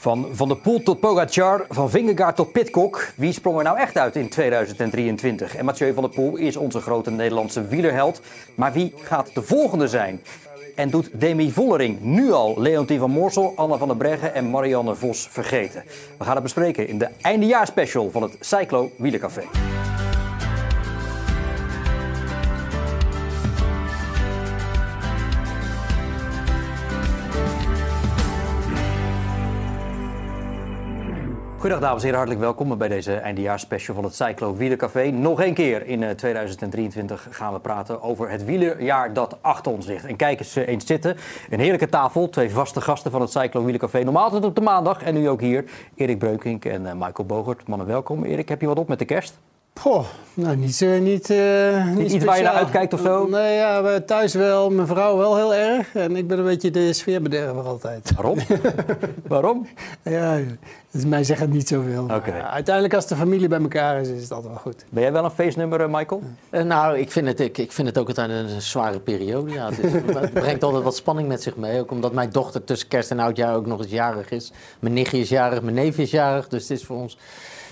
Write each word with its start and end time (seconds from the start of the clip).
Van 0.00 0.28
Van 0.32 0.48
der 0.48 0.56
Poel 0.56 0.82
tot 0.82 1.00
Pogacar, 1.00 1.66
van 1.68 1.90
Vingegaard 1.90 2.36
tot 2.36 2.52
Pitcock. 2.52 3.12
Wie 3.16 3.32
sprong 3.32 3.58
er 3.58 3.64
nou 3.64 3.78
echt 3.78 3.96
uit 3.96 4.16
in 4.16 4.28
2023? 4.28 5.56
En 5.56 5.64
Mathieu 5.64 5.94
van 5.94 6.02
der 6.02 6.12
Poel 6.12 6.36
is 6.36 6.56
onze 6.56 6.80
grote 6.80 7.10
Nederlandse 7.10 7.66
wielerheld. 7.66 8.20
Maar 8.54 8.72
wie 8.72 8.92
gaat 8.96 9.34
de 9.34 9.42
volgende 9.42 9.88
zijn? 9.88 10.20
En 10.74 10.90
doet 10.90 11.10
Demi 11.12 11.50
Vollering 11.50 12.00
nu 12.00 12.32
al 12.32 12.60
Leontien 12.60 12.98
van 12.98 13.10
Moorsel, 13.10 13.52
Anne 13.56 13.78
van 13.78 13.88
der 13.88 13.96
Breggen 13.96 14.34
en 14.34 14.50
Marianne 14.50 14.94
Vos 14.94 15.28
vergeten? 15.30 15.84
We 16.18 16.24
gaan 16.24 16.34
het 16.34 16.42
bespreken 16.42 16.88
in 16.88 16.98
de 16.98 17.08
eindejaarspecial 17.20 18.10
van 18.10 18.22
het 18.22 18.36
Cyclo 18.40 18.90
Wielercafé. 18.96 19.42
Goedendag 31.60 31.88
dames 31.88 32.02
en 32.02 32.08
heren, 32.08 32.26
hartelijk 32.26 32.56
welkom 32.56 32.78
bij 32.78 32.88
deze 32.88 33.14
eindejaarsspecial 33.14 33.94
van 33.94 34.04
het 34.04 34.14
Cyclo 34.14 34.56
Wielercafé. 34.56 35.10
Nog 35.10 35.40
één 35.40 35.54
keer 35.54 35.86
in 35.86 36.16
2023 36.16 37.28
eh, 37.28 37.34
gaan 37.34 37.52
we 37.52 37.60
praten 37.60 38.02
over 38.02 38.30
het 38.30 38.44
wielerjaar 38.44 39.12
dat 39.12 39.38
achter 39.40 39.72
ons 39.72 39.86
ligt. 39.86 40.04
En 40.04 40.16
kijk 40.16 40.38
eens 40.38 40.56
eh, 40.56 40.68
eens 40.68 40.86
zitten, 40.86 41.16
een 41.50 41.60
heerlijke 41.60 41.88
tafel, 41.88 42.28
twee 42.28 42.50
vaste 42.50 42.80
gasten 42.80 43.10
van 43.10 43.20
het 43.20 43.30
Cyclo 43.30 43.62
Wielercafé. 43.62 44.02
Normaal 44.02 44.24
altijd 44.24 44.44
op 44.44 44.54
de 44.54 44.60
maandag 44.60 45.02
en 45.02 45.14
nu 45.14 45.28
ook 45.28 45.40
hier, 45.40 45.64
Erik 45.94 46.18
Breukink 46.18 46.64
en 46.64 46.86
eh, 46.86 46.92
Michael 46.92 47.26
Bogert. 47.28 47.68
Mannen 47.68 47.86
welkom. 47.86 48.24
Erik, 48.24 48.48
heb 48.48 48.60
je 48.60 48.66
wat 48.66 48.78
op 48.78 48.88
met 48.88 48.98
de 48.98 49.04
kerst? 49.04 49.38
Goh, 49.74 50.04
nou 50.34 50.56
niet, 50.56 50.80
uh, 50.80 51.00
niet, 51.00 51.30
uh, 51.30 51.86
niet 51.94 52.12
Iets 52.12 52.24
waar 52.24 52.36
je 52.36 52.42
naar 52.42 52.52
uitkijkt 52.52 52.92
of 52.92 53.00
zo? 53.00 53.26
Nee, 53.28 53.54
ja, 53.54 54.00
thuis 54.00 54.34
wel, 54.34 54.70
mijn 54.70 54.86
vrouw 54.86 55.16
wel 55.16 55.36
heel 55.36 55.54
erg. 55.54 55.94
En 55.94 56.16
ik 56.16 56.26
ben 56.26 56.38
een 56.38 56.44
beetje 56.44 56.70
de 56.70 56.92
sfeerbederver 56.92 57.62
altijd. 57.62 58.12
Waarom? 58.14 58.38
Waarom? 59.26 59.68
Ja, 60.02 60.38
dus 60.90 61.04
mij 61.04 61.24
zegt 61.24 61.40
het 61.40 61.52
niet 61.52 61.68
zoveel. 61.68 62.02
Okay. 62.02 62.40
uiteindelijk 62.40 62.94
als 62.94 63.06
de 63.06 63.16
familie 63.16 63.48
bij 63.48 63.60
elkaar 63.60 64.00
is, 64.00 64.08
is 64.08 64.22
het 64.22 64.32
altijd 64.32 64.52
wel 64.52 64.62
goed. 64.62 64.84
Ben 64.90 65.02
jij 65.02 65.12
wel 65.12 65.24
een 65.24 65.30
feestnummer, 65.30 65.80
uh, 65.80 65.86
Michael? 65.90 66.22
nou, 66.50 66.98
ik 66.98 67.10
vind, 67.10 67.26
het, 67.26 67.40
ik, 67.40 67.58
ik 67.58 67.72
vind 67.72 67.88
het 67.88 67.98
ook 67.98 68.08
altijd 68.08 68.30
een 68.30 68.60
zware 68.60 69.00
periode. 69.00 69.52
Ja. 69.52 69.68
Het, 69.70 69.78
is, 69.78 69.92
het, 69.92 70.32
brengt 70.32 70.62
altijd 70.62 70.82
wat 70.84 70.96
spanning 70.96 71.28
met 71.28 71.42
zich 71.42 71.56
mee. 71.56 71.80
Ook 71.80 71.90
omdat 71.90 72.12
mijn 72.12 72.30
dochter 72.30 72.64
tussen 72.64 72.88
kerst 72.88 73.10
en 73.10 73.18
oudjaar 73.18 73.54
ook 73.54 73.66
nog 73.66 73.78
eens 73.78 73.90
jarig 73.90 74.30
is. 74.30 74.52
Mijn 74.78 74.94
nichtje 74.94 75.18
is 75.18 75.28
jarig, 75.28 75.62
mijn 75.62 75.74
neefje 75.74 76.02
is 76.02 76.10
jarig. 76.10 76.48
Dus 76.48 76.62
het 76.62 76.70
is 76.78 76.84
voor 76.84 76.96
ons 76.96 77.18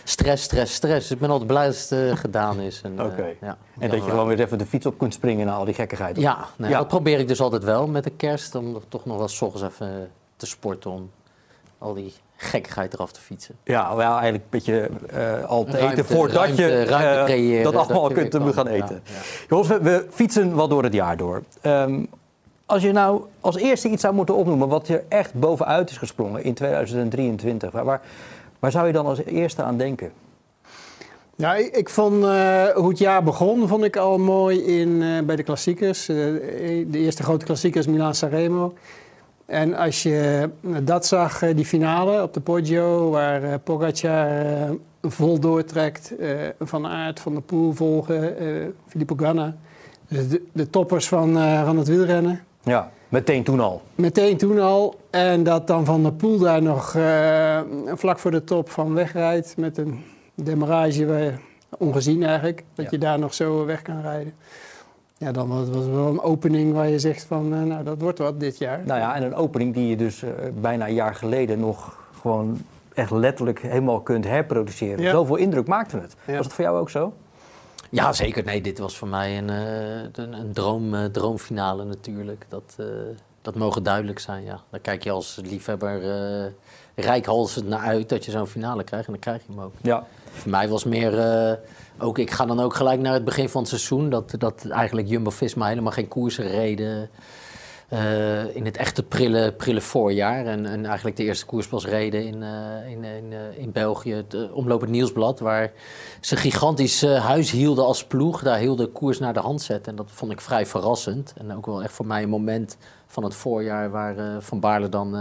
stress, 0.08 0.42
stress, 0.42 0.74
stress. 0.74 1.10
Ik 1.10 1.18
ben 1.18 1.30
altijd 1.30 1.48
blij 1.48 1.66
dat 1.66 1.88
het 1.88 1.90
uh, 1.90 2.16
gedaan 2.16 2.60
is. 2.60 2.80
En, 2.82 2.94
ja, 3.40 3.58
en 3.78 3.90
dat 3.90 4.04
je 4.04 4.10
gewoon 4.10 4.26
weer 4.26 4.40
even 4.40 4.58
de 4.58 4.66
fiets 4.66 4.86
op 4.86 4.98
kunt 4.98 5.14
springen 5.14 5.46
na 5.46 5.54
al 5.54 5.64
die 5.64 5.74
gekkigheid. 5.74 6.16
Ja, 6.16 6.48
nee, 6.56 6.70
ja, 6.70 6.78
dat 6.78 6.88
probeer 6.88 7.18
ik 7.18 7.28
dus 7.28 7.40
altijd 7.40 7.64
wel 7.64 7.86
met 7.86 8.04
de 8.04 8.10
kerst. 8.10 8.54
Om 8.54 8.80
toch 8.88 9.04
nog 9.04 9.18
wel 9.18 9.28
s 9.28 9.42
ochtends 9.42 9.66
even 9.66 10.10
te 10.36 10.46
sporten 10.46 10.90
om 10.90 11.10
al 11.78 11.94
die 11.94 12.14
gekkigheid 12.36 12.94
eraf 12.94 13.12
te 13.12 13.20
fietsen. 13.20 13.54
Ja, 13.64 13.96
wel 13.96 14.12
eigenlijk 14.12 14.44
een 14.44 14.50
beetje 14.50 14.90
uh, 15.14 15.44
al 15.44 15.64
te 15.64 15.70
ruimte, 15.70 15.92
eten 15.92 16.04
voordat 16.04 16.36
ruimte, 16.36 16.62
je 16.62 16.84
ruimte 16.84 17.32
creëren, 17.32 17.72
dat 17.72 17.74
allemaal 17.74 18.08
dat 18.08 18.28
kunt 18.28 18.54
gaan 18.54 18.66
eten. 18.66 19.02
Ja, 19.04 19.12
ja. 19.12 19.20
Jongens, 19.48 19.68
we, 19.68 19.80
we, 19.80 20.06
fietsen 20.10 20.56
wel 20.56 20.68
door 20.68 20.82
het 20.82 20.92
jaar 20.92 21.16
door. 21.16 21.42
Um, 21.62 22.08
als 22.66 22.82
je 22.82 22.92
nou 22.92 23.22
als 23.40 23.56
eerste 23.56 23.88
iets 23.88 24.02
zou 24.02 24.14
moeten 24.14 24.36
opnoemen 24.36 24.68
wat 24.68 24.88
er 24.88 25.04
echt 25.08 25.34
bovenuit 25.34 25.90
is 25.90 25.96
gesprongen 25.96 26.44
in 26.44 26.54
2023, 26.54 27.70
waar, 27.70 27.84
waar 27.84 28.00
Waar 28.58 28.70
zou 28.70 28.86
je 28.86 28.92
dan 28.92 29.06
als 29.06 29.24
eerste 29.24 29.62
aan 29.62 29.76
denken? 29.76 30.12
Ja, 31.36 31.54
ik, 31.54 31.76
ik 31.76 31.88
vond 31.88 32.24
uh, 32.24 32.64
hoe 32.64 32.88
het 32.88 32.98
jaar 32.98 33.22
begon, 33.22 33.68
vond 33.68 33.84
ik 33.84 33.96
al 33.96 34.18
mooi 34.18 34.60
in, 34.60 34.88
uh, 34.88 35.22
bij 35.22 35.36
de 35.36 35.42
klassiekers. 35.42 36.08
Uh, 36.08 36.16
de 36.90 36.98
eerste 36.98 37.22
grote 37.22 37.44
klassiekers, 37.44 37.86
Milan 37.86 38.14
Sanremo. 38.14 38.74
En 39.46 39.74
als 39.74 40.02
je 40.02 40.50
dat 40.82 41.06
zag, 41.06 41.38
die 41.38 41.64
finale 41.64 42.22
op 42.22 42.34
de 42.34 42.40
Poggio, 42.40 43.10
waar 43.10 43.58
Pogacar 43.58 44.28
vol 45.02 45.38
doortrekt, 45.40 46.12
Van 46.60 46.86
Aert, 46.86 47.20
Van 47.20 47.32
der 47.32 47.42
Poel 47.42 47.72
volgen, 47.72 48.34
Filippo 48.86 49.14
Ganna. 49.18 49.56
Dus 50.08 50.28
de, 50.28 50.42
de 50.52 50.70
toppers 50.70 51.08
van, 51.08 51.32
van 51.64 51.78
het 51.78 51.88
wielrennen. 51.88 52.44
Ja. 52.62 52.90
Meteen 53.08 53.42
toen 53.44 53.60
al? 53.60 53.82
Meteen 53.94 54.36
toen 54.36 54.60
al. 54.60 54.94
En 55.10 55.42
dat 55.42 55.66
dan 55.66 55.84
Van 55.84 56.02
der 56.02 56.12
Poel 56.12 56.38
daar 56.38 56.62
nog 56.62 56.94
uh, 56.94 57.60
vlak 57.86 58.18
voor 58.18 58.30
de 58.30 58.44
top 58.44 58.70
van 58.70 58.94
wegrijdt 58.94 59.56
met 59.56 59.78
een 59.78 60.04
demarrage 60.34 61.06
waar, 61.06 61.40
ongezien 61.78 62.22
eigenlijk. 62.22 62.64
Dat 62.74 62.84
ja. 62.84 62.90
je 62.90 62.98
daar 62.98 63.18
nog 63.18 63.34
zo 63.34 63.64
weg 63.64 63.82
kan 63.82 64.00
rijden. 64.00 64.32
Ja, 65.16 65.32
dan 65.32 65.48
was 65.48 65.60
het 65.60 65.90
wel 65.90 66.08
een 66.08 66.20
opening 66.20 66.72
waar 66.72 66.88
je 66.88 66.98
zegt 66.98 67.24
van, 67.24 67.54
uh, 67.54 67.62
nou 67.62 67.84
dat 67.84 68.00
wordt 68.00 68.18
wat 68.18 68.40
dit 68.40 68.58
jaar. 68.58 68.80
Nou 68.84 69.00
ja, 69.00 69.14
en 69.14 69.22
een 69.22 69.34
opening 69.34 69.74
die 69.74 69.88
je 69.88 69.96
dus 69.96 70.22
uh, 70.22 70.30
bijna 70.60 70.88
een 70.88 70.94
jaar 70.94 71.14
geleden 71.14 71.60
nog 71.60 71.98
gewoon 72.20 72.58
echt 72.94 73.10
letterlijk 73.10 73.60
helemaal 73.60 74.00
kunt 74.00 74.24
herproduceren. 74.24 75.02
Ja. 75.02 75.10
Zoveel 75.10 75.36
indruk 75.36 75.66
maakte 75.66 75.96
het. 75.96 76.16
Ja. 76.26 76.36
Was 76.36 76.44
het 76.44 76.54
voor 76.54 76.64
jou 76.64 76.78
ook 76.78 76.90
zo? 76.90 77.12
Ja, 77.90 78.12
zeker. 78.12 78.44
Nee, 78.44 78.60
dit 78.60 78.78
was 78.78 78.96
voor 78.96 79.08
mij 79.08 79.38
een, 79.38 79.48
een, 79.48 80.32
een 80.32 80.52
droom, 80.52 80.94
uh, 80.94 81.04
droomfinale 81.04 81.84
natuurlijk. 81.84 82.46
Dat, 82.48 82.76
uh, 82.80 82.86
dat 83.42 83.54
mogen 83.54 83.82
duidelijk 83.82 84.18
zijn, 84.18 84.44
ja. 84.44 84.60
Daar 84.70 84.80
kijk 84.80 85.02
je 85.02 85.10
als 85.10 85.40
liefhebber 85.42 86.02
uh, 86.02 86.50
rijkhalsend 86.94 87.68
naar 87.68 87.80
uit 87.80 88.08
dat 88.08 88.24
je 88.24 88.30
zo'n 88.30 88.46
finale 88.46 88.84
krijgt. 88.84 89.06
En 89.06 89.12
dan 89.12 89.22
krijg 89.22 89.42
je 89.46 89.52
hem 89.52 89.60
ook. 89.60 89.72
Ja. 89.82 90.06
Voor 90.32 90.50
mij 90.50 90.68
was 90.68 90.84
meer... 90.84 91.58
ook, 91.98 92.18
ik 92.18 92.30
ga 92.30 92.46
dan 92.46 92.60
ook 92.60 92.74
gelijk 92.74 93.00
naar 93.00 93.12
het 93.12 93.24
begin 93.24 93.48
van 93.48 93.60
het 93.60 93.70
seizoen. 93.70 94.10
Dat, 94.10 94.34
dat 94.38 94.66
eigenlijk 94.68 95.08
Jumbo-Visma 95.08 95.66
helemaal 95.66 95.92
geen 95.92 96.08
koersen 96.08 96.48
reden... 96.48 97.10
Uh, 97.92 98.56
in 98.56 98.64
het 98.64 98.76
echte 98.76 99.02
prille, 99.02 99.52
prille 99.52 99.80
voorjaar. 99.80 100.46
En, 100.46 100.66
en 100.66 100.84
eigenlijk 100.86 101.16
de 101.16 101.24
eerste 101.24 101.46
koers 101.46 101.68
reden 101.84 102.24
in, 102.24 102.42
uh, 102.42 102.90
in, 102.90 103.04
in, 103.04 103.32
uh, 103.32 103.58
in 103.58 103.72
België, 103.72 104.14
het 104.14 104.52
Omlopend 104.52 104.90
Nieuwsblad, 104.90 105.40
waar 105.40 105.72
ze 106.20 106.36
gigantisch 106.36 107.02
huis 107.02 107.50
hielden 107.50 107.84
als 107.84 108.04
ploeg. 108.04 108.42
Daar 108.42 108.58
hielden 108.58 108.86
de 108.86 108.92
koers 108.92 109.18
naar 109.18 109.32
de 109.32 109.40
hand 109.40 109.62
zetten. 109.62 109.92
En 109.92 109.96
dat 109.96 110.10
vond 110.10 110.32
ik 110.32 110.40
vrij 110.40 110.66
verrassend. 110.66 111.34
En 111.38 111.56
ook 111.56 111.66
wel 111.66 111.82
echt 111.82 111.92
voor 111.92 112.06
mij 112.06 112.22
een 112.22 112.28
moment 112.28 112.76
van 113.06 113.24
het 113.24 113.34
voorjaar 113.34 113.90
waar 113.90 114.42
Van 114.42 114.60
Baarle 114.60 114.88
dan 114.88 115.16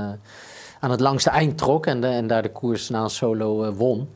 aan 0.79 0.91
het 0.91 0.99
langste 0.99 1.29
eind 1.29 1.57
trok 1.57 1.85
en, 1.85 2.03
en 2.03 2.27
daar 2.27 2.41
de 2.41 2.51
koers 2.51 2.89
na 2.89 3.03
een 3.03 3.09
solo 3.09 3.73
won. 3.73 4.09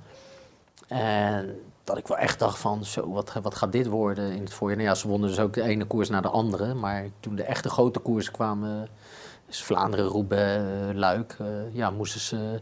En 0.87 1.59
dat 1.91 1.99
ik 1.99 2.07
wel 2.07 2.17
echt 2.17 2.39
dacht 2.39 2.59
van, 2.59 2.85
zo, 2.85 3.11
wat, 3.11 3.33
wat 3.41 3.55
gaat 3.55 3.71
dit 3.71 3.87
worden 3.87 4.31
in 4.31 4.43
het 4.43 4.53
voorjaar? 4.53 4.77
Nou 4.77 4.89
ja, 4.89 4.95
ze 4.95 5.07
wonnen 5.07 5.29
dus 5.29 5.39
ook 5.39 5.53
de 5.53 5.61
ene 5.61 5.85
koers 5.85 6.09
naar 6.09 6.21
de 6.21 6.29
andere. 6.29 6.73
Maar 6.73 7.05
toen 7.19 7.35
de 7.35 7.43
echte 7.43 7.69
grote 7.69 7.99
koersen 7.99 8.33
kwamen, 8.33 8.87
dus 9.47 9.63
Vlaanderen, 9.63 10.05
Roubaix, 10.05 10.63
uh, 10.63 10.95
Luik, 10.95 11.37
uh, 11.41 11.47
ja, 11.71 11.89
moesten 11.89 12.19
ze, 12.19 12.61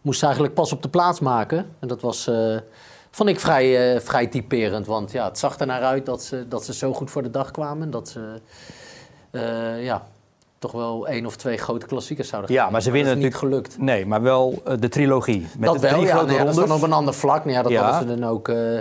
moesten 0.00 0.26
eigenlijk 0.26 0.56
pas 0.56 0.72
op 0.72 0.82
de 0.82 0.88
plaats 0.88 1.20
maken. 1.20 1.76
En 1.78 1.88
dat 1.88 2.00
was, 2.00 2.28
uh, 2.28 2.58
vond 3.10 3.28
ik 3.28 3.40
vrij, 3.40 4.00
vrij 4.00 4.26
typerend. 4.26 4.86
Want 4.86 5.12
ja, 5.12 5.24
het 5.24 5.38
zag 5.38 5.58
er 5.58 5.66
naar 5.66 5.82
uit 5.82 6.06
dat 6.06 6.22
ze, 6.22 6.48
dat 6.48 6.64
ze 6.64 6.74
zo 6.74 6.92
goed 6.92 7.10
voor 7.10 7.22
de 7.22 7.30
dag 7.30 7.50
kwamen. 7.50 7.90
Dat 7.90 8.08
ze, 8.08 8.40
ja, 9.80 10.06
toch 10.58 10.72
wel 10.72 11.08
één 11.08 11.26
of 11.26 11.36
twee 11.36 11.56
grote 11.56 11.86
klassiekers 11.86 12.28
zouden 12.28 12.52
Ja, 12.52 12.70
maar 12.70 12.82
ze 12.82 12.90
winnen 12.90 13.18
niet 13.18 13.34
gelukt. 13.34 13.78
Nee, 13.78 14.06
maar 14.06 14.22
wel 14.22 14.62
uh, 14.68 14.74
de 14.78 14.88
trilogie. 14.88 15.46
Met 15.58 15.68
dat 15.68 15.80
de 15.80 15.90
wel, 15.90 16.02
ja, 16.02 16.22
nee, 16.22 16.38
dat 16.38 16.48
is 16.48 16.54
dan 16.54 16.72
op 16.72 16.82
een 16.82 16.92
ander 16.92 17.14
vlak. 17.14 17.44
Nou 17.44 17.56
ja, 17.56 17.62
dat 17.62 17.72
ja. 17.72 17.90
hadden 17.90 18.08
ze 18.08 18.20
dan 18.20 18.30
ook, 18.30 18.48
uh, 18.48 18.78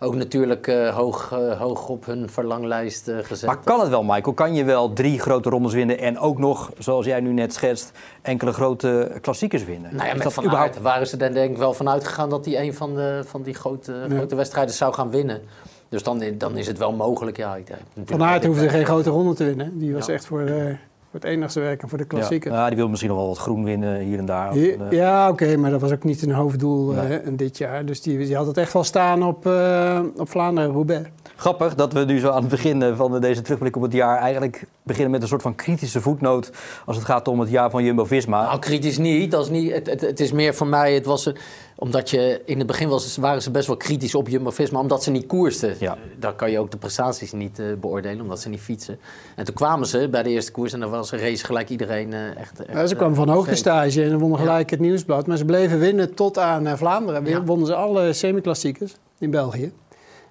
ook 0.00 0.14
natuurlijk 0.14 0.66
uh, 0.66 0.96
hoog, 0.96 1.28
hoog 1.58 1.88
op 1.88 2.06
hun 2.06 2.30
verlanglijst 2.30 3.10
gezet. 3.22 3.46
Maar 3.46 3.58
kan 3.64 3.80
het 3.80 3.88
wel, 3.88 4.02
Michael? 4.02 4.34
Kan 4.34 4.54
je 4.54 4.64
wel 4.64 4.92
drie 4.92 5.20
grote 5.20 5.50
rondes 5.50 5.72
winnen 5.72 5.98
en 5.98 6.18
ook 6.18 6.38
nog, 6.38 6.70
zoals 6.78 7.06
jij 7.06 7.20
nu 7.20 7.32
net 7.32 7.54
schetst, 7.54 7.92
enkele 8.22 8.52
grote 8.52 9.18
klassiekers 9.20 9.64
winnen? 9.64 9.96
Nou 9.96 10.08
ja, 10.08 10.14
met 10.14 10.32
Van 10.32 10.44
überhaupt... 10.44 10.80
waren 10.80 11.06
ze 11.06 11.16
dan 11.16 11.32
denk 11.32 11.50
ik 11.50 11.56
wel 11.56 11.72
vanuit 11.74 12.06
gegaan 12.06 12.30
dat 12.30 12.44
hij 12.44 12.60
een 12.60 12.74
van, 12.74 12.94
de, 12.94 13.22
van 13.26 13.42
die 13.42 13.54
grote, 13.54 13.92
ja. 14.08 14.16
grote 14.16 14.34
wedstrijden 14.34 14.74
zou 14.74 14.94
gaan 14.94 15.10
winnen. 15.10 15.42
Dus 15.88 16.02
dan, 16.02 16.22
dan 16.34 16.56
is 16.56 16.66
het 16.66 16.78
wel 16.78 16.92
mogelijk, 16.92 17.36
ja. 17.36 17.58
Van 18.04 18.22
Aert 18.22 18.44
hoefde 18.44 18.68
geen 18.68 18.84
grote 18.84 19.10
ronde 19.10 19.34
te 19.34 19.44
winnen. 19.44 19.78
Die 19.78 19.94
was 19.94 20.06
ja. 20.06 20.12
echt 20.12 20.26
voor... 20.26 20.44
De 20.44 20.76
voor 20.95 20.95
het 21.16 21.24
enigste 21.24 21.60
werken 21.60 21.88
voor 21.88 21.98
de 21.98 22.04
klassieker. 22.04 22.52
Ja, 22.52 22.66
die 22.66 22.76
wil 22.76 22.88
misschien 22.88 23.10
nog 23.10 23.18
wel 23.18 23.28
wat 23.28 23.38
groen 23.38 23.64
winnen 23.64 23.98
hier 23.98 24.18
en 24.18 24.24
daar. 24.24 24.52
Hier, 24.52 24.94
ja, 24.94 25.30
oké, 25.30 25.42
okay, 25.42 25.56
maar 25.56 25.70
dat 25.70 25.80
was 25.80 25.92
ook 25.92 26.04
niet 26.04 26.22
een 26.22 26.32
hoofddoel 26.32 26.92
nee. 26.92 27.22
uh, 27.22 27.28
dit 27.30 27.58
jaar. 27.58 27.84
Dus 27.84 28.02
die, 28.02 28.18
die 28.18 28.36
had 28.36 28.46
het 28.46 28.56
echt 28.56 28.72
wel 28.72 28.84
staan 28.84 29.22
op, 29.22 29.46
uh, 29.46 30.00
op 30.16 30.30
Vlaanderen, 30.30 30.70
Roubaix. 30.70 31.08
Grappig 31.36 31.74
dat 31.74 31.92
we 31.92 32.04
nu 32.04 32.18
zo 32.18 32.30
aan 32.30 32.40
het 32.40 32.50
begin 32.50 32.96
van 32.96 33.20
deze 33.20 33.42
terugblik 33.42 33.76
op 33.76 33.82
het 33.82 33.92
jaar 33.92 34.18
eigenlijk 34.18 34.66
beginnen 34.82 35.10
met 35.10 35.22
een 35.22 35.28
soort 35.28 35.42
van 35.42 35.54
kritische 35.54 36.00
voetnoot 36.00 36.50
als 36.84 36.96
het 36.96 37.04
gaat 37.04 37.28
om 37.28 37.40
het 37.40 37.50
jaar 37.50 37.70
van 37.70 37.84
Jumbo-Visma. 37.84 38.42
Nou, 38.42 38.58
kritisch 38.58 38.98
niet. 38.98 39.30
Dat 39.30 39.44
is 39.44 39.50
niet 39.50 39.72
het, 39.72 39.86
het, 39.86 40.00
het 40.00 40.20
is 40.20 40.32
meer 40.32 40.54
voor 40.54 40.66
mij, 40.66 40.94
het 40.94 41.06
was 41.06 41.26
een, 41.26 41.36
omdat 41.78 42.10
je 42.10 42.42
in 42.44 42.58
het 42.58 42.66
begin 42.66 42.88
was, 42.88 43.16
waren 43.16 43.42
ze 43.42 43.50
best 43.50 43.66
wel 43.66 43.76
kritisch 43.76 44.14
op 44.14 44.28
Jumbo-Visma, 44.28 44.80
omdat 44.80 45.02
ze 45.02 45.10
niet 45.10 45.26
koersten. 45.26 45.74
Ja. 45.78 45.96
Daar 46.18 46.34
kan 46.34 46.50
je 46.50 46.58
ook 46.58 46.70
de 46.70 46.76
prestaties 46.76 47.32
niet 47.32 47.58
uh, 47.58 47.66
beoordelen, 47.80 48.20
omdat 48.20 48.40
ze 48.40 48.48
niet 48.48 48.60
fietsen. 48.60 48.98
En 49.36 49.44
toen 49.44 49.54
kwamen 49.54 49.86
ze 49.86 50.08
bij 50.08 50.22
de 50.22 50.30
eerste 50.30 50.52
koers 50.52 50.72
en 50.72 50.80
dan 50.80 50.90
was 50.90 51.12
een 51.12 51.18
race 51.18 51.44
gelijk 51.44 51.68
iedereen 51.68 52.12
uh, 52.12 52.26
echt, 52.26 52.60
echt, 52.60 52.72
ja, 52.72 52.86
Ze 52.86 52.94
kwamen 52.94 53.16
van 53.16 53.28
hoogtestage 53.28 54.04
en 54.04 54.18
wonnen 54.18 54.38
gelijk 54.38 54.70
ja. 54.70 54.76
het 54.76 54.84
nieuwsblad. 54.84 55.26
Maar 55.26 55.36
ze 55.36 55.44
bleven 55.44 55.78
winnen 55.78 56.14
tot 56.14 56.38
aan 56.38 56.66
uh, 56.66 56.74
Vlaanderen. 56.74 57.26
Ja. 57.26 57.44
Wonnen 57.44 57.66
ze 57.66 57.74
alle 57.74 58.12
semi-klassiekers 58.12 58.94
in 59.18 59.30
België. 59.30 59.72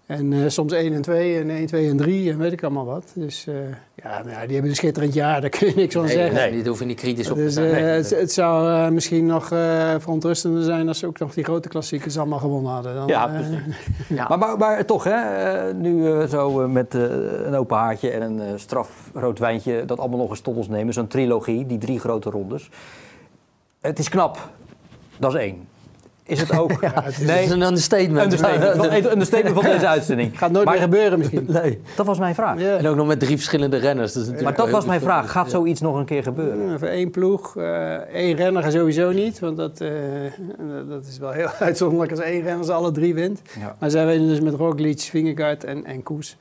En 0.06 0.32
uh, 0.32 0.50
soms 0.50 0.74
1 0.74 0.94
en 0.94 1.02
2 1.02 1.40
en 1.40 1.50
1, 1.50 1.66
2 1.66 1.90
en 1.90 1.98
3 1.98 2.32
en 2.32 2.38
weet 2.38 2.52
ik 2.52 2.64
allemaal 2.64 2.86
wat. 2.86 3.12
Dus 3.16 3.46
uh, 3.50 3.56
ja, 3.96 4.18
nou 4.18 4.30
ja, 4.30 4.46
die 4.46 4.54
hebben 4.54 4.70
een 4.70 4.76
schitterend 4.76 5.14
jaar, 5.14 5.42
daar 5.42 5.50
kun 5.50 5.68
je 5.68 5.76
niks 5.76 5.94
van 5.94 6.04
nee, 6.04 6.14
zeggen. 6.14 6.36
Nee, 6.36 6.52
die 6.52 6.68
hoeven 6.68 6.88
niet 6.88 7.00
kritisch 7.00 7.30
op 7.30 7.36
dus, 7.36 7.54
te 7.54 7.70
zijn. 7.70 7.84
Uh, 7.84 7.92
het, 7.92 8.10
het, 8.10 8.32
zou 8.32 8.92
misschien 8.92 9.26
nog 9.26 9.48
verontrustender 10.00 10.64
zijn 10.64 10.88
als 10.88 11.00
ze 11.00 11.08
ook 11.08 11.20
nog 11.20 11.34
die 11.34 11.44
grote 11.44 11.68
klassiekers 11.68 12.18
allemaal 12.18 12.40
gewonnen 12.40 12.72
hadden. 12.72 12.96
Dan, 12.96 13.08
ja, 13.08 13.32
ja. 14.10 14.28
Maar, 14.28 14.38
maar, 14.38 14.58
maar, 14.58 14.86
toch, 14.86 15.04
hè, 15.04 15.74
nu 15.74 16.28
zo 16.28 16.68
met 16.68 16.94
een 16.94 17.56
open 17.56 17.78
haartje 17.78 18.10
en 18.10 18.22
een 18.22 18.60
strafrood 18.60 19.40
wijntje, 19.40 19.86
dat 19.86 20.00
allemaal 20.00 20.20
nog 20.20 20.30
eens 20.30 20.42
tot 20.42 20.56
ons 20.56 20.68
nemen. 20.68 20.94
Zo'n 20.94 21.08
trilogie, 21.08 21.66
die 21.66 21.78
drie 21.78 22.00
grote 22.00 22.30
rondes. 22.30 22.70
Het 23.82 24.00
is 24.00 24.10
knap, 24.10 24.50
dat 25.18 25.34
is 25.34 25.40
één. 25.40 25.68
Is 26.28 26.40
het 26.40 26.58
ook? 26.58 26.72
Ja, 26.86 27.04
het 27.04 27.20
is 27.20 27.28
nee. 27.28 27.52
een 27.52 27.62
understatement. 27.62 28.24
Understatement 28.24 28.76
van, 28.76 28.92
een 28.92 29.12
understatement 29.12 29.56
van 29.56 29.64
deze 29.64 29.88
uitzending. 29.88 30.38
Gaat 30.38 30.52
nooit 30.52 30.66
maar, 30.66 30.74
meer 30.74 30.84
gebeuren 30.84 31.18
misschien. 31.18 31.46
Nee. 31.48 31.82
Dat 31.96 32.06
was 32.06 32.20
mijn 32.20 32.36
vraag. 32.36 32.60
Ja. 32.60 32.78
En 32.78 32.88
ook 32.88 32.96
nog 32.96 33.08
met 33.08 33.20
drie 33.20 33.36
verschillende 33.36 33.78
renners. 33.78 34.14
Dus 34.14 34.42
maar 34.42 34.56
dat 34.56 34.70
was 34.70 34.86
mijn 34.86 35.02
vraag. 35.02 35.32
Gaat 35.32 35.50
zoiets 35.50 35.82
nog 35.82 35.96
een 35.96 36.06
keer 36.06 36.24
gebeuren? 36.24 36.70
Ja, 36.70 36.78
voor 36.78 36.88
één 36.88 37.12
ploeg. 37.12 37.56
Uh, 37.56 37.94
één 37.94 38.36
renner 38.36 38.64
gaat 38.64 38.72
sowieso 38.72 39.12
niet. 39.12 39.40
Want 39.40 39.58
dat, 39.58 39.82
uh, 39.82 39.90
dat 40.90 41.06
is 41.06 41.18
wel 41.18 41.32
heel 41.32 41.48
uitzonderlijk 41.60 42.12
als 42.12 42.20
één 42.20 42.42
renner 42.42 42.66
ze 42.66 42.74
alle 42.74 42.92
drie 42.92 43.14
wint. 43.14 43.42
Ja. 43.60 43.76
Maar 43.80 43.90
zij 43.90 44.06
weten 44.06 44.28
dus 44.28 44.40
met 44.40 44.54
Roglic, 44.54 45.00
Vingegaard 45.00 45.64
en, 45.64 45.86
en 45.86 46.04
Koes. 46.04 46.38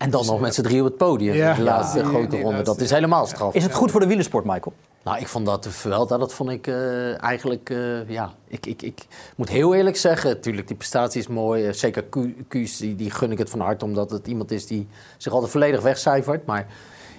En 0.00 0.10
dan 0.10 0.20
dus, 0.20 0.30
nog 0.30 0.40
met 0.40 0.54
z'n 0.54 0.62
drie 0.62 0.78
op 0.80 0.84
het 0.84 0.96
podium. 0.96 1.34
Ja. 1.34 1.54
De 1.54 1.62
laatste 1.62 1.98
ja, 1.98 2.04
grote 2.04 2.40
ronde. 2.40 2.62
Dat 2.62 2.80
is 2.80 2.90
helemaal 2.90 3.26
straf. 3.26 3.54
Is 3.54 3.62
het 3.62 3.74
goed 3.74 3.90
voor 3.90 4.00
de 4.00 4.06
wielersport, 4.06 4.44
Michael? 4.44 4.72
Nou, 5.04 5.18
ik 5.18 5.28
vond 5.28 5.46
dat 5.46 5.62
de 5.62 5.70
Vuelta, 5.70 6.18
dat 6.18 6.34
vond 6.34 6.50
ik 6.50 6.66
uh, 6.66 7.22
eigenlijk, 7.22 7.70
uh, 7.70 8.08
ja, 8.08 8.32
ik, 8.46 8.66
ik, 8.66 8.82
ik 8.82 9.06
moet 9.36 9.48
heel 9.48 9.74
eerlijk 9.74 9.96
zeggen, 9.96 10.30
natuurlijk, 10.30 10.66
die 10.66 10.76
prestatie 10.76 11.20
is 11.20 11.26
mooi. 11.26 11.74
Zeker 11.74 12.04
Kuus, 12.48 12.76
die, 12.76 12.96
die 12.96 13.10
gun 13.10 13.32
ik 13.32 13.38
het 13.38 13.50
van 13.50 13.60
harte, 13.60 13.84
omdat 13.84 14.10
het 14.10 14.26
iemand 14.26 14.50
is 14.50 14.66
die 14.66 14.88
zich 15.16 15.32
altijd 15.32 15.50
volledig 15.50 15.80
wegcijfert. 15.80 16.46
Maar 16.46 16.66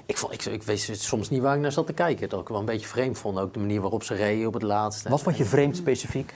ik, 0.06 0.18
vond, 0.18 0.34
ik, 0.34 0.46
ik 0.46 0.64
wist 0.64 1.02
soms 1.02 1.30
niet 1.30 1.42
waar 1.42 1.56
ik 1.56 1.62
naar 1.62 1.72
zat 1.72 1.88
te 1.88 1.94
kijken. 1.94 2.30
Dat 2.30 2.42
ik 2.42 2.48
wel 2.48 2.60
een 2.60 2.66
beetje 2.66 2.88
vreemd 2.88 3.18
vond, 3.18 3.40
ook 3.40 3.54
de 3.54 3.60
manier 3.60 3.82
waarop 3.82 4.04
ze 4.04 4.14
reden 4.14 4.48
op 4.48 4.54
het 4.54 4.64
laatste. 4.64 5.10
Wat 5.10 5.22
vond 5.22 5.38
je 5.38 5.46
vreemd 5.46 5.78
specifiek? 5.78 6.34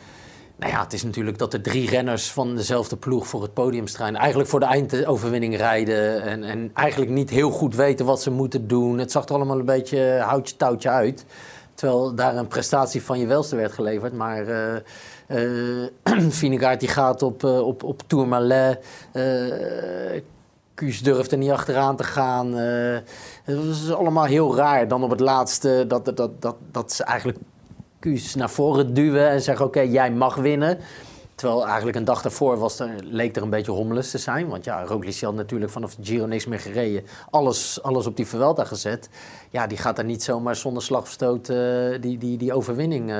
Nou 0.57 0.71
ja, 0.71 0.83
het 0.83 0.93
is 0.93 1.03
natuurlijk 1.03 1.37
dat 1.37 1.53
er 1.53 1.61
drie 1.61 1.89
renners 1.89 2.31
van 2.31 2.55
dezelfde 2.55 2.95
ploeg 2.95 3.27
voor 3.27 3.41
het 3.41 3.53
podium 3.53 3.87
strijden. 3.87 4.19
Eigenlijk 4.19 4.49
voor 4.49 4.59
de 4.59 4.65
eindoverwinning 4.65 5.57
rijden. 5.57 6.21
En, 6.21 6.43
en 6.43 6.71
eigenlijk 6.73 7.11
niet 7.11 7.29
heel 7.29 7.49
goed 7.49 7.75
weten 7.75 8.05
wat 8.05 8.21
ze 8.21 8.31
moeten 8.31 8.67
doen. 8.67 8.97
Het 8.97 9.11
zag 9.11 9.25
er 9.25 9.35
allemaal 9.35 9.59
een 9.59 9.65
beetje 9.65 10.19
houtje 10.25 10.55
touwtje 10.55 10.89
uit. 10.89 11.25
Terwijl 11.73 12.15
daar 12.15 12.35
een 12.35 12.47
prestatie 12.47 13.03
van 13.03 13.19
je 13.19 13.25
welste 13.25 13.55
werd 13.55 13.71
geleverd. 13.71 14.13
Maar 14.13 14.47
uh, 15.27 16.41
uh, 16.41 16.77
die 16.77 16.87
gaat 16.89 17.21
op, 17.21 17.43
uh, 17.43 17.59
op, 17.67 17.83
op 17.83 18.01
Tourmalet. 18.07 18.85
Kuus 20.73 21.01
durft 21.03 21.31
er 21.31 21.37
niet 21.37 21.51
achteraan 21.51 21.95
te 21.95 22.03
gaan. 22.03 22.51
dat 23.45 23.63
is 23.63 23.91
allemaal 23.91 24.25
heel 24.25 24.55
raar. 24.55 24.87
Dan 24.87 25.03
op 25.03 25.09
het 25.09 25.19
laatste 25.19 25.85
dat, 25.87 26.05
dat, 26.05 26.31
dat, 26.41 26.55
dat 26.71 26.93
ze 26.93 27.03
eigenlijk 27.03 27.37
Kuus 28.05 28.35
naar 28.35 28.49
voren 28.49 28.93
duwen 28.93 29.29
en 29.29 29.41
zeggen: 29.41 29.65
Oké, 29.65 29.79
jij 29.79 30.11
mag 30.11 30.35
winnen. 30.35 30.77
Terwijl 31.35 31.65
eigenlijk 31.65 31.97
een 31.97 32.05
dag 32.05 32.21
daarvoor 32.21 32.57
was 32.57 32.79
er, 32.79 32.89
leek 33.03 33.35
er 33.35 33.41
een 33.41 33.49
beetje 33.49 33.71
hommeles 33.71 34.11
te 34.11 34.17
zijn. 34.17 34.47
Want 34.47 34.63
ja, 34.63 34.83
Roglic 34.83 35.19
had 35.19 35.33
natuurlijk 35.33 35.71
vanaf 35.71 35.95
de 35.95 36.05
Giro 36.05 36.25
niks 36.25 36.45
meer 36.45 36.59
gereden. 36.59 37.03
Alles, 37.29 37.81
alles 37.81 38.05
op 38.05 38.15
die 38.15 38.27
Vuelta 38.27 38.63
gezet. 38.63 39.09
Ja, 39.49 39.67
die 39.67 39.77
gaat 39.77 39.95
daar 39.95 40.05
niet 40.05 40.23
zomaar 40.23 40.55
zonder 40.55 40.83
slag 40.83 41.01
of 41.01 41.09
stoot 41.09 41.49
uh, 41.49 41.57
die, 42.01 42.17
die, 42.17 42.37
die 42.37 42.53
overwinning 42.53 43.09
uh, 43.09 43.17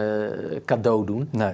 cadeau 0.65 1.05
doen. 1.05 1.27
Nee. 1.31 1.53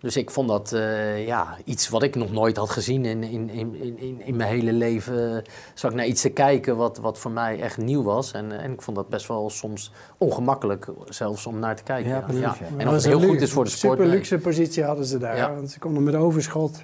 Dus 0.00 0.16
ik 0.16 0.30
vond 0.30 0.48
dat 0.48 0.72
uh, 0.72 1.26
ja, 1.26 1.56
iets 1.64 1.88
wat 1.88 2.02
ik 2.02 2.14
nog 2.14 2.32
nooit 2.32 2.56
had 2.56 2.70
gezien 2.70 3.04
in, 3.04 3.22
in, 3.22 3.50
in, 3.50 3.98
in, 3.98 4.20
in 4.20 4.36
mijn 4.36 4.50
hele 4.50 4.72
leven. 4.72 5.44
Zag 5.74 5.90
ik 5.90 5.96
naar 5.96 6.06
iets 6.06 6.22
te 6.22 6.28
kijken 6.28 6.76
wat, 6.76 6.98
wat 6.98 7.18
voor 7.18 7.30
mij 7.30 7.60
echt 7.60 7.76
nieuw 7.76 8.02
was. 8.02 8.32
En, 8.32 8.60
en 8.60 8.72
ik 8.72 8.82
vond 8.82 8.96
dat 8.96 9.08
best 9.08 9.28
wel 9.28 9.50
soms 9.50 9.92
ongemakkelijk 10.18 10.86
zelfs 11.08 11.46
om 11.46 11.58
naar 11.58 11.76
te 11.76 11.82
kijken. 11.82 12.10
Ja, 12.10 12.20
precies, 12.20 12.40
ja. 12.40 12.56
En 12.76 12.88
of 12.88 12.94
het 12.94 13.04
heel 13.04 13.20
goed 13.20 13.40
is 13.40 13.52
voor 13.52 13.64
de 13.64 13.70
sport. 13.70 13.98
Super 13.98 14.10
luxe 14.10 14.38
positie 14.38 14.84
hadden 14.84 15.04
ze 15.04 15.18
daar. 15.18 15.54
Want 15.54 15.70
ze 15.70 15.78
konden 15.78 16.02
met 16.02 16.14
overschot. 16.14 16.82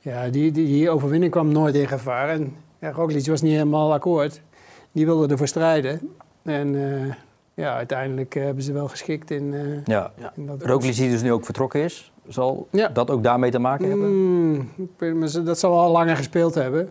Ja, 0.00 0.28
die, 0.28 0.52
die, 0.52 0.66
die 0.66 0.90
overwinning 0.90 1.32
kwam 1.32 1.52
nooit 1.52 1.74
in 1.74 1.88
gevaar. 1.88 2.28
En 2.28 2.56
ja, 2.78 2.90
Roglic 2.90 3.26
was 3.26 3.42
niet 3.42 3.52
helemaal 3.52 3.92
akkoord. 3.92 4.40
Die 4.92 5.06
wilde 5.06 5.28
ervoor 5.28 5.48
strijden. 5.48 6.14
En... 6.42 6.74
Uh, 6.74 7.14
ja, 7.54 7.76
uiteindelijk 7.76 8.34
hebben 8.34 8.62
ze 8.62 8.72
wel 8.72 8.88
geschikt 8.88 9.30
in. 9.30 9.52
Uh, 9.52 9.84
ja. 9.84 10.12
in 10.34 10.46
dat 10.46 10.62
Roglic 10.62 10.96
die 10.96 11.10
dus 11.10 11.22
nu 11.22 11.32
ook 11.32 11.44
vertrokken 11.44 11.80
is, 11.80 12.12
zal 12.28 12.68
ja. 12.70 12.88
dat 12.88 13.10
ook 13.10 13.22
daarmee 13.22 13.50
te 13.50 13.58
maken 13.58 13.88
hebben? 13.88 14.10
Mm, 14.12 14.70
dat 15.44 15.58
zal 15.58 15.78
al 15.78 15.90
langer 15.90 16.16
gespeeld 16.16 16.54
hebben. 16.54 16.88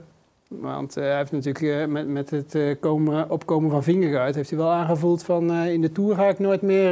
Want 0.48 0.98
uh, 0.98 1.04
hij 1.04 1.18
heeft 1.18 1.32
natuurlijk 1.32 1.66
uh, 1.66 1.86
met, 1.86 2.08
met 2.08 2.30
het 2.30 2.56
uh, 2.56 2.76
komen, 2.80 3.30
opkomen 3.30 3.70
van 3.72 3.84
Vingegaard... 3.84 4.36
heeft 4.36 4.50
hij 4.50 4.60
wel 4.60 4.72
aangevoeld 4.72 5.24
van 5.24 5.54
in 5.54 5.82
de 5.82 5.92
Tour 5.92 6.16
ga 6.16 6.28
ik 6.28 6.40
nooit 6.40 6.62
meer 6.62 6.92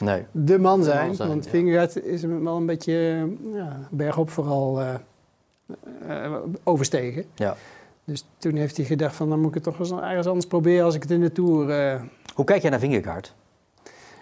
nee. 0.00 0.24
de 0.30 0.58
man 0.58 0.82
zijn. 0.82 1.06
Man 1.06 1.14
zijn 1.14 1.28
want 1.28 1.44
ja. 1.44 1.50
Vingegaard 1.50 2.04
is 2.04 2.22
hem 2.22 2.44
wel 2.44 2.56
een 2.56 2.66
beetje 2.66 3.28
ja, 3.54 3.78
bergop 3.90 4.30
vooral 4.30 4.82
overstegen. 6.62 7.24
Ja. 7.34 7.56
Dus 8.04 8.26
toen 8.38 8.54
heeft 8.54 8.76
hij 8.76 8.86
gedacht 8.86 9.16
van 9.16 9.28
dan 9.28 9.38
moet 9.38 9.48
ik 9.48 9.54
het 9.54 9.62
toch 9.62 9.78
eens 9.78 9.90
ergens 9.90 10.26
anders 10.26 10.46
proberen 10.46 10.84
als 10.84 10.94
ik 10.94 11.02
het 11.02 11.10
in 11.10 11.20
de 11.20 11.32
Tour... 11.32 12.00
Hoe 12.34 12.44
kijk 12.44 12.62
jij 12.62 12.70
naar 12.70 12.80
Vingegaard? 12.80 13.34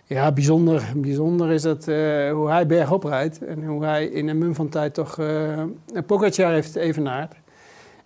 Ja, 0.04 0.32
bijzonder, 0.32 0.92
bijzonder 0.96 1.50
is 1.50 1.62
dat 1.62 1.88
uh, 1.88 2.32
hoe 2.32 2.48
hij 2.48 2.66
bergop 2.66 3.04
rijdt 3.04 3.44
en 3.44 3.64
hoe 3.64 3.84
hij 3.84 4.06
in 4.06 4.28
een 4.28 4.38
mum 4.38 4.54
van 4.54 4.68
tijd 4.68 4.94
toch... 4.94 5.18
Uh, 5.18 5.62
Pogacar 6.06 6.52
heeft 6.52 6.76
evenaard. 6.76 7.34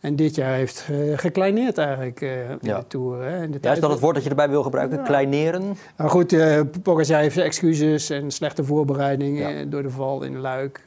En 0.01 0.17
dit 0.17 0.35
jaar 0.35 0.55
heeft 0.55 0.89
uh, 0.91 1.19
gekleineerd 1.19 1.79
eigenlijk 1.79 2.21
uh, 2.21 2.51
in 2.51 2.59
ja. 2.61 2.79
de 2.79 2.87
Tour. 2.87 3.23
Hè. 3.23 3.43
In 3.43 3.51
de 3.51 3.59
ja, 3.61 3.73
is 3.73 3.81
dat 3.81 3.91
het 3.91 4.01
woord 4.01 4.15
dat 4.15 4.25
je 4.25 4.31
erbij 4.31 4.49
wil 4.49 4.63
gebruiken? 4.63 4.99
Ja. 4.99 5.05
Kleineren? 5.05 5.77
Nou 5.97 6.11
goed, 6.11 6.33
uh, 6.33 6.61
Pogacar 6.83 7.21
heeft 7.21 7.37
excuses 7.37 8.11
en 8.11 8.31
slechte 8.31 8.65
voorbereiding 8.65 9.39
ja. 9.39 9.65
door 9.65 9.83
de 9.83 9.91
val 9.91 10.23
in 10.23 10.39
Luik. 10.39 10.83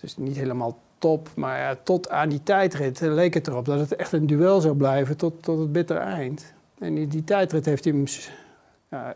dus 0.00 0.16
niet 0.16 0.36
helemaal 0.36 0.78
top. 0.98 1.28
Maar 1.34 1.82
tot 1.82 2.10
aan 2.10 2.28
die 2.28 2.42
tijdrit 2.42 3.00
leek 3.00 3.34
het 3.34 3.46
erop 3.46 3.64
dat 3.64 3.78
het 3.78 3.96
echt 3.96 4.12
een 4.12 4.26
duel 4.26 4.60
zou 4.60 4.74
blijven 4.74 5.16
tot, 5.16 5.42
tot 5.42 5.58
het 5.58 5.72
bittere 5.72 5.98
eind. 5.98 6.52
En 6.82 6.94
die, 6.94 7.06
die 7.06 7.24
tijdrit 7.24 7.64
heeft 7.64 7.84
hij 7.84 7.92
hem 7.92 8.04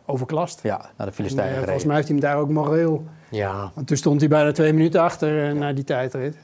overklast. 0.07 0.63
Ja, 0.63 0.91
naar 0.97 1.07
de 1.07 1.13
Filistijnen 1.13 1.59
uh, 1.59 1.63
Volgens 1.63 1.85
mij 1.85 1.95
heeft 1.95 2.09
hij 2.09 2.17
hem 2.17 2.27
daar 2.27 2.39
ook 2.39 2.51
moreel. 2.51 3.05
Ja. 3.31 3.71
Want 3.75 3.87
toen 3.87 3.97
stond 3.97 4.21
hij 4.21 4.29
bijna 4.29 4.53
twee 4.53 4.73
minuten 4.73 5.01
achter 5.01 5.49
uh, 5.49 5.59
na 5.59 5.73
die 5.73 5.85
tijdrit. 5.85 6.37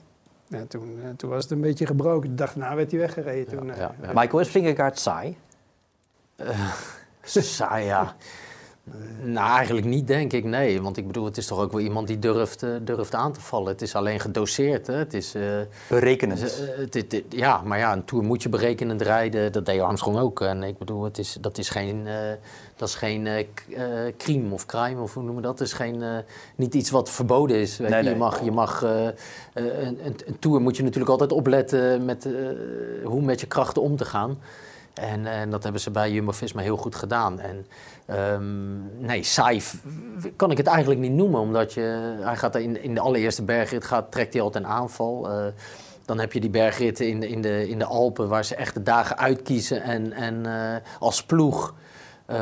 Ja, 0.48 0.64
toen, 0.68 1.00
toen 1.16 1.30
was 1.30 1.42
het 1.42 1.52
een 1.52 1.60
beetje 1.60 1.86
gebroken. 1.86 2.30
Ik 2.30 2.38
dacht, 2.38 2.56
nou 2.56 2.76
werd 2.76 2.90
hij 2.90 3.00
weggereden. 3.00 3.58
Toen, 3.58 3.66
ja, 3.66 3.94
ja. 4.02 4.12
Michael, 4.14 4.38
is 4.38 4.48
Vingegaard 4.48 4.98
saai? 4.98 5.36
saai, 7.24 7.84
ja. 7.84 8.16
Nou, 9.22 9.56
eigenlijk 9.56 9.86
niet, 9.86 10.06
denk 10.06 10.32
ik, 10.32 10.44
nee. 10.44 10.82
Want 10.82 10.96
ik 10.96 11.06
bedoel, 11.06 11.24
het 11.24 11.36
is 11.36 11.46
toch 11.46 11.60
ook 11.60 11.72
wel 11.72 11.80
iemand 11.80 12.06
die 12.06 12.18
durft, 12.18 12.62
uh, 12.62 12.70
durft 12.82 13.14
aan 13.14 13.32
te 13.32 13.40
vallen. 13.40 13.68
Het 13.68 13.82
is 13.82 13.94
alleen 13.94 14.20
gedoseerd, 14.20 14.86
hè. 14.86 14.94
Het 14.94 15.14
is... 15.14 15.34
Uh, 15.34 15.42
berekenend. 15.88 16.40
Het, 16.90 17.22
ja, 17.28 17.62
maar 17.64 17.78
ja, 17.78 17.92
een 17.92 18.04
Tour 18.04 18.24
moet 18.24 18.42
je 18.42 18.48
berekenend 18.48 19.02
rijden. 19.02 19.52
Dat 19.52 19.66
deed 19.66 19.80
Armstrong 19.80 20.18
ook. 20.18 20.40
En 20.40 20.62
ik 20.62 20.78
bedoel, 20.78 21.04
het 21.04 21.18
is, 21.18 21.36
dat 21.40 21.58
is 21.58 21.68
geen, 21.68 22.06
dat 22.76 22.88
is 22.88 22.94
geen 22.94 23.28
crime 24.16 24.54
of 24.54 24.66
crime, 24.66 25.00
of 25.00 25.14
hoe 25.14 25.22
noemen 25.22 25.42
we 25.42 25.48
dat? 25.48 25.58
Het 25.58 25.68
is 25.68 25.74
geen, 25.74 26.02
niet 26.56 26.74
iets 26.74 26.90
wat 26.90 27.10
verboden 27.10 27.56
is. 27.56 27.76
Weet 27.76 27.88
nee, 27.88 27.98
je, 27.98 28.04
nee. 28.04 28.12
je 28.12 28.18
mag... 28.18 28.44
Je 28.44 28.52
mag 28.52 28.82
een, 28.82 29.86
een, 29.86 29.98
een, 30.04 30.38
Tour 30.38 30.60
moet 30.60 30.76
je 30.76 30.82
natuurlijk 30.82 31.10
altijd 31.10 31.32
opletten 31.32 32.04
met 32.04 32.28
hoe 33.04 33.22
met 33.22 33.40
je 33.40 33.46
krachten 33.46 33.82
om 33.82 33.96
te 33.96 34.04
gaan. 34.04 34.38
En, 34.94 35.26
en, 35.26 35.50
dat 35.50 35.62
hebben 35.62 35.80
ze 35.80 35.90
bij 35.90 36.12
Jumbo-Visma 36.12 36.62
heel 36.62 36.76
goed 36.76 36.94
gedaan. 36.94 37.40
En 37.40 37.66
um, 38.18 38.90
nee, 38.98 39.22
saai 39.22 39.62
kan 40.36 40.50
ik 40.50 40.56
het 40.56 40.66
eigenlijk 40.66 41.00
niet 41.00 41.12
noemen, 41.12 41.40
omdat 41.40 41.72
je, 41.72 42.16
hij 42.20 42.36
gaat 42.36 42.56
in, 42.56 42.82
in 42.82 42.94
de 42.94 43.00
allereerste 43.00 43.42
bergrit 43.42 43.84
gaat, 43.84 44.10
trekt 44.10 44.32
hij 44.32 44.42
altijd 44.42 44.64
een 44.64 44.70
aanval. 44.70 45.30
Uh, 45.30 45.46
dan 46.04 46.18
heb 46.18 46.32
je 46.32 46.40
die 46.40 46.50
bergritten 46.50 47.08
in 47.08 47.20
de, 47.20 47.28
in, 47.28 47.42
de, 47.42 47.68
in 47.68 47.78
de 47.78 47.84
Alpen, 47.84 48.28
waar 48.28 48.44
ze 48.44 48.54
echt 48.54 48.74
de 48.74 48.82
dagen 48.82 49.18
uitkiezen 49.18 49.82
en, 49.82 50.12
en 50.12 50.46
uh, 50.46 50.76
als 50.98 51.24
ploeg 51.24 51.74
uh, 52.30 52.36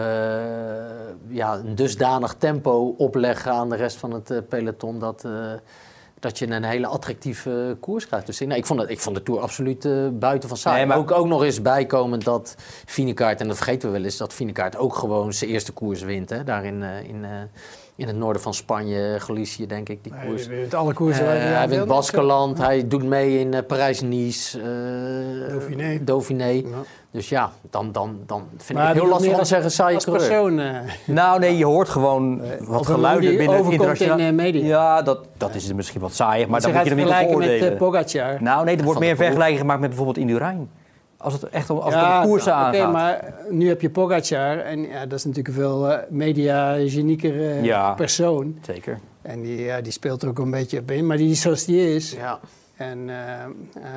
ja, 1.29 1.55
een 1.55 1.75
dusdanig 1.75 2.35
tempo 2.35 2.95
opleggen 2.99 3.53
aan 3.53 3.69
de 3.69 3.77
rest 3.77 3.97
van 3.97 4.13
het 4.13 4.49
peloton 4.49 4.99
dat 4.99 5.25
dat 6.21 6.39
je 6.39 6.47
een 6.51 6.65
hele 6.65 6.87
attractieve 6.87 7.77
koers 7.81 8.07
krijgt. 8.07 8.27
Dus 8.27 8.39
nee, 8.39 8.59
ik, 8.59 8.67
vond 8.67 8.81
het, 8.81 8.91
ik 8.91 9.01
vond 9.01 9.17
de 9.17 9.23
Tour 9.23 9.41
absoluut 9.41 9.85
eh, 9.85 9.93
buiten 10.13 10.49
van 10.49 10.59
saai. 10.59 10.77
Nee, 10.77 10.87
maar- 10.87 10.97
ook, 10.97 11.11
ook 11.11 11.27
nog 11.27 11.43
eens 11.43 11.63
bijkomend 11.63 12.25
dat 12.25 12.55
Vinekaart, 12.85 13.41
en 13.41 13.49
dat 13.49 13.57
vergeten 13.57 13.89
we 13.89 13.95
wel 13.95 14.05
eens, 14.05 14.17
dat 14.17 14.35
Vinekaart 14.35 14.77
ook 14.77 14.95
gewoon 14.95 15.33
zijn 15.33 15.51
eerste 15.51 15.73
koers 15.73 16.03
wint. 16.03 16.31
Hè? 16.31 16.45
Daar 16.45 16.65
in, 16.65 16.83
eh, 16.83 17.09
in, 17.09 17.25
eh, 17.25 17.31
in 18.01 18.07
het 18.07 18.17
noorden 18.17 18.43
van 18.43 18.55
Spanje, 18.55 19.17
Galicië 19.19 19.67
denk 19.67 19.89
ik, 19.89 20.05
die 20.05 20.13
koers. 20.27 20.47
Hij 20.47 20.57
wint 20.57 20.75
alle 20.75 20.93
koersen. 20.93 21.27
Eh, 21.27 21.57
hij 21.57 21.69
wint. 21.69 21.87
Baskeland, 21.87 22.59
hij 22.59 22.89
doet 22.89 23.05
mee 23.05 23.39
in 23.39 23.55
eh, 23.55 23.67
Parijs-Nice, 23.67 24.59
eh, 24.61 25.49
Dauphiné. 25.49 26.05
Dauphiné. 26.05 26.47
Ja. 26.47 26.63
Dus 27.11 27.29
ja, 27.29 27.53
dan, 27.71 27.93
dan, 27.93 28.19
dan 28.27 28.45
vind 28.57 28.79
Maar 28.79 28.89
ik 28.89 28.95
het 28.95 29.03
heel 29.03 29.13
lastig 29.13 29.33
om 29.33 29.39
te 29.39 29.45
zeggen 29.45 29.71
saaie 29.71 29.95
Als 29.95 30.05
coureur. 30.05 30.29
persoon. 30.29 30.61
Nou, 31.05 31.39
nee, 31.39 31.57
je 31.57 31.65
hoort 31.65 31.89
gewoon 31.89 32.43
wat 32.61 32.87
geluiden 32.87 33.37
binnen 33.37 33.57
het 33.57 33.71
internationaal. 33.73 34.19
in, 34.19 34.35
media. 34.35 34.65
Ja, 34.65 35.03
dat, 35.03 35.19
dat 35.37 35.55
is 35.55 35.73
misschien 35.73 36.01
wat 36.01 36.15
saaier, 36.15 36.51
maar 36.51 36.61
dan 36.61 36.73
moet 36.75 36.83
je 36.83 36.89
hem 36.89 36.99
niet 36.99 37.07
vergelijken 37.07 37.39
met 37.39 37.47
beoordelen. 37.49 37.73
eh, 37.73 37.79
Pogacar. 37.79 38.43
nou, 38.43 38.65
nee, 38.65 38.77
er 38.77 38.85
wordt 38.85 39.01
meer 39.01 39.17
vergelijking 39.17 39.59
gemaakt 39.61 39.81
met 39.81 39.89
bijvoorbeeld 39.89 40.19
Indurain. 40.19 40.71
Als 41.23 41.33
het 41.33 41.43
echt 41.49 41.71
om, 41.71 41.79
als 41.79 41.95
het 41.95 42.03
Ja, 42.03 42.23
om 42.23 42.29
koersen 42.29 42.53
Oké, 42.53 42.61
aangaat. 42.61 42.93
maar 42.93 43.35
nu 43.51 43.69
heb 43.69 43.81
je 43.81 43.91
Pogacar 43.91 44.59
en 44.59 44.81
ja, 44.81 45.07
dat 45.07 45.19
is 45.19 45.25
natuurlijk 45.25 45.57
een 45.57 45.63
veel 45.63 45.91
eh, 45.91 45.99
media-genieker 46.11 47.65
Ja. 47.65 47.95
persoon. 47.95 48.59
Zeker. 48.63 48.99
En 49.23 49.41
die, 49.43 49.61
ja, 49.61 49.81
die 49.81 49.93
speelt 49.93 50.23
er 50.23 50.29
ook 50.29 50.39
een 50.39 50.51
beetje 50.51 50.79
op 50.79 50.91
in, 50.91 51.07
maar 51.07 51.17
die 51.17 51.31
is 51.31 51.41
zoals 51.41 51.65
die 51.65 51.95
is. 51.95 52.13
Ja. 52.13 52.41
En 52.77 53.11
eh, 53.11 53.43
eh, 53.43 53.51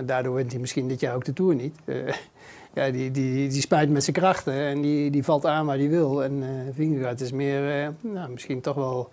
daardoor 0.05 0.33
wint 0.35 0.51
hij 0.51 0.59
misschien 0.61 0.87
dit 0.87 0.99
jaar 0.99 1.15
ook 1.15 1.25
de 1.25 1.33
Tour 1.33 1.55
niet. 1.55 1.75
Eh, 1.85 1.95
ja, 2.85 2.91
die, 2.91 3.11
die, 3.11 3.47
die 3.49 3.61
spijt 3.61 3.89
met 3.89 4.03
zijn 4.03 4.15
krachten 4.15 4.53
en 4.53 4.81
die, 4.81 5.11
die 5.11 5.23
valt 5.23 5.45
aan 5.45 5.65
waar 5.65 5.77
hij 5.77 5.89
wil. 5.89 6.23
En 6.23 6.43
eh 6.43 6.49
Vingegaard 6.75 7.21
is 7.21 7.31
meer, 7.31 7.81
eh, 7.83 7.87
nou, 8.01 8.29
misschien 8.31 8.61
toch 8.61 8.75
wel... 8.75 9.09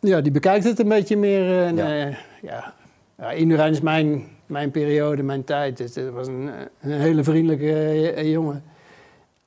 Ja, 0.00 0.20
die 0.20 0.32
bekijkt 0.32 0.64
het 0.64 0.78
een 0.78 0.88
beetje 0.88 1.16
meer. 1.16 1.40
eh, 1.42 1.66
en, 1.66 1.76
Ja. 1.76 2.06
eh, 2.06 2.14
ja. 2.42 2.72
ja, 3.18 3.30
Indurain 3.30 3.72
is 3.72 3.80
mijn, 3.80 4.24
mijn 4.46 4.70
periode, 4.70 5.22
mijn 5.22 5.44
tijd. 5.44 5.76
Dus 5.76 5.94
het 5.94 6.10
was 6.12 6.26
een, 6.26 6.50
een 6.80 6.90
hele 7.00 7.24
vriendelijke 7.24 8.12
eh, 8.12 8.30
jongen. 8.30 8.62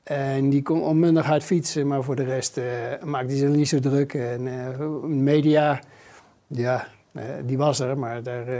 En 0.03 0.49
die 0.49 0.61
kon 0.61 0.81
onmundig 0.81 1.25
hard 1.25 1.43
fietsen, 1.43 1.87
maar 1.87 2.03
voor 2.03 2.15
de 2.15 2.23
rest 2.23 2.57
eh 2.57 2.63
maakte 3.03 3.27
hij 3.27 3.37
zich 3.37 3.49
niet 3.49 3.67
zo 3.67 3.79
druk. 3.79 4.13
En 4.13 4.47
eh, 4.47 4.79
media, 5.03 5.79
ja, 6.47 6.87
eh, 7.11 7.23
die 7.45 7.57
was 7.57 7.79
er, 7.79 7.97
maar 7.97 8.23
daar 8.23 8.47
eh, 8.47 8.55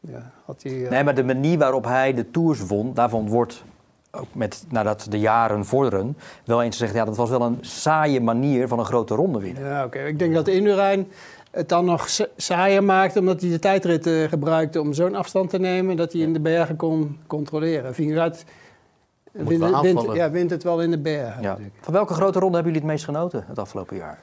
ja, 0.00 0.30
had 0.44 0.62
hij... 0.62 0.84
eh, 0.84 0.90
Nee, 0.90 1.04
maar 1.04 1.14
de 1.14 1.24
manier 1.24 1.58
waarop 1.58 1.84
hij 1.84 2.14
de 2.14 2.30
Tours 2.30 2.66
won, 2.66 2.94
daarvan 2.94 3.28
wordt 3.28 3.64
ook 4.10 4.34
met, 4.34 4.64
nadat 4.70 5.06
de 5.10 5.18
jaren 5.18 5.64
vorderen, 5.64 6.16
wel 6.44 6.62
eens 6.62 6.76
gezegd, 6.76 6.94
ja, 6.94 7.04
dat 7.04 7.16
was 7.16 7.30
wel 7.30 7.42
een 7.42 7.58
saaie 7.60 8.20
manier 8.20 8.68
van 8.68 8.78
een 8.78 8.84
grote 8.84 9.14
ronde 9.14 9.40
winnen. 9.40 9.62
Ja, 9.64 9.84
oké. 9.84 9.98
Ik 9.98 10.18
denk 10.18 10.34
dat 10.34 10.48
Indurain 10.48 11.08
het 11.54 11.68
dan 11.68 11.84
nog 11.84 12.08
sa- 12.08 12.26
saaier 12.36 12.84
maakte, 12.84 13.18
omdat 13.18 13.40
hij 13.40 13.50
de 13.50 13.58
tijdrit 13.58 14.06
eh, 14.06 14.28
gebruikte 14.28 14.80
om 14.80 14.92
zo'n 14.92 15.14
afstand 15.14 15.50
te 15.50 15.58
nemen, 15.58 15.96
dat 15.96 16.12
hij 16.12 16.20
in 16.22 16.32
de 16.32 16.40
bergen 16.40 16.76
kon 16.76 17.18
controleren. 17.26 17.94
Vingegaard 17.94 18.44
wint, 19.32 20.02
ja, 20.14 20.30
wint 20.30 20.50
het 20.50 20.62
wel 20.62 20.82
in 20.82 20.90
de 20.90 20.98
bergen. 20.98 21.42
Ja. 21.42 21.58
Van 21.80 21.92
welke 21.92 22.14
grote 22.14 22.38
ronde 22.38 22.54
hebben 22.54 22.72
jullie 22.72 22.88
het 22.88 22.96
meest 22.96 23.04
genoten 23.04 23.44
het 23.48 23.58
afgelopen 23.58 23.96
jaar? 23.96 24.18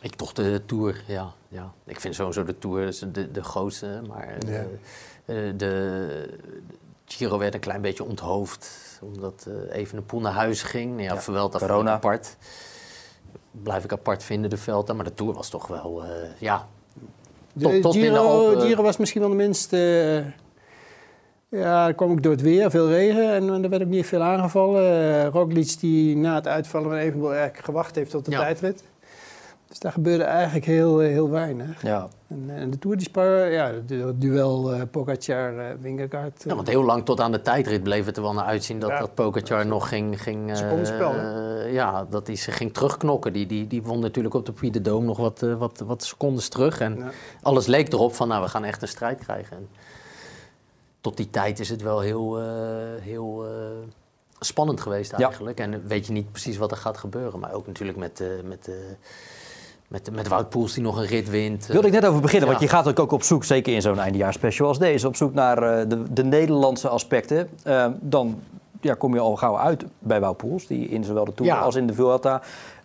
Ik 0.00 0.14
toch 0.14 0.32
de 0.32 0.62
Tour, 0.66 1.02
ja. 1.06 1.32
ja. 1.48 1.72
Ik 1.86 2.00
vind 2.00 2.14
sowieso 2.14 2.44
de 2.44 2.58
Tour 2.58 2.98
de, 3.12 3.30
de 3.30 3.42
grootste. 3.42 4.00
Maar 4.08 4.28
eh, 4.46 4.52
Ja. 4.54 4.64
eh, 5.24 5.36
de 5.56 6.28
Giro 7.06 7.38
werd 7.38 7.54
een 7.54 7.60
klein 7.60 7.80
beetje 7.80 8.04
onthoofd. 8.04 8.70
Omdat 9.02 9.46
eh 9.68 9.76
even 9.78 9.98
een 9.98 10.06
poel 10.06 10.20
naar 10.20 10.32
huis 10.32 10.62
ging. 10.62 11.00
Ja, 11.00 11.04
Ja, 11.04 11.14
ik 11.14 11.20
apart. 11.88 12.36
Blijf 13.50 13.84
ik 13.84 13.92
apart 13.92 14.22
vinden, 14.22 14.50
de 14.50 14.56
Velta. 14.56 14.92
Maar 14.92 15.04
de 15.04 15.14
Tour 15.14 15.34
was 15.34 15.48
toch 15.48 15.66
wel, 15.66 16.02
eh, 16.04 16.10
ja... 16.38 16.66
Tot- 17.60 17.72
De 17.72 17.80
tot 17.80 17.94
in 17.94 18.00
de 18.00 18.06
Giro, 18.06 18.22
Alpen. 18.26 18.60
Giro 18.60 18.82
was 18.82 18.96
misschien 18.96 19.20
wel 19.20 19.30
de 19.30 19.36
minste. 19.36 19.76
eh, 21.50 21.60
ja, 21.60 21.84
dan 21.84 21.94
kwam 21.94 22.12
ik 22.12 22.22
door 22.22 22.32
het 22.32 22.40
weer, 22.40 22.70
veel 22.70 22.88
regen 22.88 23.30
en 23.32 23.62
er 23.64 23.68
werd 23.70 23.82
ook 23.82 23.88
niet 23.88 24.06
veel 24.06 24.22
aangevallen. 24.22 24.82
Eh 25.24 25.26
Roglic 25.28 25.80
die 25.80 26.16
na 26.16 26.34
het 26.34 26.46
uitvallen 26.48 26.88
van 26.88 26.98
Evenboel 26.98 27.32
eigenlijk 27.34 27.64
gewacht 27.64 27.94
heeft 27.94 28.10
tot 28.10 28.24
de 28.24 28.30
Ja. 28.30 28.38
tijdrit. 28.38 28.84
Dus 29.68 29.78
daar 29.78 29.92
gebeurde 29.92 30.24
eigenlijk 30.24 30.64
heel, 30.66 30.98
heel 30.98 31.30
weinig. 31.30 31.82
Ja. 31.82 32.08
En, 32.34 32.50
eh, 32.50 32.56
en 32.62 32.70
de 32.70 32.78
Tour 32.78 32.96
die 32.96 33.06
spar, 33.06 33.50
ja, 33.50 33.72
het 33.72 34.20
duel 34.20 34.72
eh 34.74 34.82
Pogacar, 34.90 35.58
eh 35.58 35.74
Wingegaard. 35.80 36.44
Ja, 36.46 36.54
want 36.54 36.68
heel 36.68 36.84
lang 36.84 37.04
tot 37.04 37.20
aan 37.20 37.32
de 37.32 37.42
tijdrit 37.42 37.82
bleef 37.82 38.06
het 38.06 38.16
er 38.16 38.22
wel 38.22 38.32
naar 38.32 38.44
uitzien 38.44 38.78
dat, 38.78 38.90
Ja. 38.90 38.98
dat 38.98 39.14
Pogacar 39.14 39.66
nog 39.66 39.88
ging... 39.88 40.22
ging 40.22 40.50
eh, 40.50 40.56
Secondenspel, 40.56 41.12
eh, 41.14 41.72
ja, 41.72 42.04
dat 42.10 42.26
hij 42.26 42.36
zich 42.36 42.56
ging 42.56 42.74
terugknokken. 42.74 43.32
Die, 43.32 43.46
die, 43.46 43.66
die 43.66 43.82
won 43.82 44.00
natuurlijk 44.00 44.34
op 44.34 44.46
de 44.46 44.52
Puy 44.52 44.70
de 44.70 44.80
Dôme 44.80 45.04
nog 45.04 45.16
wat, 45.18 45.42
eh, 45.42 45.54
wat, 45.54 45.78
wat 45.86 46.04
secondes 46.04 46.48
terug. 46.48 46.80
En 46.80 46.96
Ja. 46.98 47.10
alles 47.42 47.66
leek 47.66 47.92
erop 47.92 48.14
van, 48.14 48.28
nou, 48.28 48.42
we 48.42 48.48
gaan 48.48 48.64
echt 48.64 48.82
een 48.82 48.88
strijd 48.88 49.18
krijgen. 49.18 49.56
En 49.56 49.68
tot 51.00 51.16
die 51.16 51.30
tijd 51.30 51.60
is 51.60 51.68
het 51.68 51.82
wel 51.82 52.00
heel, 52.00 52.38
eh, 52.40 52.44
heel 53.00 53.44
eh, 53.46 53.50
spannend 54.40 54.80
geweest 54.80 55.10
Ja. 55.10 55.26
eigenlijk. 55.26 55.60
En 55.60 55.86
weet 55.86 56.06
je 56.06 56.12
niet 56.12 56.30
precies 56.30 56.56
wat 56.56 56.70
er 56.70 56.76
gaat 56.76 56.98
gebeuren. 56.98 57.40
Maar 57.40 57.52
ook 57.52 57.66
natuurlijk 57.66 57.98
met, 57.98 58.20
eh, 58.20 58.28
met, 58.44 58.68
eh, 58.68 58.74
met, 59.88 60.10
met 60.12 60.28
Wout 60.28 60.48
Poels 60.48 60.74
die 60.74 60.82
nog 60.82 60.96
een 60.96 61.06
rit 61.06 61.30
wint. 61.30 61.66
Wilde 61.66 61.86
ik 61.86 61.92
net 61.92 62.06
over 62.06 62.20
beginnen, 62.20 62.48
want 62.48 62.60
je 62.60 62.68
gaat 62.68 63.00
ook 63.00 63.12
op 63.12 63.22
zoek, 63.22 63.44
zeker 63.44 63.74
in 63.74 63.82
zo'n 63.82 63.98
eindejaarsspecial 63.98 64.68
als 64.68 64.78
deze, 64.78 65.06
op 65.06 65.16
zoek 65.16 65.34
naar 65.34 65.62
eh, 65.62 65.88
de, 65.88 66.02
de 66.12 66.24
Nederlandse 66.24 66.88
aspecten. 66.88 67.48
Eh, 67.62 67.86
dan 68.00 68.40
ja, 68.80 68.94
kom 68.94 69.14
je 69.14 69.20
al 69.20 69.36
gauw 69.36 69.58
uit 69.58 69.84
bij 69.98 70.20
Wout 70.20 70.36
Poels, 70.36 70.66
die 70.66 70.88
in 70.88 71.04
zowel 71.04 71.24
de 71.24 71.34
Tour 71.34 71.52
Ja. 71.52 71.58
als 71.60 71.74
in 71.74 71.86
de 71.86 71.94
Vuelta 71.94 72.42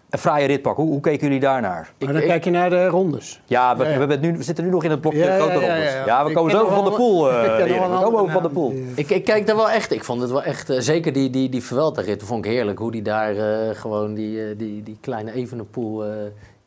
een 0.09 0.19
fraaie 0.19 0.47
rit 0.47 0.61
pakken. 0.61 0.83
Hoe, 0.83 0.91
hoe 0.91 1.01
keken 1.01 1.27
jullie 1.27 1.39
daarnaar? 1.41 1.91
Maar 1.99 2.13
dan 2.13 2.21
ik- 2.21 2.27
kijk 2.27 2.43
je 2.43 2.49
naar 2.49 2.69
de 2.69 2.87
rondes. 2.87 3.41
Ja, 3.45 3.77
we, 3.77 3.85
Ja, 3.85 4.07
we, 4.07 4.15
nu, 4.15 4.43
zitten 4.43 4.63
nu 4.63 4.69
nog 4.69 4.83
in 4.83 4.89
het 4.91 5.01
blokje 5.01 5.23
grote 5.23 5.53
ja, 5.53 5.59
ja, 5.61 5.73
rondes. 5.73 5.93
ja. 5.93 6.05
Ja, 6.05 6.25
we 6.25 6.31
komen 6.31 6.51
zo 6.51 6.67
van 6.67 6.83
de 6.83 6.91
pool. 6.91 7.29
eh, 7.31 7.63
we 7.63 7.73
komen 8.03 8.19
over 8.19 8.31
van 8.31 8.43
de 8.43 8.49
pool. 8.49 8.71
eh, 8.71 8.77
Ik, 8.95 9.09
ik 9.09 9.23
kijk 9.23 9.47
daar 9.47 9.55
wel 9.55 9.69
echt. 9.69 9.91
Ik 9.91 10.03
vond 10.03 10.21
het 10.21 10.31
wel 10.31 10.43
echt. 10.43 10.69
eh, 10.69 10.79
zeker 10.79 11.13
die, 11.13 11.29
die, 11.29 11.49
die 11.49 11.63
Vuelta-rit 11.63 12.23
vond 12.23 12.45
ik 12.45 12.51
heerlijk. 12.51 12.79
Hoe 12.79 12.91
die 12.91 13.01
daar 13.01 13.35
eh, 13.37 13.75
gewoon 13.75 14.13
die, 14.13 14.41
eh, 14.49 14.57
die, 14.57 14.83
die 14.83 14.97
kleine 15.01 15.31
Evenepoel 15.33 16.05
eh 16.05 16.11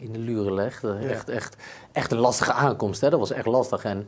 in 0.02 0.12
de 0.12 0.18
luren 0.18 0.54
legt. 0.54 0.82
Ja. 0.82 0.98
Echt, 0.98 1.28
echt, 1.28 1.56
echt 1.92 2.12
een 2.12 2.18
lastige 2.18 2.52
aankomst. 2.52 3.00
Hè? 3.00 3.10
Dat 3.10 3.18
was 3.18 3.30
echt 3.30 3.46
lastig. 3.46 3.84
En 3.84 4.06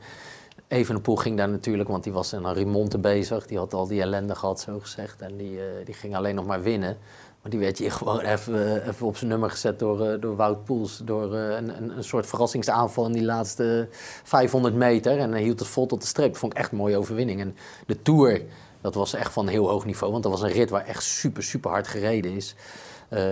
Evenepoel 0.69 1.17
ging 1.17 1.37
daar 1.37 1.49
natuurlijk, 1.49 1.89
want 1.89 2.05
die 2.05 2.13
was 2.13 2.35
aan 2.35 2.53
remonte 2.53 2.99
bezig. 2.99 3.47
Die 3.47 3.59
had 3.59 3.75
al 3.75 3.87
die 3.87 4.01
ellende 4.01 4.35
gehad, 4.35 4.61
zo 4.61 4.79
gezegd. 4.81 5.21
En 5.21 5.37
die, 5.37 5.59
eh, 5.59 5.85
die 5.85 5.95
ging 5.95 6.17
alleen 6.17 6.35
nog 6.35 6.47
maar 6.47 6.63
winnen. 6.63 6.97
Maar 7.43 7.51
die 7.51 7.61
werd 7.61 7.79
je 7.79 7.91
gewoon 8.01 8.21
even, 8.21 8.83
eh, 8.83 8.89
even 8.89 9.07
op 9.07 9.17
zijn 9.17 9.31
nummer 9.31 9.51
gezet 9.51 9.79
door, 9.79 10.07
eh, 10.07 10.21
door 10.21 10.37
Wout 10.37 10.65
Poels. 10.65 11.01
Door 11.05 11.35
een, 11.35 11.77
een, 11.77 11.97
een 11.97 12.05
soort 12.05 12.27
verrassingsaanval 12.27 13.07
in 13.07 13.13
die 13.13 13.25
laatste 13.25 13.89
500 14.23 14.75
meter. 14.75 15.19
En 15.19 15.33
hij 15.33 15.43
hield 15.43 15.59
het 15.59 15.69
vol 15.69 15.87
tot 15.87 16.01
de 16.01 16.07
streep. 16.07 16.31
Dat 16.31 16.39
vond 16.39 16.53
ik 16.53 16.59
echt 16.59 16.71
een 16.71 16.79
mooie 16.79 16.99
overwinning. 16.99 17.41
En 17.41 17.57
de 17.87 18.03
Tour, 18.03 18.43
dat 18.81 18.95
was 18.95 19.15
echt 19.15 19.33
van 19.33 19.49
heel 19.49 19.69
hoog 19.69 19.85
niveau. 19.85 20.13
Want 20.13 20.25
dat 20.25 20.33
was 20.33 20.43
een 20.43 20.53
rit 20.53 20.71
waar 20.71 20.87
echt 20.87 21.03
super, 21.03 21.43
super 21.43 21.71
hard 21.71 21.89
gereden 21.89 22.33
is. 22.33 22.55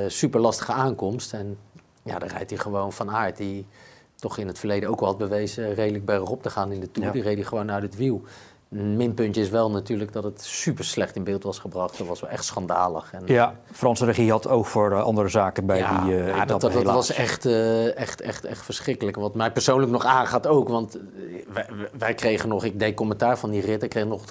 Super 0.07 0.41
lastige 0.41 0.73
aankomst. 0.73 1.33
En 1.33 1.59
ja, 2.03 2.19
daar 2.19 2.31
rijdt 2.31 2.51
hij 2.51 2.59
gewoon 2.59 2.93
van 2.93 3.11
aard. 3.11 3.37
Die 3.37 3.67
toch 4.17 4.39
in 4.39 4.47
het 4.47 4.59
verleden 4.59 4.89
ook 4.89 5.01
wel 5.01 5.09
had 5.09 5.19
bewezen 5.19 5.75
redelijk 5.75 6.05
bergop 6.05 6.43
te 6.43 6.51
gaan 6.51 6.73
in 6.73 6.81
de 6.81 6.91
Tour. 6.91 7.07
Ja. 7.07 7.13
Die 7.13 7.23
reed 7.23 7.37
hij 7.37 7.45
gewoon 7.45 7.71
uit 7.71 7.83
het 7.83 7.97
wiel. 7.97 8.23
Een 8.73 8.97
minpuntje 8.97 9.41
is 9.41 9.49
wel 9.49 9.71
natuurlijk 9.71 10.13
dat 10.13 10.25
het 10.25 10.43
super 10.43 10.85
slecht 10.85 11.17
in 11.17 11.25
beeld 11.25 11.43
was 11.43 11.59
gebracht. 11.59 11.99
Dat 11.99 12.07
was 12.07 12.21
wel 12.21 12.31
echt 12.31 12.45
schandalig. 12.45 13.13
En, 13.13 13.23
Ja, 13.27 13.55
Franse 13.73 14.05
regie 14.05 14.31
had 14.31 14.49
oog 14.49 14.69
voor 14.69 14.93
eh, 14.93 15.03
andere 15.03 15.29
zaken 15.29 15.67
bij 15.67 15.79
ja, 15.79 16.05
die 16.05 16.17
eh 16.17 16.27
ja, 16.27 16.45
dat, 16.45 16.61
dat, 16.61 16.73
dat 16.73 16.83
was 16.85 17.13
echt, 17.13 17.47
eh, 17.47 17.97
echt, 17.97 18.21
echt, 18.21 18.45
echt 18.45 18.65
verschrikkelijk. 18.65 19.17
Wat 19.17 19.35
mij 19.35 19.53
persoonlijk 19.53 19.93
nog 19.93 20.05
aangaat 20.05 20.47
ook. 20.47 20.69
Want 20.69 20.99
wij, 21.53 21.67
wij 21.99 22.15
kregen 22.15 22.49
nog, 22.49 22.65
ik 22.65 22.79
deed 22.79 22.95
commentaar 22.95 23.39
van 23.39 23.51
die 23.51 23.61
rit. 23.61 23.83
Ik 23.83 23.91
kreeg, 23.91 24.05
nog, 24.07 24.25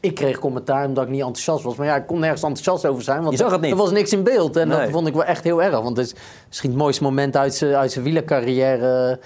ik 0.00 0.14
kreeg 0.14 0.38
commentaar 0.38 0.86
omdat 0.86 1.04
ik 1.04 1.10
niet 1.10 1.20
enthousiast 1.20 1.64
was. 1.64 1.76
Maar 1.76 1.86
ja, 1.86 1.96
ik 1.96 2.06
kon 2.06 2.18
nergens 2.20 2.42
enthousiast 2.42 2.86
over 2.86 3.02
zijn. 3.02 3.18
Want 3.22 3.30
Je 3.32 3.36
zag 3.42 3.52
het 3.52 3.60
niet. 3.60 3.70
er 3.70 3.76
was 3.76 3.90
niks 3.90 4.12
in 4.12 4.22
beeld. 4.22 4.56
En 4.56 4.68
Nee. 4.68 4.78
dat 4.80 4.90
vond 4.90 5.06
ik 5.06 5.14
wel 5.14 5.24
echt 5.24 5.44
heel 5.44 5.62
erg. 5.62 5.80
Want 5.80 5.96
het 5.96 6.06
is 6.06 6.14
misschien 6.48 6.70
het 6.70 6.78
mooiste 6.78 7.02
moment 7.02 7.36
uit 7.36 7.54
zijn 7.54 7.74
uit 7.74 7.92
zijn 7.92 8.04
wielercarrière. 8.04 9.18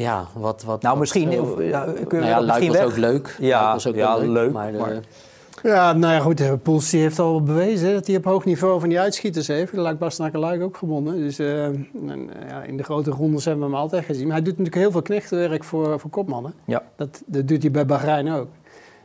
Ja, 0.00 0.26
wat... 0.34 0.62
wat 0.62 0.82
Nou, 0.82 0.98
misschien, 0.98 1.40
of, 1.40 1.62
ja, 1.62 1.84
kunnen 2.08 2.28
nou 2.28 2.40
ja, 2.40 2.40
misschien 2.40 2.68
was 2.68 2.76
weg? 2.76 2.86
ook 2.86 2.96
leuk. 2.96 3.36
Ja, 3.40 3.72
was 3.72 3.86
ook 3.86 3.94
ja, 3.94 4.18
wel 4.18 4.28
leuk. 4.28 4.30
leuk, 4.30 4.52
Maar, 4.52 4.74
eh, 4.74 4.96
Ja, 5.62 5.92
nou 5.92 6.12
ja, 6.14 6.20
goed. 6.20 6.40
eh, 6.40 6.52
Poels 6.62 6.90
heeft 6.90 7.18
al 7.18 7.42
bewezen 7.42 7.88
hè, 7.88 7.94
dat 7.94 8.06
hij 8.06 8.16
op 8.16 8.24
hoog 8.24 8.44
niveau 8.44 8.80
van 8.80 8.88
die 8.88 9.00
uitschieters 9.00 9.46
heeft. 9.46 9.72
Luik 9.72 9.98
Bastenaken 9.98 10.38
Luik 10.40 10.62
ook 10.62 10.76
gewonnen. 10.76 11.16
Dus 11.16 11.38
eh, 11.38 11.64
en, 11.64 11.84
eh, 12.08 12.48
ja, 12.48 12.62
in 12.62 12.76
de 12.76 12.82
grote 12.82 13.10
rondes 13.10 13.44
hebben 13.44 13.64
we 13.64 13.70
hem 13.70 13.80
altijd 13.80 14.04
gezien. 14.04 14.24
Maar 14.26 14.36
hij 14.36 14.44
doet 14.44 14.58
natuurlijk 14.58 14.82
heel 14.82 14.90
veel 14.90 15.02
knechtenwerk 15.02 15.64
voor, 15.64 16.00
voor 16.00 16.10
kopmannen. 16.10 16.54
Ja. 16.64 16.82
Dat, 16.96 17.22
dat 17.26 17.48
doet 17.48 17.62
hij 17.62 17.70
bij 17.70 17.86
Bahrein 17.86 18.30
ook. 18.32 18.48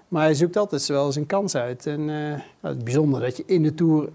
Maar 0.08 0.24
hij 0.24 0.34
zoekt 0.34 0.58
altijd 0.58 0.86
wel 0.88 1.12
zijn 1.12 1.26
kans 1.26 1.56
uit. 1.56 1.86
En 1.88 2.10
eh, 2.10 2.40
het 2.62 2.78
is 2.78 2.84
bijzonder 2.84 3.22
dat 3.22 3.38
je 3.38 3.44
in 3.46 3.64
de 3.64 3.74
Tour 3.74 4.10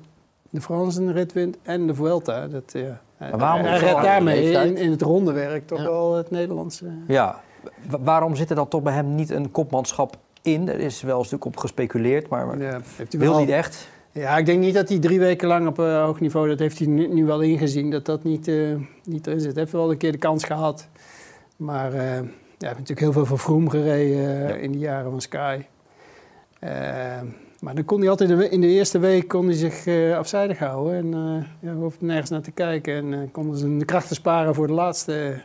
de 0.50 0.60
France 0.60 1.00
een 1.00 1.12
rit 1.12 1.32
wint 1.32 1.56
en 1.62 1.86
de 1.86 1.94
Vuelta. 1.94 2.46
Dat, 2.46 2.62
ja, 2.72 3.00
hij- 3.28 3.38
waarom- 3.38 3.64
hij 3.64 3.78
redt 3.78 4.02
daarmee 4.02 4.50
in, 4.50 4.76
in 4.76 4.90
het 4.90 5.02
rondewerk 5.02 5.66
toch 5.66 5.78
Ja. 5.78 5.84
wel 5.84 6.16
het 6.16 6.30
Nederlandse. 6.30 6.84
Ja, 7.06 7.40
Wa- 7.88 7.98
waarom 8.00 8.36
zit 8.36 8.50
er 8.50 8.56
dan 8.56 8.68
toch 8.68 8.82
bij 8.82 8.92
hem 8.92 9.14
niet 9.14 9.30
een 9.30 9.50
kopmanschap 9.50 10.16
in? 10.42 10.68
Er 10.68 10.78
is 10.78 11.02
wel 11.02 11.18
een 11.18 11.24
stuk 11.24 11.44
op 11.44 11.56
gespeculeerd, 11.56 12.28
maar 12.28 12.58
Ja, 12.58 12.80
wil 13.10 13.30
wel- 13.30 13.40
niet 13.40 13.48
echt. 13.50 13.88
Ja, 14.12 14.38
ik 14.38 14.46
denk 14.46 14.60
niet 14.60 14.74
dat 14.74 14.88
hij 14.88 14.98
drie 14.98 15.18
weken 15.18 15.48
lang 15.48 15.66
op 15.68 15.78
eh, 15.78 16.04
hoog 16.04 16.20
niveau, 16.20 16.48
dat 16.48 16.58
heeft 16.58 16.78
hij 16.78 16.86
nu, 16.88 17.08
nu 17.08 17.24
wel 17.24 17.40
ingezien, 17.40 17.90
dat 17.90 18.04
dat 18.06 18.24
niet, 18.24 18.48
eh, 18.48 18.56
niet 19.04 19.26
erin 19.26 19.40
zit. 19.40 19.50
Hij 19.52 19.60
heeft 19.60 19.72
wel 19.72 19.90
een 19.90 19.96
keer 19.96 20.12
de 20.12 20.18
kans 20.18 20.44
gehad. 20.44 20.88
Maar 21.56 21.92
eh, 21.92 22.00
hij 22.00 22.18
heeft 22.58 22.78
natuurlijk 22.78 23.00
heel 23.00 23.12
veel 23.12 23.26
voor 23.26 23.38
Vroom 23.38 23.68
gereden 23.68 24.48
eh, 24.56 24.62
in 24.62 24.72
de 24.72 24.78
jaren 24.78 25.10
van 25.10 25.20
Sky. 25.20 25.58
Maar 27.60 27.74
dan 27.74 27.84
kon 27.84 28.00
hij 28.00 28.08
altijd 28.08 28.30
in 28.30 28.60
de 28.60 28.66
eerste 28.66 28.98
week 28.98 29.28
kon 29.28 29.46
hij 29.46 29.54
zich 29.54 29.86
uh, 29.86 30.16
afzijdig 30.16 30.58
houden. 30.58 30.94
En 30.94 31.06
uh, 31.62 31.70
ja, 31.70 31.74
hoefde 31.74 32.04
nergens 32.04 32.30
naar 32.30 32.42
te 32.42 32.50
kijken. 32.50 32.94
En 32.94 33.12
uh, 33.12 33.18
konden 33.32 33.58
ze 33.58 33.76
de 33.76 33.84
krachten 33.84 34.16
sparen 34.16 34.54
voor 34.54 34.66
de 34.66 34.72
laatste 34.72 35.42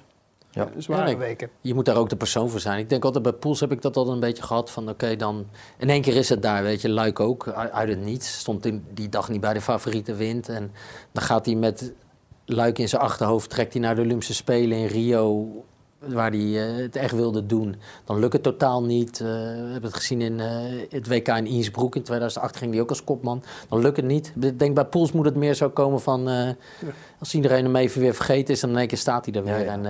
ja. 0.52 0.70
zware 0.78 1.10
ja, 1.10 1.18
weken. 1.18 1.50
Je 1.62 1.74
moet 1.74 1.86
daar 1.86 1.96
ook 1.96 2.10
de 2.10 2.16
persoon 2.16 2.50
voor 2.50 2.60
zijn. 2.60 2.80
Ik 2.80 2.90
denk 2.90 3.04
altijd 3.06 3.24
bij 3.24 3.34
Pools 3.34 3.60
heb 3.60 3.72
ik 3.72 3.82
dat 3.82 3.98
altijd 3.98 4.16
een 4.16 4.22
beetje 4.22 4.44
gehad. 4.44 4.72
Van 4.72 4.90
oké, 4.90 5.16
dan 5.16 5.46
in 5.78 5.90
één 5.90 6.02
keer 6.02 6.16
is 6.16 6.30
het 6.30 6.42
daar. 6.42 6.64
Weet 6.64 6.82
je, 6.82 6.90
Luik 6.90 7.20
ook. 7.20 7.48
Uit 7.48 7.90
het 7.90 8.02
niets. 8.02 8.40
Stond 8.40 8.66
in 8.66 8.86
die 8.94 9.10
dag 9.10 9.30
niet 9.30 9.42
bij 9.42 9.54
de 9.54 9.62
favoriete 9.62 10.16
wind. 10.16 10.50
En 10.50 10.72
dan 11.12 11.24
gaat 11.24 11.46
hij 11.46 11.56
met 11.56 11.94
Luik 12.46 12.80
in 12.80 12.90
zijn 12.90 13.02
achterhoofd. 13.02 13.50
Trekt 13.50 13.74
hij 13.74 13.82
naar 13.82 13.96
de 13.96 14.02
Olympische 14.02 14.34
Spelen 14.34 14.78
in 14.78 14.88
Rio 14.88 15.48
waar 16.08 16.32
hij 16.32 16.40
uh, 16.40 16.78
het 16.78 16.96
echt 16.96 17.16
wilde 17.16 17.46
doen. 17.46 17.76
Dan 18.06 18.20
lukt 18.20 18.34
het 18.34 18.44
totaal 18.44 18.84
niet. 18.84 19.20
Uh, 19.20 19.28
we 19.28 19.70
hebben 19.72 19.82
het 19.82 19.94
gezien 19.94 20.22
in 20.22 20.40
uh, 20.40 20.46
het 20.90 21.08
WK 21.08 21.28
in 21.28 21.46
Innsbruck. 21.46 21.96
In 21.96 22.04
2008 22.04 22.58
ging 22.58 22.72
hij 22.72 22.82
ook 22.82 22.90
als 22.90 23.04
kopman. 23.04 23.44
Dan 23.70 23.82
lukt 23.82 23.98
het 23.98 24.06
niet. 24.06 24.34
Ik 24.40 24.60
denk 24.60 24.76
bij 24.76 24.86
Pools 24.86 25.12
moet 25.12 25.26
het 25.26 25.36
meer 25.36 25.54
zo 25.54 25.70
komen 25.70 26.02
van... 26.02 26.24
Ja. 26.24 26.56
als 27.20 27.34
iedereen 27.34 27.64
hem 27.64 27.76
even 27.76 28.02
weer 28.02 28.14
vergeten 28.14 28.54
is, 28.54 28.60
dan 28.60 28.70
in 28.70 28.78
één 28.78 28.88
keer 28.88 28.98
staat 28.98 29.26
hij 29.26 29.34
er 29.34 29.44
weer. 29.44 29.60
Ja, 29.60 29.64
ja. 29.64 29.72
En 29.72 29.86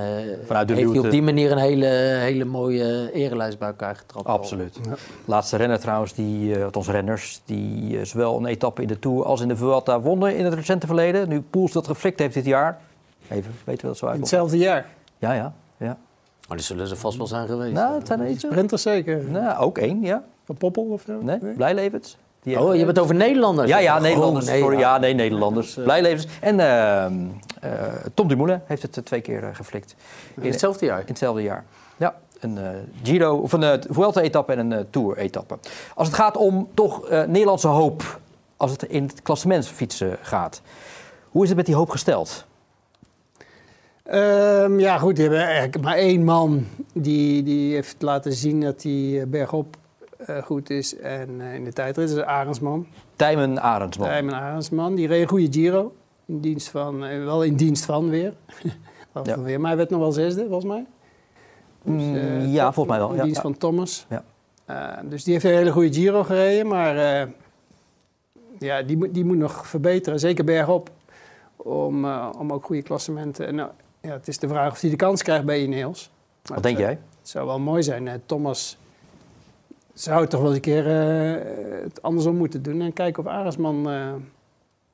Vanuit 0.45 0.67
de 0.67 0.73
heeft 0.73 0.89
hij 0.89 0.99
op 0.99 1.11
die 1.11 1.21
manier 1.21 1.51
een 1.51 1.57
hele, 1.57 1.85
hele 2.19 2.45
mooie 2.45 3.11
erelijst 3.13 3.59
bij 3.59 3.67
elkaar 3.67 3.95
getrapt. 3.95 4.25
Absoluut. 4.25 4.79
Laatste 5.25 5.57
renner 5.57 5.79
trouwens, 5.79 6.13
die, 6.13 6.75
onze 6.75 6.91
renners... 6.91 7.41
die 7.45 8.05
zowel 8.05 8.37
een 8.37 8.45
etappe 8.45 8.81
in 8.81 8.87
de 8.87 8.99
Tour 8.99 9.25
als 9.25 9.41
in 9.41 9.47
de 9.47 9.55
Vuelta 9.55 10.01
wonnen 10.01 10.37
in 10.37 10.45
het 10.45 10.53
recente 10.53 10.87
verleden. 10.87 11.29
Nu 11.29 11.41
Pools 11.41 11.71
dat 11.71 11.87
geflikt 11.87 12.19
heeft 12.19 12.33
dit 12.33 12.45
jaar. 12.45 12.79
Even, 13.29 13.51
weten 13.63 13.81
we 13.81 13.87
dat 13.87 13.97
zo 13.97 14.05
uit? 14.05 14.15
In 14.15 14.21
hetzelfde 14.21 14.57
jaar? 14.57 14.89
Ja, 15.17 15.33
ja. 15.33 15.53
Maar 16.47 16.57
die 16.57 16.65
zullen 16.65 16.87
ze 16.87 16.95
vast 16.95 17.17
wel 17.17 17.27
zijn 17.27 17.47
geweest. 17.47 17.73
Nou, 17.73 17.97
het 17.97 18.07
zijn 18.07 18.19
er 18.19 18.27
iets. 18.27 18.43
Sprinters 18.43 18.81
zeker. 18.81 19.23
Nou, 19.29 19.57
ook 19.57 19.77
één, 19.77 20.01
ja. 20.01 20.23
Van 20.43 20.55
Poppel 20.57 20.83
of 20.83 21.03
zo? 21.05 21.21
Nee, 21.21 21.37
nee? 21.41 21.53
Blijlevens. 21.53 22.17
Die 22.43 22.59
oh, 22.59 22.71
je 22.71 22.77
hebt 22.77 22.87
het 22.87 22.99
over 22.99 23.15
Nederlanders? 23.15 23.69
Ja, 23.69 23.77
ja, 23.77 23.99
Nederlanders. 23.99 24.45
Oh, 24.45 24.51
nee, 24.51 24.61
sorry, 24.61 24.79
ja, 24.79 24.97
nee, 24.97 25.13
Nederlanders. 25.13 25.77
Uh, 25.77 25.83
Blijlevens. 25.83 26.27
En 26.41 26.59
uh, 26.59 26.65
uh, 26.65 27.71
Tom 28.13 28.27
Dumoulin 28.27 28.61
heeft 28.65 28.81
het 28.81 29.05
twee 29.05 29.21
keer 29.21 29.49
geflikt. 29.55 29.95
In, 30.41 30.51
hetzelfde 30.51 30.85
jaar? 30.85 30.99
In 30.99 31.05
hetzelfde 31.07 31.41
jaar, 31.41 31.65
ja. 31.97 32.15
Een 32.39 32.59
Giro, 33.03 33.35
of 33.37 33.53
een 33.53 33.83
Vuelta-etappe 33.89 34.53
en 34.53 34.71
een 34.71 34.89
Tour-etappe. 34.89 35.57
Als 35.95 36.07
het 36.07 36.15
gaat 36.15 36.37
om 36.37 36.67
toch 36.73 37.09
Nederlandse 37.09 37.67
hoop, 37.67 38.19
als 38.57 38.71
het 38.71 38.83
in 38.83 39.03
het 39.03 39.21
klassementsfietsen 39.21 40.17
gaat. 40.21 40.61
Hoe 41.29 41.41
is 41.43 41.47
het 41.47 41.57
met 41.57 41.65
die 41.65 41.75
hoop 41.75 41.89
gesteld? 41.89 42.45
Um, 44.13 44.79
ja, 44.79 44.97
goed. 44.97 45.15
Die 45.15 45.25
hebben 45.25 45.43
eigenlijk 45.43 45.83
maar 45.83 45.95
één 45.95 46.23
man 46.23 46.65
die, 46.93 47.43
die 47.43 47.73
heeft 47.73 48.01
laten 48.01 48.33
zien 48.33 48.61
dat 48.61 48.83
hij 48.83 49.21
eh, 49.21 49.27
bergop 49.27 49.77
uh, 50.29 50.37
goed 50.37 50.69
is. 50.69 50.97
En 50.97 51.29
uh, 51.39 51.53
in 51.53 51.63
de 51.63 51.73
tijdrit 51.73 52.09
is 52.09 52.17
Arendsman. 52.17 52.87
Tijmen 53.15 53.61
Arendsman. 53.61 54.07
Tijmen 54.07 54.33
Arendsman. 54.33 54.95
Die 54.95 55.07
reed 55.07 55.21
een 55.21 55.27
goede 55.27 55.51
Giro. 55.51 55.93
In 56.25 56.39
dienst 56.39 56.69
van, 56.69 56.99
wel 56.99 57.43
in 57.43 57.55
dienst 57.55 57.85
van 57.85 58.09
weer. 58.09 58.33
ja. 59.23 59.41
weer. 59.41 59.59
Maar 59.59 59.67
hij 59.67 59.77
werd 59.77 59.89
nog 59.89 59.99
wel 59.99 60.11
zesde, 60.11 60.41
volgens 60.41 60.65
mij. 60.65 60.85
Dus, 61.83 62.03
mm, 62.03 62.45
ja, 62.45 62.73
volgens 62.73 62.97
mij 62.97 63.07
wel. 63.07 63.17
In 63.17 63.23
dienst 63.23 63.41
van 63.41 63.57
Thomas. 63.57 64.07
Ja. 64.09 65.03
dus 65.03 65.23
die 65.23 65.33
heeft 65.33 65.45
een 65.45 65.51
hele 65.51 65.71
goede 65.71 65.93
Giro 65.93 66.23
gereden. 66.23 66.67
Maar 66.67 66.95
ja, 68.59 68.81
die, 68.81 69.11
die 69.11 69.25
moet 69.25 69.37
nog 69.37 69.67
verbeteren. 69.67 70.19
Zeker 70.19 70.43
bergop. 70.43 70.89
Om, 71.55 72.05
om 72.15 72.51
ook 72.51 72.65
goede 72.65 72.81
klassementen. 72.81 73.47
En, 73.47 73.69
ja, 74.05 74.13
het 74.13 74.27
is 74.27 74.39
de 74.39 74.47
vraag 74.47 74.71
of 74.71 74.81
hij 74.81 74.89
de 74.89 74.95
kans 74.95 75.23
krijgt 75.23 75.45
bij 75.45 75.61
Ineos. 75.61 76.11
Wat 76.41 76.63
denk 76.63 76.77
jij? 76.77 76.99
Het 77.19 77.29
zou 77.29 77.45
wel 77.45 77.59
mooi 77.59 77.83
zijn. 77.83 78.21
Thomas 78.25 78.77
zou 79.93 80.27
toch 80.27 80.39
wel 80.39 80.49
eens 80.49 80.57
een 80.57 80.61
keer 80.61 80.87
uh, 80.87 81.83
het 81.83 82.01
andersom 82.01 82.35
moeten 82.35 82.61
doen 82.61 82.81
en 82.81 82.93
kijken 82.93 83.25
of 83.25 83.29
Arendsman 83.29 83.91
uh, 83.91 84.13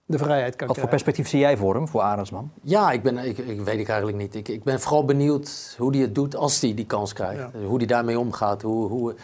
de 0.06 0.18
vrijheid 0.18 0.56
kan 0.56 0.68
Wat 0.68 0.78
voor 0.78 0.90
perspectief 0.90 1.28
zie 1.28 1.40
jij 1.40 1.58
voor 1.58 1.76
hem, 1.76 1.88
voor 1.88 2.02
Arendsman? 2.02 2.52
Ja, 2.62 2.92
ik, 2.92 3.04
ben, 3.04 3.18
ik, 3.18 3.38
ik 3.38 3.62
weet 3.62 3.80
ik 3.80 3.88
eigenlijk 3.88 4.18
niet. 4.18 4.36
Ik, 4.36 4.48
ik 4.48 4.64
ben 4.64 4.80
vooral 4.80 5.06
benieuwd 5.06 5.76
hoe 5.78 5.92
hij 5.92 6.02
het 6.02 6.16
doet 6.16 6.36
als 6.36 6.62
hij 6.62 6.74
die 6.74 6.86
kans 6.86 7.14
krijgt. 7.14 7.44
Hoe 7.66 7.78
hij 7.78 7.86
daarmee 7.86 8.20
omgaat. 8.20 8.62
Hoe, 8.62 8.88
hoe, 8.90 9.16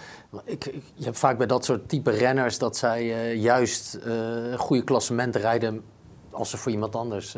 ik, 0.43 0.65
ik, 0.65 0.83
je 0.93 1.03
hebt 1.03 1.19
vaak 1.19 1.37
bij 1.37 1.47
dat 1.47 1.65
soort 1.65 1.89
type 1.89 2.11
renners 2.11 2.57
dat 2.57 2.77
zij 2.77 3.03
uh, 3.03 3.41
juist 3.41 3.99
goede 4.55 4.83
klassementen 4.83 5.41
rijden 5.41 5.83
als 6.31 6.49
ze 6.49 6.57
voor 6.57 6.71
iemand 6.71 6.95
anders 6.95 7.37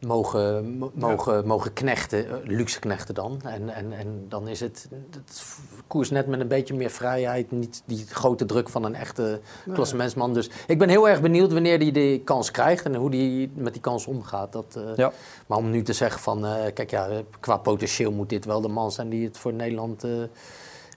mogen, 0.00 0.78
mogen, 0.94 1.46
mogen 1.46 1.72
knechten, 1.72 2.28
eh, 2.28 2.36
luxe 2.44 2.78
knechten 2.78 3.14
dan. 3.14 3.40
En, 3.44 3.68
en, 3.68 3.92
en 3.92 4.26
dan 4.28 4.48
is 4.48 4.60
het, 4.60 4.88
het 5.10 5.44
koers 5.86 6.10
net 6.10 6.26
met 6.26 6.40
een 6.40 6.48
beetje 6.48 6.74
meer 6.74 6.90
vrijheid, 6.90 7.50
niet 7.50 7.82
die 7.84 8.06
grote 8.08 8.44
druk 8.44 8.68
van 8.68 8.84
een 8.84 8.94
echte 8.94 9.40
klassementsman. 9.72 10.34
Dus 10.34 10.50
ik 10.66 10.78
ben 10.78 10.88
heel 10.88 11.08
erg 11.08 11.20
benieuwd 11.20 11.52
wanneer 11.52 11.78
hij 11.78 11.92
die 11.92 12.20
kans 12.20 12.50
krijgt 12.50 12.84
en 12.84 12.94
hoe 12.94 13.16
hij 13.16 13.50
met 13.54 13.72
die 13.72 13.82
kans 13.82 14.06
omgaat. 14.06 14.52
Dat, 14.52 14.74
uh, 14.78 14.96
ja. 14.96 15.12
Maar 15.46 15.58
om 15.58 15.70
nu 15.70 15.82
te 15.82 15.92
zeggen 15.92 16.20
van, 16.20 16.44
uh, 16.44 16.54
kijk 16.74 16.90
ja, 16.90 17.08
qua 17.40 17.56
potentieel 17.56 18.12
moet 18.12 18.28
dit 18.28 18.44
wel 18.44 18.60
de 18.60 18.68
man 18.68 18.92
zijn 18.92 19.08
die 19.08 19.24
het 19.24 19.38
voor 19.38 19.52
Nederland 19.52 20.04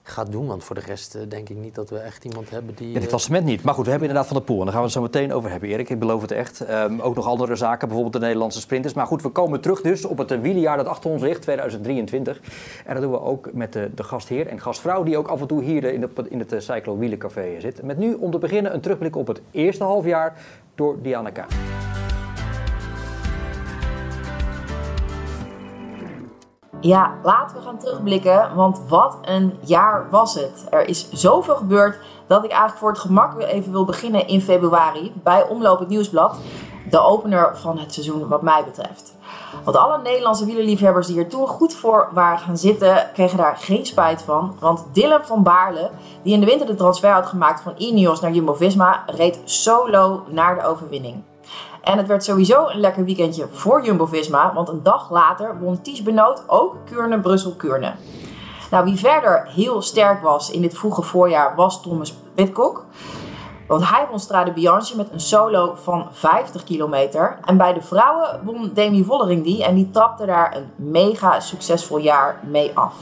gaat 0.06 0.32
doen. 0.32 0.46
Want 0.46 0.64
voor 0.64 0.74
de 0.74 0.80
rest 0.86 1.16
uh, 1.16 1.22
denk 1.28 1.48
ik 1.48 1.56
niet 1.56 1.74
dat 1.74 1.90
we 1.90 1.98
echt 1.98 2.24
iemand 2.24 2.50
hebben 2.50 2.74
die... 2.74 2.94
In 2.94 3.00
het 3.00 3.06
klassement 3.06 3.44
niet. 3.44 3.62
Maar 3.62 3.74
goed, 3.74 3.84
we 3.84 3.90
hebben 3.90 4.08
inderdaad 4.08 4.32
Van 4.32 4.40
de 4.40 4.46
Poel. 4.46 4.58
En 4.58 4.64
daar 4.64 4.72
gaan 4.72 4.82
we 4.82 4.88
het 4.88 4.96
zo 4.96 5.02
meteen 5.02 5.32
over 5.32 5.50
hebben, 5.50 5.68
Erik. 5.68 5.90
Ik 5.90 5.98
beloof 5.98 6.20
het 6.20 6.30
echt. 6.30 6.70
Um, 6.70 7.00
ook 7.00 7.14
nog 7.14 7.26
andere 7.26 7.56
zaken, 7.56 7.88
bijvoorbeeld 7.88 8.12
de 8.14 8.26
Nederlandse 8.26 8.60
sprinters. 8.60 8.94
Maar 8.94 9.06
goed, 9.06 9.22
we 9.22 9.28
komen 9.28 9.60
terug 9.60 9.80
dus 9.80 10.04
op 10.04 10.18
het 10.18 10.40
wielerjaar 10.40 10.76
dat 10.76 10.86
achter 10.86 11.10
ons 11.10 11.22
ligt, 11.22 11.42
2023. 11.42 12.40
En 12.86 12.94
dat 12.94 13.02
doen 13.02 13.12
we 13.12 13.20
ook 13.20 13.52
met 13.52 13.72
de, 13.72 13.90
de 13.94 14.02
gastheer 14.02 14.46
en 14.46 14.60
gastvrouw... 14.60 15.02
die 15.02 15.18
ook 15.18 15.28
af 15.28 15.40
en 15.40 15.46
toe 15.46 15.62
hier 15.62 15.84
in, 15.84 16.00
de, 16.00 16.08
in 16.28 16.38
het 16.38 16.52
uh, 16.52 16.60
Cyclo 16.60 16.98
Wielencafé 16.98 17.60
zit. 17.60 17.82
Met 17.82 17.98
nu 17.98 18.14
om 18.14 18.30
te 18.30 18.38
beginnen 18.38 18.74
een 18.74 18.80
terugblik 18.80 19.16
op 19.16 19.26
het 19.26 19.40
eerste 19.50 19.84
halfjaar 19.84 20.36
door 20.74 21.02
Diana 21.02 21.30
K. 21.30 21.44
Ja, 26.84 27.14
laten 27.22 27.56
we 27.56 27.62
gaan 27.62 27.78
terugblikken, 27.78 28.54
want 28.54 28.80
wat 28.88 29.18
een 29.22 29.58
jaar 29.60 30.06
was 30.10 30.34
het. 30.34 30.66
Er 30.70 30.88
is 30.88 31.10
zoveel 31.10 31.56
gebeurd 31.56 31.98
dat 32.26 32.44
ik 32.44 32.50
eigenlijk 32.50 32.80
voor 32.80 32.88
het 32.88 32.98
gemak 32.98 33.32
weer 33.32 33.46
even 33.46 33.72
wil 33.72 33.84
beginnen 33.84 34.26
in 34.26 34.40
februari 34.40 35.12
bij 35.22 35.48
Omloop 35.48 35.78
het 35.78 35.88
Nieuwsblad. 35.88 36.36
De 36.90 36.98
opener 36.98 37.56
van 37.56 37.78
het 37.78 37.92
seizoen 37.92 38.28
wat 38.28 38.42
mij 38.42 38.64
betreft. 38.64 39.14
Want 39.64 39.76
alle 39.76 40.02
Nederlandse 40.02 40.44
wielerliefhebbers 40.44 41.06
die 41.06 41.18
er 41.18 41.28
toen 41.28 41.46
goed 41.46 41.74
voor 41.74 42.08
waren 42.12 42.38
gaan 42.38 42.58
zitten, 42.58 43.10
kregen 43.12 43.38
daar 43.38 43.56
geen 43.56 43.86
spijt 43.86 44.22
van. 44.22 44.56
Want 44.60 44.84
Dylan 44.92 45.24
van 45.24 45.42
Baarle, 45.42 45.90
die 46.22 46.34
in 46.34 46.40
de 46.40 46.46
winter 46.46 46.66
de 46.66 46.74
transfer 46.74 47.10
had 47.10 47.26
gemaakt 47.26 47.60
van 47.60 47.74
Ineos 47.76 48.20
naar 48.20 48.32
Jumbo-Visma, 48.32 49.04
reed 49.06 49.40
solo 49.44 50.22
naar 50.28 50.54
de 50.54 50.64
overwinning. 50.64 51.22
En 51.84 51.98
het 51.98 52.06
werd 52.06 52.24
sowieso 52.24 52.68
een 52.68 52.80
lekker 52.80 53.04
weekendje 53.04 53.46
voor 53.50 53.84
Jumbo-Visma, 53.84 54.52
want 54.54 54.68
een 54.68 54.82
dag 54.82 55.10
later 55.10 55.58
won 55.60 55.82
Ties 55.82 56.02
Benoot 56.02 56.44
ook 56.46 56.76
Kuurne-Brussel-Kuurne. 56.84 57.92
Nou, 58.70 58.84
wie 58.84 58.98
verder 58.98 59.48
heel 59.54 59.82
sterk 59.82 60.22
was 60.22 60.50
in 60.50 60.60
dit 60.60 60.78
vroege 60.78 61.02
voorjaar 61.02 61.54
was 61.56 61.82
Thomas 61.82 62.14
Pitcock. 62.34 62.84
Want 63.66 63.90
hij 63.90 64.06
won 64.10 64.18
Strade 64.18 64.52
Bianche 64.52 64.96
met 64.96 65.08
een 65.12 65.20
solo 65.20 65.74
van 65.82 66.08
50 66.10 66.64
kilometer. 66.64 67.38
En 67.44 67.56
bij 67.56 67.72
de 67.72 67.82
vrouwen 67.82 68.40
won 68.44 68.70
Demi 68.74 69.04
Vollering 69.04 69.44
die 69.44 69.64
en 69.64 69.74
die 69.74 69.90
trapte 69.90 70.26
daar 70.26 70.56
een 70.56 70.90
mega 70.90 71.40
succesvol 71.40 71.98
jaar 71.98 72.40
mee 72.42 72.70
af. 72.74 72.94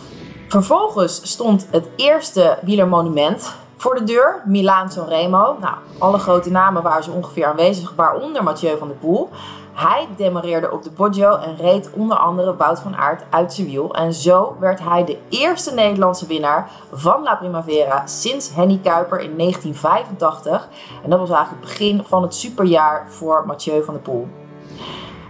Vervolgens 0.49 1.31
stond 1.31 1.67
het 1.71 1.89
eerste 1.97 2.59
wielermonument 2.63 3.55
voor 3.83 3.95
de 3.95 4.05
deur, 4.05 4.43
Milaan 4.45 4.91
Sanremo. 4.91 5.57
Nou, 5.61 5.75
alle 5.99 6.19
grote 6.19 6.51
namen 6.51 6.83
waren 6.83 7.05
ze 7.05 7.11
ongeveer 7.11 7.47
aanwezig, 7.47 7.93
waaronder 7.97 8.43
Mathieu 8.43 8.79
van 8.79 8.89
der 8.89 8.97
Poel. 8.97 9.31
Hij 9.73 10.09
demareerde 10.17 10.71
op 10.71 10.83
de 10.83 10.91
Poggio 10.91 11.37
en 11.37 11.57
reed 11.57 11.91
onder 11.93 12.17
andere 12.17 12.57
Wout 12.57 12.81
van 12.81 12.97
Aert 12.97 13.25
uit 13.31 13.53
zijn. 13.53 13.91
En 13.93 14.13
zo 14.13 14.57
werd 14.61 14.81
hij 14.81 15.05
de 15.05 15.19
eerste 15.29 15.75
Nederlandse 15.75 16.27
winnaar 16.27 16.71
van 16.93 17.23
La 17.23 17.35
Primavera 17.35 18.07
sinds 18.07 18.55
Henny 18.55 18.81
Kuiper 18.83 19.21
in 19.21 19.37
1985. 19.39 20.69
En 21.03 21.11
dat 21.11 21.19
was 21.19 21.31
eigenlijk 21.31 21.65
het 21.65 21.79
begin 21.79 22.05
van 22.07 22.23
het 22.23 22.35
superjaar 22.35 23.07
voor 23.09 23.45
Mathieu 23.47 23.85
van 23.85 23.95
der 23.95 24.03
Poel. 24.03 24.29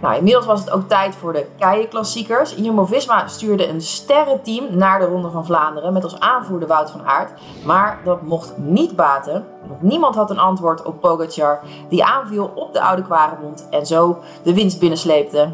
Nou, 0.03 0.15
inmiddels 0.15 0.45
was 0.45 0.59
het 0.59 0.71
ook 0.71 0.87
tijd 0.87 1.15
voor 1.15 1.33
de 1.33 1.45
Keienklassiekers. 1.57 2.55
Jumbo-Visma 2.55 3.27
stuurde 3.27 3.67
een 3.67 3.81
sterrenteam 3.81 4.77
naar 4.77 4.99
de 4.99 5.05
Ronde 5.05 5.29
van 5.29 5.45
Vlaanderen 5.45 5.93
met 5.93 6.03
als 6.03 6.19
aanvoerder 6.19 6.67
Wout 6.67 6.91
van 6.91 7.05
Aert. 7.05 7.31
Maar 7.65 7.99
dat 8.03 8.21
mocht 8.21 8.57
niet 8.57 8.95
baten, 8.95 9.45
want 9.67 9.81
niemand 9.81 10.15
had 10.15 10.29
een 10.29 10.39
antwoord 10.39 10.83
op 10.83 11.01
Pogacar, 11.01 11.59
die 11.89 12.03
aanviel 12.03 12.51
op 12.55 12.73
de 12.73 12.81
Oude 12.81 13.03
Kwaremond 13.03 13.67
en 13.69 13.85
zo 13.85 14.17
de 14.43 14.53
winst 14.53 14.79
binnensleepte. 14.79 15.49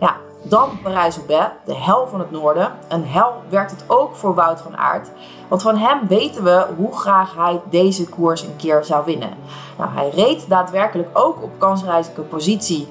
Ja, 0.00 0.16
dan 0.42 0.68
Parijs-Roubaix, 0.82 1.50
de 1.64 1.74
hel 1.74 2.06
van 2.06 2.18
het 2.18 2.30
noorden. 2.30 2.72
Een 2.88 3.06
hel 3.06 3.32
werd 3.48 3.70
het 3.70 3.84
ook 3.86 4.16
voor 4.16 4.34
Wout 4.34 4.60
van 4.60 4.76
Aert. 4.76 5.10
Want 5.48 5.62
van 5.62 5.76
hem 5.76 6.06
weten 6.08 6.44
we 6.44 6.66
hoe 6.76 6.98
graag 6.98 7.34
hij 7.34 7.60
deze 7.70 8.08
koers 8.08 8.42
een 8.42 8.56
keer 8.56 8.84
zou 8.84 9.04
winnen. 9.04 9.36
Nou, 9.78 9.90
hij 9.90 10.10
reed 10.10 10.48
daadwerkelijk 10.48 11.08
ook 11.12 11.42
op 11.42 11.50
kansrijke 11.58 12.20
positie 12.20 12.88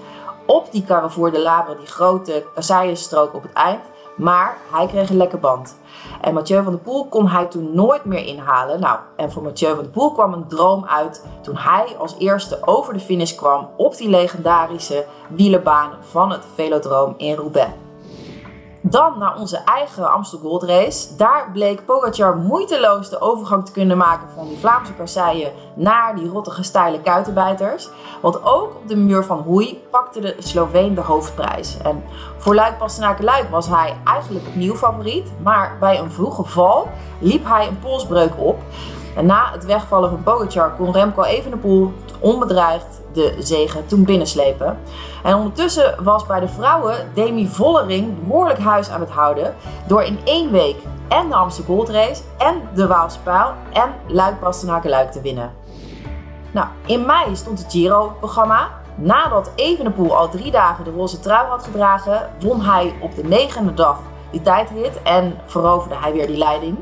op 0.47 0.71
die 0.71 0.83
Carrefour 0.83 1.31
de 1.31 1.41
Labre, 1.41 1.77
die 1.77 1.87
grote 1.87 2.45
kasseienstrook 2.53 3.33
op 3.33 3.41
het 3.41 3.53
eind. 3.53 3.81
Maar 4.17 4.57
hij 4.71 4.87
kreeg 4.87 5.09
een 5.09 5.17
lekke 5.17 5.37
band. 5.37 5.77
En 6.21 6.33
Mathieu 6.33 6.63
van 6.63 6.71
der 6.71 6.81
Poel 6.81 7.05
kon 7.05 7.27
hij 7.27 7.45
toen 7.45 7.73
nooit 7.73 8.05
meer 8.05 8.25
inhalen. 8.25 8.79
Nou, 8.79 8.99
en 9.15 9.31
voor 9.31 9.43
Mathieu 9.43 9.75
van 9.75 9.83
der 9.83 9.91
Poel 9.91 10.11
kwam 10.11 10.33
een 10.33 10.47
droom 10.47 10.85
uit 10.85 11.25
toen 11.41 11.55
hij 11.57 11.95
als 11.97 12.15
eerste 12.19 12.57
over 12.61 12.93
de 12.93 12.99
finish 12.99 13.35
kwam 13.35 13.69
op 13.77 13.97
die 13.97 14.09
legendarische 14.09 15.05
wielerbaan 15.29 15.91
van 15.99 16.31
het 16.31 16.45
Velodroom 16.55 17.13
in 17.17 17.35
Roubaix. 17.35 17.71
Dan 18.89 19.17
naar 19.17 19.35
onze 19.39 19.57
eigen 19.57 20.11
Amstel 20.11 20.39
Gold 20.39 20.63
Race. 20.63 21.15
Daar 21.15 21.49
bleek 21.51 21.85
Pogacar 21.85 22.35
moeiteloos 22.35 23.09
de 23.09 23.21
overgang 23.21 23.65
te 23.65 23.71
kunnen 23.71 23.97
maken 23.97 24.29
van 24.35 24.47
die 24.47 24.57
Vlaamse 24.57 24.93
kasseien 24.93 25.51
naar 25.75 26.15
die 26.15 26.29
rottige 26.29 26.63
steile 26.63 27.01
kuitenbijters. 27.01 27.89
Want 28.21 28.43
ook 28.43 28.75
op 28.75 28.87
de 28.87 28.95
muur 28.95 29.23
van 29.23 29.37
Hoei 29.39 29.83
pakte 29.91 30.19
de 30.19 30.35
Sloveen 30.39 30.95
de 30.95 31.01
hoofdprijs. 31.01 31.77
En 31.77 32.03
voor 32.37 32.55
Luik 32.55 32.77
Bastenaken 32.77 33.23
Luik 33.23 33.49
was 33.49 33.67
hij 33.67 33.97
eigenlijk 34.03 34.47
opnieuw 34.47 34.75
favoriet. 34.75 35.31
Maar 35.43 35.77
bij 35.79 35.99
een 35.99 36.11
vroege 36.11 36.43
val 36.43 36.87
liep 37.19 37.45
hij 37.45 37.67
een 37.67 37.79
polsbreuk 37.79 38.33
op. 38.37 38.59
En 39.17 39.25
na 39.25 39.51
het 39.51 39.65
wegvallen 39.65 40.09
van 40.09 40.23
Pogacar 40.23 40.71
kon 40.71 40.91
Remco 40.91 41.23
Evenepoel 41.23 41.93
onbedreigd 42.19 43.01
de 43.13 43.35
zegen 43.39 43.87
toen 43.87 44.03
binnenslepen. 44.03 44.77
En 45.23 45.35
ondertussen 45.35 46.03
was 46.03 46.25
bij 46.25 46.39
de 46.39 46.47
vrouwen 46.47 47.11
Demi 47.13 47.47
Vollering 47.47 48.27
behoorlijk 48.27 48.59
huis 48.59 48.89
aan 48.89 48.99
het 48.99 49.09
houden 49.09 49.55
door 49.87 50.03
in 50.03 50.19
één 50.23 50.51
week 50.51 50.75
en 51.07 51.29
de 51.29 51.35
Amsterdam 51.35 51.75
Gold 51.75 51.89
Race 51.89 52.21
en 52.37 52.61
de 52.73 52.87
Waalse 52.87 53.19
Pijl 53.19 53.53
en 53.73 53.89
Luik 54.07 54.39
Bastenaken 54.39 54.89
Luik 54.89 55.11
te 55.11 55.21
winnen. 55.21 55.53
Nou, 56.51 56.67
in 56.85 57.05
mei 57.05 57.35
stond 57.35 57.59
het 57.59 57.71
Giro-programma. 57.71 58.69
Nadat 58.95 59.51
Evenepoel 59.55 60.15
al 60.15 60.29
drie 60.29 60.51
dagen 60.51 60.83
de 60.83 60.91
roze 60.91 61.19
trui 61.19 61.47
had 61.47 61.63
gedragen, 61.63 62.29
won 62.39 62.61
hij 62.61 62.93
op 63.01 63.15
de 63.15 63.23
negende 63.23 63.73
dag 63.73 63.99
die 64.31 64.41
tijdrit 64.41 65.01
en 65.03 65.37
veroverde 65.45 65.95
hij 65.95 66.13
weer 66.13 66.27
die 66.27 66.37
leiding. 66.37 66.77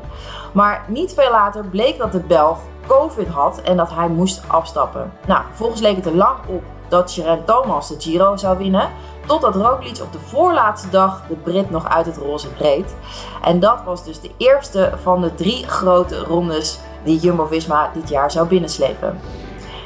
Maar 0.52 0.84
niet 0.88 1.14
veel 1.14 1.30
later 1.30 1.64
bleek 1.64 1.98
dat 1.98 2.12
de 2.12 2.20
Belg 2.20 2.58
COVID 2.86 3.28
had 3.28 3.62
en 3.62 3.76
dat 3.76 3.90
hij 3.90 4.08
moest 4.08 4.42
afstappen. 4.46 5.12
Nou, 5.26 5.42
vervolgens 5.48 5.80
leek 5.80 5.96
het 5.96 6.06
er 6.06 6.14
lang 6.14 6.36
op 6.46 6.62
dat 6.88 7.12
Geraint 7.12 7.46
Thomas 7.46 7.88
de 7.88 7.94
Giro 7.98 8.36
zou 8.36 8.58
winnen. 8.58 8.90
Totdat 9.26 9.54
Roglic 9.54 10.00
op 10.02 10.12
de 10.12 10.18
voorlaatste 10.18 10.88
dag 10.88 11.22
de 11.28 11.34
Brit 11.34 11.70
nog 11.70 11.88
uit 11.88 12.06
het 12.06 12.16
roze 12.16 12.48
reed. 12.58 12.94
En 13.42 13.60
dat 13.60 13.82
was 13.84 14.04
dus 14.04 14.20
de 14.20 14.30
eerste 14.36 14.92
van 15.02 15.20
de 15.20 15.34
drie 15.34 15.66
grote 15.66 16.18
rondes 16.18 16.78
die 17.04 17.18
Jumbo-Visma 17.18 17.90
dit 17.94 18.08
jaar 18.08 18.30
zou 18.30 18.48
binnenslepen. 18.48 19.20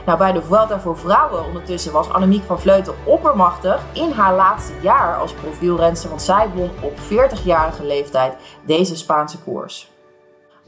Nou, 0.06 0.18
bij 0.18 0.32
de 0.32 0.42
Vuelta 0.42 0.80
voor 0.80 0.98
vrouwen 0.98 1.44
ondertussen 1.44 1.92
was 1.92 2.10
Annemiek 2.10 2.44
van 2.44 2.60
Vleuten 2.60 2.94
oppermachtig 3.04 3.80
in 3.92 4.10
haar 4.10 4.34
laatste 4.34 4.72
jaar 4.82 5.16
als 5.16 5.32
profielrenster, 5.32 6.08
want 6.08 6.22
zij 6.22 6.48
won 6.54 6.70
op 6.80 6.92
40-jarige 6.98 7.84
leeftijd 7.84 8.36
deze 8.66 8.96
Spaanse 8.96 9.38
koers. 9.38 9.90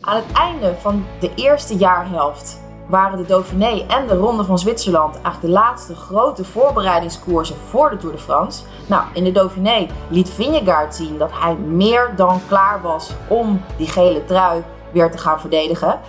Aan 0.00 0.16
het 0.16 0.32
einde 0.32 0.74
van 0.80 1.06
de 1.20 1.30
eerste 1.34 1.76
jaarhelft 1.76 2.60
waren 2.88 3.18
de 3.18 3.26
Dauphiné 3.26 3.84
en 3.88 4.06
de 4.06 4.16
Ronde 4.16 4.44
van 4.44 4.58
Zwitserland 4.58 5.14
eigenlijk 5.14 5.40
de 5.40 5.60
laatste 5.60 5.94
grote 5.94 6.44
voorbereidingskoersen 6.44 7.56
voor 7.68 7.90
de 7.90 7.96
Tour 7.96 8.14
de 8.14 8.20
France. 8.20 8.62
Nou, 8.86 9.04
in 9.12 9.24
de 9.24 9.32
Dauphiné 9.32 9.86
liet 10.08 10.30
Vingegaard 10.30 10.94
zien 10.94 11.18
dat 11.18 11.30
hij 11.32 11.54
meer 11.54 12.12
dan 12.16 12.40
klaar 12.48 12.82
was 12.82 13.10
om 13.28 13.62
die 13.76 13.86
gele 13.86 14.24
trui 14.24 14.62
weer 14.92 15.10
te 15.10 15.18
gaan 15.18 15.40
verdedigen. 15.40 16.00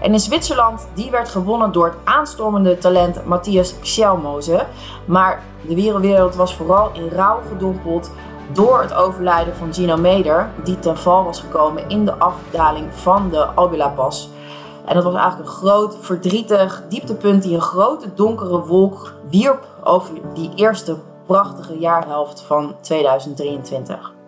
En 0.00 0.12
in 0.12 0.20
Zwitserland, 0.20 0.88
die 0.94 1.10
werd 1.10 1.28
gewonnen 1.28 1.72
door 1.72 1.86
het 1.86 1.96
aanstormende 2.04 2.78
talent 2.78 3.26
Matthias 3.26 3.74
Schelmoze. 3.80 4.66
Maar 5.04 5.42
de 5.66 5.74
wereldwereld 5.74 6.34
was 6.34 6.54
vooral 6.54 6.90
in 6.92 7.08
rouw 7.08 7.40
gedompeld 7.48 8.10
door 8.52 8.80
het 8.80 8.94
overlijden 8.94 9.56
van 9.56 9.74
Gino 9.74 9.96
Meder, 9.96 10.50
die 10.64 10.78
ten 10.78 10.98
val 10.98 11.24
was 11.24 11.40
gekomen 11.40 11.88
in 11.88 12.04
de 12.04 12.14
afdaling 12.14 12.94
van 12.94 13.30
de 13.30 13.44
Albula 13.44 13.88
Pas. 13.88 14.30
En 14.84 14.94
dat 14.94 15.04
was 15.04 15.14
eigenlijk 15.14 15.48
een 15.50 15.56
groot, 15.56 15.96
verdrietig 16.00 16.82
dieptepunt 16.88 17.42
die 17.42 17.54
een 17.54 17.60
grote 17.60 18.14
donkere 18.14 18.64
wolk 18.66 19.12
wierp 19.30 19.66
over 19.84 20.14
die 20.34 20.50
eerste 20.54 20.96
prachtige 21.26 21.78
jaarhelft 21.78 22.40
van 22.40 22.74
2023. 22.80 24.19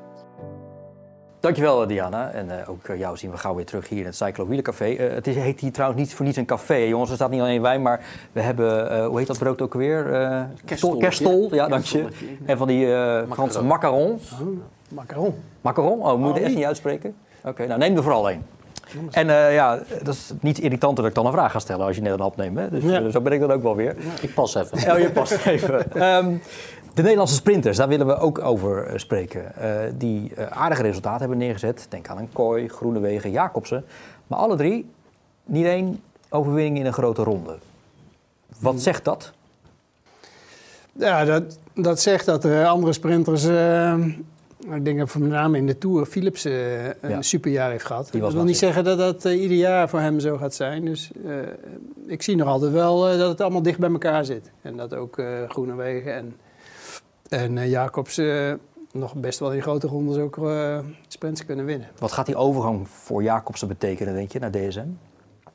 Dankjewel 1.43 1.87
Diana. 1.87 2.31
En 2.31 2.47
uh, 2.47 2.55
ook 2.69 2.89
uh, 2.89 2.99
jou 2.99 3.17
zien 3.17 3.31
we 3.31 3.37
gauw 3.37 3.55
weer 3.55 3.65
terug 3.65 3.89
hier 3.89 3.99
in 3.99 4.05
het 4.05 4.17
Cyclo 4.17 4.47
Wielercafé. 4.47 4.91
Uh, 4.91 5.15
het 5.15 5.27
is, 5.27 5.35
heet 5.35 5.61
hier 5.61 5.73
trouwens 5.73 6.01
niet 6.01 6.15
voor 6.15 6.25
niets 6.25 6.37
een 6.39 6.45
café. 6.45 6.75
Jongens, 6.75 7.11
er 7.11 7.17
staat 7.17 7.31
niet 7.31 7.41
alleen 7.41 7.63
wijn, 7.63 7.83
maar 7.83 8.01
we 8.33 8.41
hebben, 8.41 9.05
hoe 9.05 9.19
heet 9.19 9.27
dat 9.27 9.39
brood 9.39 9.63
ook 9.63 9.75
weer? 9.75 10.05
kerstol. 10.65 10.97
Kerstol, 10.97 11.55
ja, 11.55 11.69
dank 11.69 11.85
je. 11.85 12.07
En 12.47 12.59
van 12.59 12.69
die 12.69 12.87
Franse 13.31 13.63
macarons. 13.63 14.33
Oh, 14.33 14.49
macaron. 14.89 15.35
Macaron? 15.61 16.01
Oh, 16.01 16.19
moet 16.19 16.35
je 16.35 16.41
oh, 16.41 16.47
echt 16.47 16.55
niet 16.55 16.65
uitspreken? 16.65 17.15
Oké, 17.39 17.49
okay, 17.49 17.67
nou 17.67 17.79
neem 17.79 17.97
er 17.97 18.03
vooral 18.03 18.29
één. 18.31 18.45
En 19.11 19.29
uh, 19.29 19.55
ja, 19.55 19.79
dat 20.03 20.15
is 20.15 20.33
niet 20.41 20.59
irritanter 20.59 21.03
dat 21.03 21.07
ik 21.07 21.15
dan 21.15 21.27
een 21.27 21.33
vraag 21.33 21.53
ga 21.53 21.59
stellen 21.59 21.87
als 21.87 21.97
je 21.97 22.03
net 22.03 22.13
een 22.13 22.21
hap 22.21 22.37
neemt. 22.37 22.59
Hè? 22.59 22.71
Dus 22.71 22.83
ja. 22.83 23.11
zo 23.11 23.21
ben 23.21 23.33
ik 23.33 23.41
dan 23.41 23.53
ook 23.53 23.63
wel 23.63 23.77
weer. 23.77 23.97
Ja, 23.99 24.23
ik 24.23 24.35
pas 24.35 24.55
even. 24.55 24.93
Oh, 24.93 24.99
je 24.99 25.11
past 25.11 25.47
even. 25.47 26.03
um, 26.03 26.43
de 26.95 27.03
Nederlandse 27.03 27.35
sprinters, 27.35 27.77
daar 27.77 27.89
willen 27.89 28.07
we 28.07 28.17
ook 28.17 28.39
over 28.39 28.93
uh, 28.93 28.99
spreken. 28.99 29.53
Uh, 29.61 29.79
die 29.95 30.33
aardige 30.51 30.83
resultaten 30.83 31.21
hebben 31.21 31.39
neergezet. 31.39 31.87
Denk 31.89 32.09
aan 32.09 32.19
een 32.19 32.33
Kooi, 32.33 32.69
Groenewegen, 32.69 33.31
Jacobsen. 33.31 33.85
Maar 34.27 34.39
alle 34.39 34.57
drie 34.57 34.91
niet 35.45 35.65
één 35.65 36.01
overwinning 36.29 36.79
in 36.79 36.87
een 36.87 36.93
grote 36.93 37.23
ronde. 37.23 37.59
Wat 38.59 38.81
zegt 38.81 39.05
dat? 39.05 39.33
Ja, 40.93 41.25
dat, 41.25 41.59
dat 41.75 42.01
zegt 42.01 42.27
dat 42.27 42.45
er 42.45 42.67
andere 42.67 42.93
sprinters 42.93 43.47
ik 44.71 44.85
denk 44.85 44.99
dat 44.99 45.15
met 45.15 45.29
name 45.29 45.59
in 45.59 45.67
de 45.67 45.79
Tour 45.79 46.07
Philips 46.07 46.45
een 46.45 46.95
ja. 47.09 47.23
superjaar 47.23 47.71
heeft 47.71 47.85
gehad. 47.85 48.11
Dat 48.13 48.33
wil 48.33 48.45
niet 48.45 48.59
zeggen 48.59 48.85
dat 48.85 48.99
dat 48.99 49.25
ieder 49.25 49.57
jaar 49.57 49.89
voor 49.89 50.01
hem 50.01 50.21
zo 50.21 50.37
gaat 50.37 50.55
zijn. 50.55 50.85
Dus 50.85 51.11
ik 52.07 52.23
zie 52.23 52.37
nog 52.37 52.49
altijd 52.49 52.73
wel 52.73 53.01
dat 53.01 53.29
het 53.29 53.41
allemaal 53.41 53.63
dicht 53.63 53.79
bij 53.79 53.91
elkaar 53.91 54.25
zit. 54.25 54.51
En 54.63 54.77
dat 54.77 54.95
ook 54.95 55.23
Groenewegen 55.49 56.15
en, 56.15 56.37
en 57.33 57.69
Jacobs 57.69 58.21
nog 58.93 59.15
best 59.15 59.39
wel 59.39 59.53
in 59.53 59.63
grote 59.63 59.87
rondes 59.87 60.17
ook 60.17 60.41
sprints 61.09 61.45
kunnen 61.45 61.65
winnen. 61.65 61.89
Wat 61.99 62.13
gaat 62.13 62.27
die 62.27 62.37
overgang 62.37 62.89
voor 62.89 63.23
Jacobsen 63.23 63.69
betekenen, 63.69 64.15
denk 64.15 64.33
je, 64.33 64.39
naar 64.39 64.51
DSM? 64.51 64.87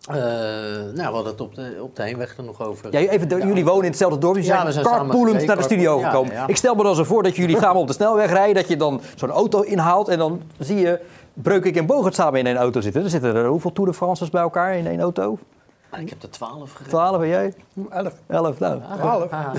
Uh, 0.09 0.15
nou, 0.15 0.93
we 0.93 1.01
hadden 1.01 1.25
het 1.25 1.41
op 1.41 1.55
de, 1.55 1.77
op 1.81 1.95
de 1.95 2.03
heenweg 2.03 2.37
er 2.37 2.43
nog 2.43 2.61
over. 2.61 2.91
Ja, 2.91 2.99
even, 2.99 3.47
jullie 3.47 3.65
wonen 3.65 3.83
in 3.83 3.89
hetzelfde 3.89 4.19
dorp, 4.19 4.35
dus 4.35 4.45
ja, 4.45 4.65
we 4.65 4.71
zijn 4.71 4.85
carpoolend 4.85 5.45
naar 5.45 5.55
de 5.55 5.63
studio 5.63 5.99
gekomen. 5.99 6.33
Ja, 6.33 6.47
ik 6.47 6.55
stel 6.55 6.75
me 6.75 6.83
dan 6.83 6.95
zo 6.95 7.03
voor 7.03 7.23
dat 7.23 7.35
jullie 7.35 7.57
samen 7.65 7.81
op 7.81 7.87
de 7.87 7.93
snelweg 7.93 8.29
rijden, 8.29 8.55
dat 8.55 8.67
je 8.67 8.77
dan 8.77 9.01
zo'n 9.15 9.29
auto 9.29 9.61
inhaalt 9.61 10.07
en 10.07 10.17
dan 10.17 10.41
zie 10.59 10.77
je 10.77 10.99
Breukik 11.33 11.75
en 11.75 11.85
Bogert 11.85 12.15
samen 12.15 12.39
in 12.39 12.45
één 12.45 12.55
auto 12.55 12.81
zitten. 12.81 13.03
Er 13.03 13.09
zitten 13.09 13.35
er 13.35 13.47
hoeveel 13.47 13.71
Tour 13.71 13.89
de 13.89 13.95
France's 13.95 14.29
bij 14.29 14.41
elkaar 14.41 14.77
in 14.77 14.87
één 14.87 14.99
auto? 14.99 15.37
Ik 15.95 16.09
heb 16.09 16.23
er 16.23 16.29
12 16.29 16.71
gereden. 16.71 16.89
12 16.89 17.21
en 17.21 17.27
jij? 17.27 17.53
11. 17.89 18.13
11, 18.27 18.59
nou. 18.59 18.81
12. 18.97 19.31
Ah. 19.31 19.53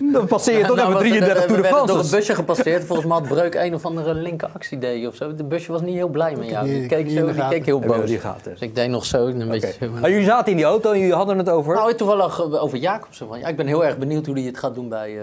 dan 0.12 0.26
passeer 0.26 0.58
je 0.58 0.64
toch 0.64 0.76
nou, 0.76 0.88
even 0.88 1.00
33 1.00 1.46
Tour 1.46 1.62
de 1.62 1.68
France. 1.68 1.86
door 1.86 1.98
het 1.98 2.10
busje 2.10 2.34
gepasseerd. 2.34 2.84
Volgens 2.84 3.08
mij 3.08 3.18
had 3.18 3.28
Breuk 3.28 3.54
een 3.54 3.74
of 3.74 3.84
andere 3.84 4.14
linker 4.14 4.48
actie 4.54 5.08
of 5.08 5.14
zo. 5.14 5.34
De 5.34 5.44
busje 5.44 5.72
was 5.72 5.80
niet 5.80 5.94
heel 5.94 6.08
blij 6.08 6.36
met 6.36 6.48
jou. 6.48 6.66
Die 6.66 6.86
keek, 6.86 7.10
zo, 7.10 7.32
die 7.32 7.48
keek 7.48 7.64
heel 7.64 7.80
boos. 7.80 8.06
Die 8.06 8.18
gaat 8.18 8.44
dus. 8.44 8.60
ik 8.60 8.74
deed 8.74 8.88
nog 8.88 9.04
zo 9.04 9.26
een 9.26 9.42
okay. 9.42 9.60
beetje... 9.60 9.88
Maar 9.88 10.10
jullie 10.10 10.24
zaten 10.24 10.50
in 10.50 10.56
die 10.56 10.66
auto 10.66 10.92
en 10.92 10.98
jullie 10.98 11.14
hadden 11.14 11.38
het 11.38 11.48
over? 11.48 11.74
Nou, 11.74 11.94
toevallig 11.94 12.42
over 12.60 12.78
Jacobsen. 12.78 13.26
Ja, 13.38 13.48
ik 13.48 13.56
ben 13.56 13.66
heel 13.66 13.84
erg 13.84 13.98
benieuwd 13.98 14.26
hoe 14.26 14.34
hij 14.34 14.44
het 14.44 14.58
gaat 14.58 14.74
doen 14.74 14.88
bij, 14.88 15.10
uh, 15.10 15.22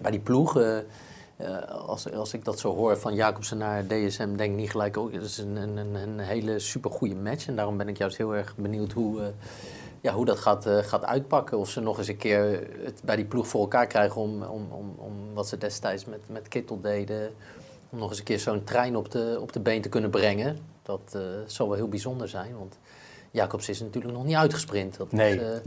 bij 0.00 0.10
die 0.10 0.20
ploeg. 0.20 0.58
Uh, 0.58 0.64
uh, 1.42 1.88
als, 1.88 2.12
als 2.12 2.34
ik 2.34 2.44
dat 2.44 2.58
zo 2.58 2.74
hoor 2.74 2.98
van 2.98 3.14
Jacobsen 3.14 3.58
naar 3.58 3.86
DSM, 3.86 4.36
denk 4.36 4.50
ik 4.50 4.56
niet 4.56 4.70
gelijk 4.70 4.96
ook. 4.96 5.12
Het 5.12 5.22
is 5.22 5.38
een, 5.38 5.56
een, 5.56 5.94
een 5.94 6.18
hele 6.18 6.58
supergoeie 6.58 7.16
match. 7.16 7.46
En 7.46 7.56
daarom 7.56 7.76
ben 7.76 7.88
ik 7.88 7.98
juist 7.98 8.16
heel 8.16 8.34
erg 8.34 8.56
benieuwd 8.56 8.92
hoe, 8.92 9.20
uh, 9.20 9.26
ja, 10.00 10.12
hoe 10.12 10.24
dat 10.24 10.38
gaat, 10.38 10.66
uh, 10.66 10.78
gaat 10.78 11.04
uitpakken. 11.04 11.58
Of 11.58 11.70
ze 11.70 11.80
nog 11.80 11.98
eens 11.98 12.08
een 12.08 12.16
keer 12.16 12.68
het 12.84 13.00
bij 13.04 13.16
die 13.16 13.24
ploeg 13.24 13.46
voor 13.48 13.60
elkaar 13.60 13.86
krijgen 13.86 14.20
om, 14.20 14.42
om, 14.42 14.66
om, 14.70 14.94
om 14.96 15.34
wat 15.34 15.48
ze 15.48 15.58
destijds 15.58 16.04
met, 16.04 16.20
met 16.26 16.48
Kittel 16.48 16.80
deden. 16.80 17.30
Om 17.90 17.98
nog 17.98 18.08
eens 18.08 18.18
een 18.18 18.24
keer 18.24 18.38
zo'n 18.38 18.64
trein 18.64 18.96
op 18.96 19.10
de, 19.10 19.38
op 19.40 19.52
de 19.52 19.60
been 19.60 19.82
te 19.82 19.88
kunnen 19.88 20.10
brengen. 20.10 20.58
Dat 20.82 21.18
zou 21.46 21.68
wel 21.68 21.78
heel 21.78 21.88
bijzonder 21.88 22.28
zijn. 22.28 22.56
Want 22.58 22.78
Jacobs 23.30 23.68
is 23.68 23.80
natuurlijk 23.80 24.14
nog 24.14 24.24
niet 24.24 24.36
uitgesprint. 24.36 24.96
Dat 24.96 25.12
nee, 25.12 25.40
is, 25.40 25.62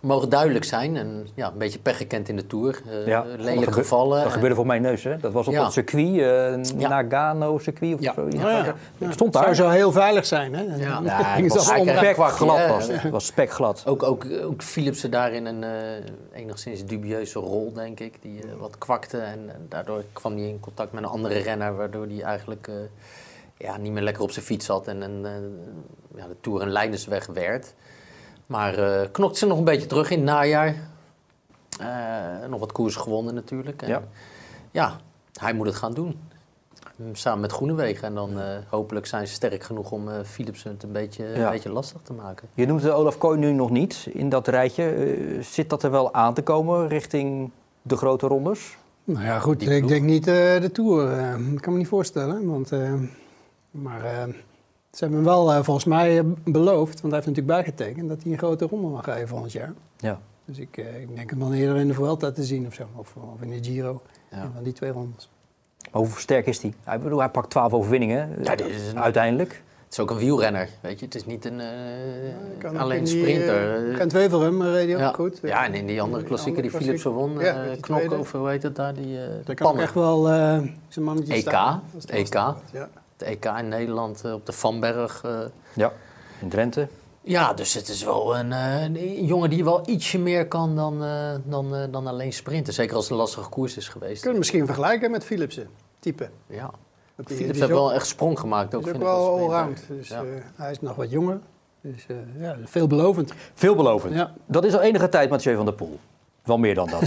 mogen 0.00 0.28
duidelijk 0.28 0.64
zijn. 0.64 0.96
En 0.96 1.28
ja, 1.34 1.46
een 1.46 1.58
beetje 1.58 1.78
pech 1.78 1.96
gekend 1.96 2.28
in 2.28 2.36
de 2.36 2.46
Tour. 2.46 2.80
Uh, 2.86 3.06
ja, 3.06 3.24
lelijk 3.36 3.72
gevallen. 3.72 4.22
Dat 4.22 4.32
gebeurde 4.32 4.54
voor 4.54 4.66
mijn 4.66 4.82
neus, 4.82 5.04
hè? 5.04 5.16
Dat 5.16 5.32
was 5.32 5.46
op 5.46 5.52
ja. 5.52 5.64
het 5.64 5.72
circuit, 5.72 6.06
uh, 6.06 6.80
ja. 6.80 6.88
Nagano-circuit 6.88 7.94
of 7.94 8.00
ja. 8.00 8.12
zo. 8.14 8.28
Ja. 8.30 8.74
Ik 8.98 9.12
stond 9.12 9.32
daar. 9.32 9.46
Het 9.46 9.56
zou 9.56 9.68
zo 9.68 9.74
heel 9.74 9.92
veilig 9.92 10.26
zijn, 10.26 10.54
hè? 10.54 10.62
Ja, 10.62 11.00
ja 11.04 11.42
het 11.42 11.54
was 11.54 11.66
spekglad. 11.66 12.68
Was 12.68 12.88
het 12.88 13.10
was 13.10 13.26
spekglad. 13.26 13.82
Ook, 13.86 14.02
ook, 14.02 14.26
ook 14.42 14.62
Philipsen 14.62 15.10
daar 15.10 15.32
in 15.32 15.46
een 15.46 15.62
uh, 15.62 16.40
enigszins 16.40 16.84
dubieuze 16.84 17.38
rol, 17.38 17.72
denk 17.72 18.00
ik. 18.00 18.22
Die 18.22 18.40
wat 18.58 18.78
kwakte 18.78 19.18
en 19.18 19.50
daardoor 19.68 20.04
kwam 20.12 20.36
hij 20.36 20.48
in 20.48 20.60
contact 20.60 20.92
met 20.92 21.02
een 21.02 21.08
andere 21.08 21.38
renner... 21.38 21.76
waardoor 21.76 22.06
hij 22.06 22.22
eigenlijk 22.22 22.70
ja, 23.56 23.76
niet 23.76 23.92
meer 23.92 24.02
lekker 24.02 24.22
op 24.22 24.30
zijn 24.30 24.44
fiets 24.44 24.66
zat 24.66 24.86
en, 24.88 25.02
en 25.02 25.26
ja, 26.16 26.26
de 26.26 26.36
Tour 26.40 26.62
een 26.62 26.70
leidersweg 26.70 27.26
werd... 27.26 27.74
Maar 28.50 28.78
uh, 28.78 29.00
knokt 29.12 29.36
ze 29.36 29.46
nog 29.46 29.58
een 29.58 29.64
beetje 29.64 29.86
terug 29.86 30.10
in 30.10 30.16
het 30.16 30.26
najaar. 30.26 30.74
Uh, 31.80 32.48
nog 32.48 32.60
wat 32.60 32.72
koers 32.72 32.96
gewonnen 32.96 33.34
natuurlijk. 33.34 33.82
En, 33.82 33.88
ja. 33.88 34.02
ja, 34.70 34.96
hij 35.40 35.52
moet 35.52 35.66
het 35.66 35.74
gaan 35.76 35.94
doen. 35.94 36.18
samen 37.12 37.40
met 37.40 37.52
Groenewegen. 37.52 38.08
En 38.08 38.14
dan 38.14 38.40
eh, 38.40 38.46
hopelijk 38.68 39.06
zijn 39.06 39.26
ze 39.26 39.32
sterk 39.32 39.62
genoeg 39.62 39.90
om 39.90 40.08
eh 40.08 40.14
Philipsen 40.24 40.70
het 40.70 40.82
een 40.82 40.92
beetje, 40.92 41.24
Ja. 41.24 41.44
een 41.44 41.50
beetje 41.50 41.72
lastig 41.72 42.00
te 42.02 42.12
maken. 42.12 42.48
Je 42.54 42.66
noemt 42.66 42.82
de 42.82 42.92
Olaf 42.92 43.18
Kooi 43.18 43.38
nu 43.38 43.52
nog 43.52 43.70
niet 43.70 44.08
in 44.12 44.28
dat 44.28 44.48
rijtje. 44.48 44.84
Eh, 44.90 45.42
zit 45.42 45.70
dat 45.70 45.82
er 45.82 45.90
wel 45.90 46.14
aan 46.14 46.34
te 46.34 46.42
komen 46.42 46.88
richting 46.88 47.50
de 47.82 47.96
grote 47.96 48.26
rondes? 48.26 48.76
Nou 49.04 49.24
ja, 49.24 49.38
goed. 49.38 49.62
Ik 49.68 49.88
denk 49.88 50.04
niet 50.04 50.26
eh, 50.26 50.60
de 50.60 50.70
Tour. 50.72 51.12
eh, 51.12 51.34
dat 51.50 51.60
kan 51.60 51.72
me 51.72 51.78
niet 51.78 51.88
voorstellen. 51.88 52.46
Want, 52.50 52.72
eh, 52.72 52.92
maar 53.70 54.04
eh, 54.04 54.22
ze 54.92 54.98
hebben 55.04 55.16
hem 55.18 55.24
wel 55.28 55.52
eh, 55.52 55.62
volgens 55.62 55.84
mij 55.86 56.18
eh, 56.18 56.24
beloofd, 56.44 57.00
want 57.00 57.14
hij 57.14 57.22
heeft 57.22 57.26
natuurlijk 57.26 57.46
bijgetekend, 57.64 58.08
dat 58.08 58.22
hij 58.22 58.32
een 58.32 58.38
grote 58.38 58.66
ronde 58.66 58.88
mag 58.88 59.04
rijden 59.06 59.28
volgend 59.28 59.52
jaar. 59.52 59.72
Ja. 59.96 60.20
Dus 60.44 60.58
ik, 60.58 60.76
eh, 60.76 61.00
ik 61.00 61.16
denk 61.16 61.30
hem 61.30 61.38
dan 61.38 61.52
eerder 61.52 61.76
in 61.76 61.86
de 61.88 61.94
Vuelta 61.94 62.30
te 62.32 62.44
zien 62.44 62.66
of 62.66 62.74
zo. 62.74 62.82
Of, 62.96 63.14
of 63.34 63.40
in 63.42 63.50
de 63.50 63.64
Giro. 63.70 64.00
Ja. 64.30 64.50
Van 64.54 64.62
die 64.62 64.72
twee 64.72 64.90
rondes. 64.90 65.28
Maar 65.92 66.02
hoe 66.02 66.10
sterk 66.16 66.46
is 66.46 66.62
hij? 66.62 66.74
Hij, 66.84 66.98
bedoel, 67.00 67.18
hij 67.18 67.28
pakt 67.28 67.50
12 67.50 67.72
overwinningen 67.72 68.28
Ja, 68.42 68.54
dit 68.54 68.66
is 68.66 68.88
een- 68.92 69.00
uiteindelijk. 69.00 69.62
Het 69.84 69.98
is 69.98 70.04
ook 70.04 70.10
een 70.10 70.16
wielrenner, 70.24 70.68
weet 70.80 70.98
je. 70.98 71.04
Het 71.04 71.14
is 71.14 71.26
niet 71.26 71.44
een, 71.44 71.60
eh, 71.60 72.80
alleen 72.80 73.06
sprinter. 73.06 73.80
Kent 73.96 74.12
Wevelgem 74.12 74.62
eh, 74.62 74.72
reed 74.72 74.84
hij 74.86 74.94
ook 74.94 75.00
ja. 75.00 75.12
goed. 75.12 75.38
ja, 75.42 75.64
en 75.64 75.74
in 75.74 75.86
die 75.86 76.02
andere 76.02 76.22
klassieker 76.24 76.62
die 76.62 76.70
Philipsen 76.70 77.10
won, 77.10 77.40
eh, 77.40 77.46
Ja, 77.88 78.16
over, 78.16 78.38
hoe 78.38 78.48
heet 78.48 78.62
het 78.62 78.76
daar, 78.76 78.94
die, 78.94 79.18
eh 79.18 79.28
de 79.44 79.54
kan 79.54 79.78
echt 79.78 79.94
wel 79.94 80.28
eh 80.30 80.58
zijn 80.88 81.04
mannetje 81.04 81.32
EK, 81.34 81.40
staan. 81.40 81.82
Dat 81.92 82.04
EK. 82.04 82.34
wat, 82.34 82.56
Ja. 82.72 82.88
EK 83.22 83.44
in 83.44 83.68
Nederland 83.68 84.24
eh, 84.24 84.32
op 84.32 84.46
de 84.46 84.52
Vanberg. 84.52 85.22
eh. 85.24 85.38
Ja. 85.74 85.92
In 86.40 86.48
Drenthe. 86.48 86.88
Ja, 87.22 87.52
dus 87.52 87.74
het 87.74 87.88
is 87.88 88.04
wel 88.04 88.36
een, 88.36 88.52
eh, 88.52 88.82
een 88.82 89.24
jongen 89.24 89.50
die 89.50 89.64
wel 89.64 89.82
ietsje 89.88 90.18
meer 90.18 90.48
kan 90.48 90.76
dan, 90.76 91.04
eh, 91.04 91.34
dan, 91.44 91.74
eh, 91.76 91.82
dan 91.90 92.06
alleen 92.06 92.32
sprinten. 92.32 92.72
Zeker 92.72 92.94
als 92.94 93.04
het 93.04 93.12
een 93.12 93.18
lastige 93.18 93.48
koers 93.48 93.76
is 93.76 93.88
geweest. 93.88 94.14
Kunnen 94.14 94.32
we 94.32 94.38
misschien 94.38 94.66
vergelijken 94.66 95.10
met 95.10 95.24
Philipsen. 95.24 95.68
Type. 95.98 96.28
Ja. 96.46 96.70
Die- 97.16 97.36
Philips 97.36 97.52
die 97.52 97.60
heeft 97.60 97.72
wel 97.74 97.92
echt 97.92 98.06
sprong 98.06 98.38
gemaakt. 98.38 98.74
Ook, 98.74 98.86
is 98.86 98.92
ook 98.94 99.02
wel 99.02 99.28
allround. 99.38 99.82
Dus 99.88 100.08
Ja. 100.08 100.22
eh, 100.22 100.28
hij 100.56 100.70
is 100.70 100.80
nog 100.80 100.96
wat 100.96 101.10
jonger. 101.10 101.38
Dus 101.80 102.06
eh, 102.08 102.16
ja, 102.40 102.56
veelbelovend. 102.64 103.32
Veelbelovend. 103.54 104.14
Ja. 104.14 104.32
Dat 104.46 104.64
is 104.64 104.74
al 104.74 104.80
enige 104.80 105.08
tijd 105.08 105.30
Mathieu 105.30 105.56
van 105.56 105.64
der 105.64 105.74
Poel. 105.74 105.98
Wel 106.44 106.58
meer 106.58 106.74
dan 106.74 106.88
dat. 106.90 107.02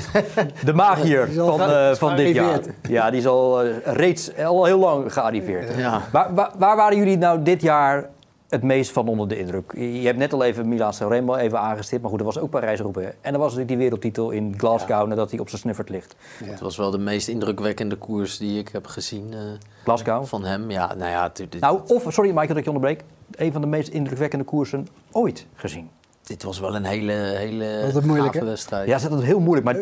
De 0.66 0.74
magier 0.74 1.32
van, 1.34 1.62
eh, 1.62 1.94
van 1.94 2.16
dit 2.16 2.36
jaar. 2.36 2.60
Ja, 2.90 3.10
die 3.10 3.20
is 3.20 3.28
al 3.28 3.64
eh, 3.64 3.76
reeds 3.84 4.38
al 4.38 4.66
heel 4.66 4.80
lang 4.80 5.14
gearriveerd. 5.14 5.76
Ja. 5.78 6.02
Waar, 6.12 6.34
waar, 6.34 6.52
waar 6.58 6.76
waren 6.76 6.98
jullie 6.98 7.18
nou 7.18 7.44
dit 7.44 7.62
jaar 7.62 8.10
het 8.50 8.64
meest 8.64 8.92
van 8.92 9.08
onder 9.08 9.28
de 9.28 9.40
indruk? 9.40 9.74
Je 9.76 10.06
hebt 10.06 10.18
net 10.18 10.34
al 10.34 10.44
even 10.44 10.68
Milan 10.68 10.94
Sanremo 10.94 11.36
even 11.36 11.60
aangestipt, 11.60 12.02
maar 12.02 12.10
goed, 12.12 12.20
er 12.20 12.26
was 12.26 12.40
ook 12.40 12.50
Parijs-Roubaix. 12.50 13.16
En 13.22 13.34
er 13.34 13.40
was 13.40 13.42
natuurlijk 13.56 13.68
die 13.68 13.78
wereldtitel 13.78 14.30
in 14.32 14.54
Glasgow 14.58 15.08
nadat 15.08 15.32
hij 15.32 15.40
op 15.40 15.50
zijn 15.50 15.62
snuffert 15.62 15.90
ligt. 15.90 16.16
Het 16.44 16.60
was 16.60 16.78
wel 16.78 16.92
de 16.92 16.98
meest 16.98 17.28
indrukwekkende 17.28 17.96
koers 17.96 18.38
die 18.38 18.60
ik 18.60 18.70
heb 18.72 18.88
gezien 18.88 19.28
eh, 19.34 19.40
Glasgow. 19.84 20.26
van 20.26 20.44
hem. 20.46 20.72
Ja, 20.72 20.94
nou 20.98 21.10
ja, 21.10 21.30
dit, 21.34 21.52
dit- 21.52 21.62
Nou, 21.62 21.80
of, 21.88 22.06
sorry 22.08 22.30
Michael 22.30 22.48
dat 22.48 22.58
ik 22.58 22.64
je 22.64 22.70
onderbreek, 22.72 23.04
een 23.32 23.52
van 23.52 23.62
de 23.62 23.68
meest 23.68 23.88
indrukwekkende 23.88 24.46
koersen 24.46 24.88
ooit 25.12 25.46
gezien. 25.56 25.90
Dit 26.24 26.44
was 26.44 26.60
wel 26.60 26.76
een 26.76 26.86
hele, 26.86 27.12
hele 27.14 27.82
Altijd 27.86 28.06
moeilijk, 28.06 28.34
gave 28.34 28.46
hè? 28.46 28.52
wedstrijd. 28.52 28.88
Ja, 28.88 28.96
ze 28.96 29.02
hadden 29.02 29.20
het 29.20 29.28
heel 29.28 29.40
moeilijk, 29.40 29.66
maar 29.66 29.76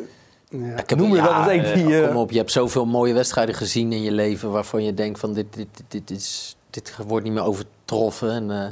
Ja. 0.49 0.77
Ik 0.77 0.89
heb- 0.89 0.99
Noem 0.99 1.15
je 1.15 1.21
wel 1.21 1.49
eens 1.49 1.65
een 1.67 1.81
eh, 1.81 1.85
die, 1.87 2.01
eh, 2.01 2.07
Kom 2.07 2.15
op, 2.17 2.31
je 2.31 2.37
hebt 2.37 2.51
zoveel 2.51 2.85
mooie 2.85 3.13
wedstrijden 3.13 3.55
gezien 3.55 3.91
in 3.93 4.01
je 4.01 4.11
leven 4.11 4.51
waarvan 4.51 4.83
je 4.83 4.93
denkt 4.93 5.19
van 5.19 5.33
dit, 5.33 5.45
dit, 5.53 5.67
dit, 5.75 5.85
dit, 6.07 6.17
is, 6.17 6.55
dit 6.69 6.95
wordt 7.07 7.23
niet 7.25 7.33
meer 7.33 7.43
overtroffen. 7.43 8.31
En, 8.31 8.51
eh, 8.51 8.71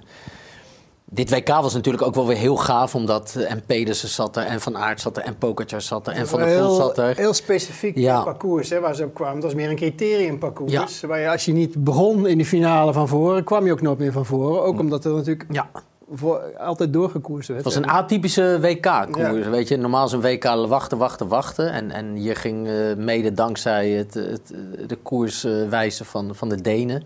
dit 1.06 1.30
WK 1.30 1.48
was 1.48 1.74
natuurlijk 1.74 2.04
ook 2.04 2.16
wel 2.16 2.28
weer 2.28 2.38
heel 2.38 2.56
gaaf, 2.56 2.96
omdat 2.96 3.36
eh, 3.38 3.52
en 3.52 3.64
Pedersen 3.66 4.10
zat 4.10 4.38
er, 4.38 4.44
en 4.46 4.62
Van 4.62 4.78
Aert 4.78 5.02
zat 5.02 5.18
er, 5.18 5.24
en 5.24 5.38
Pogacar 5.38 5.82
zat 5.82 6.08
er, 6.08 6.14
en 6.14 6.28
Van 6.28 6.40
der 6.40 6.48
Poel 6.48 6.58
heel, 6.58 6.76
zat 6.76 6.98
er. 6.98 7.16
Heel 7.18 7.34
specifiek 7.34 7.98
Ja. 7.98 8.24
parcours 8.24 8.70
hè, 8.70 8.80
waar 8.80 8.96
ze 8.96 9.04
op 9.04 9.14
kwamen. 9.14 9.36
Het 9.36 9.44
was 9.44 9.54
meer 9.54 9.70
een 9.70 9.76
criteriumparcours. 9.76 10.72
Ja. 11.02 11.08
Waar 11.08 11.20
je, 11.20 11.30
als 11.30 11.46
je 11.46 11.52
niet 11.54 11.84
begon 11.84 12.28
in 12.28 12.38
de 12.38 12.46
finale 12.46 12.94
van 12.94 13.08
voren, 13.08 13.44
kwam 13.44 13.66
je 13.66 13.72
ook 13.72 13.82
nooit 13.82 13.98
meer 13.98 14.12
van 14.12 14.26
voren. 14.26 14.64
Ook 14.64 14.80
omdat 14.80 15.06
er 15.06 15.14
natuurlijk 15.14 15.46
Ja, 15.52 15.70
voor, 16.12 16.58
altijd 16.58 16.93
doorgekoerst 16.93 17.48
werd. 17.48 17.63
het 17.65 17.74
was 17.74 17.84
een 17.84 17.89
atypische 17.89 18.58
WK-koers. 18.62 19.45
Ja. 19.45 19.50
Weet 19.50 19.67
je, 19.67 19.78
normaal 19.78 20.06
is 20.06 20.12
een 20.12 20.22
WK 20.22 20.43
wachten, 20.43 20.98
wachten, 20.98 21.28
wachten. 21.28 21.72
En, 21.72 21.91
en 21.91 22.13
hier 22.13 22.36
ging 22.36 22.67
eh, 22.67 22.95
mede 22.95 23.32
dankzij 23.32 23.89
het, 23.89 24.13
het, 24.13 24.54
de 24.88 24.95
koerswijze 24.95 26.06
van, 26.06 26.36
van 26.36 26.50
de 26.50 26.62
Denen, 26.62 27.04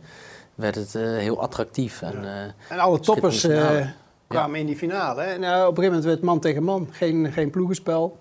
werd 0.55 0.75
het 0.75 0.95
eh, 0.95 1.01
heel 1.03 1.41
attractief. 1.41 2.01
En, 2.01 2.25
eh, 2.25 2.43
En 2.69 2.79
alle 2.79 2.99
toppers 2.99 3.47
kwamen 4.27 4.59
in 4.59 4.65
die 4.65 4.77
finale. 4.77 5.21
hè. 5.21 5.37
Nou, 5.37 5.67
op 5.67 5.77
een 5.77 5.83
gegeven 5.83 5.83
moment 5.83 6.03
werd 6.03 6.15
het 6.15 6.25
man 6.25 6.39
tegen 6.39 6.63
man. 6.63 6.87
Geen, 6.91 7.31
geen 7.31 7.49
ploegenspel. 7.49 8.17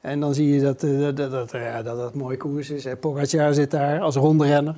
En 0.00 0.20
dan 0.20 0.34
zie 0.34 0.54
je 0.54 0.60
dat 0.60 0.80
dat, 0.80 1.16
dat, 1.16 1.30
dat, 1.30 1.50
ja, 1.50 1.82
dat 1.82 1.96
dat 1.96 2.14
mooie 2.14 2.36
koers 2.36 2.70
is. 2.70 2.86
Pogacar 3.00 3.54
zit 3.54 3.70
daar 3.70 4.00
als 4.00 4.16
rondrenner. 4.16 4.74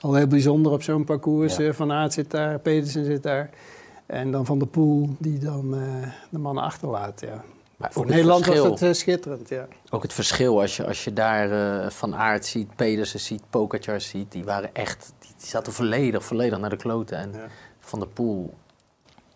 Al 0.00 0.14
heel 0.14 0.26
bijzonder 0.26 0.72
op 0.72 0.82
zo'n 0.82 1.04
parcours. 1.04 1.56
Ja. 1.56 1.72
Van 1.72 1.92
Aert 1.92 2.12
zit 2.12 2.30
daar, 2.30 2.58
Pedersen 2.58 3.04
zit 3.04 3.22
daar. 3.22 3.50
En 4.10 4.30
dan 4.30 4.46
Van 4.46 4.58
der 4.58 4.68
Poel 4.68 5.08
die 5.18 5.38
dan 5.38 5.74
eh, 5.74 6.08
de 6.30 6.38
mannen 6.38 6.64
achterlaat. 6.64 7.20
Ja. 7.20 7.44
maar 7.76 7.92
Voor 7.92 8.06
Nederland 8.06 8.46
was 8.46 8.58
het 8.58 8.82
eh, 8.82 8.92
schitterend. 8.92 9.48
Ja. 9.48 9.68
Ook 9.90 10.02
het 10.02 10.12
verschil 10.12 10.60
als 10.60 10.76
je, 10.76 10.86
als 10.86 11.04
je 11.04 11.12
daar 11.12 11.82
eh, 11.82 11.90
Van 11.90 12.14
Aert 12.14 12.46
ziet, 12.46 12.76
Pedersen 12.76 13.20
ziet, 13.20 13.42
Pogacar 13.50 14.00
ziet. 14.00 14.32
Die 14.32 14.44
waren 14.44 14.74
echt, 14.74 15.12
die, 15.18 15.30
die 15.36 15.46
zaten 15.46 15.72
volledig, 15.72 16.24
volledig 16.24 16.58
naar 16.58 16.70
de 16.70 16.76
kloten. 16.76 17.18
En 17.18 17.32
Ja. 17.32 17.46
Van 17.80 17.98
der 17.98 18.08
Poel, 18.08 18.54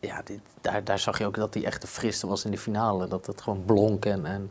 ja, 0.01 0.23
dit, 0.25 0.41
daar, 0.61 0.85
daar 0.85 0.99
zag 0.99 1.19
je 1.19 1.27
ook 1.27 1.37
dat 1.37 1.55
hij 1.55 1.65
echt 1.65 1.81
de 1.81 1.87
friste 1.87 2.27
was 2.27 2.45
in 2.45 2.51
de 2.51 2.59
finale. 2.59 3.09
Dat 3.09 3.27
het 3.27 3.43
gewoon 3.43 3.65
blonk 3.65 4.05
en... 4.05 4.27
en 4.27 4.51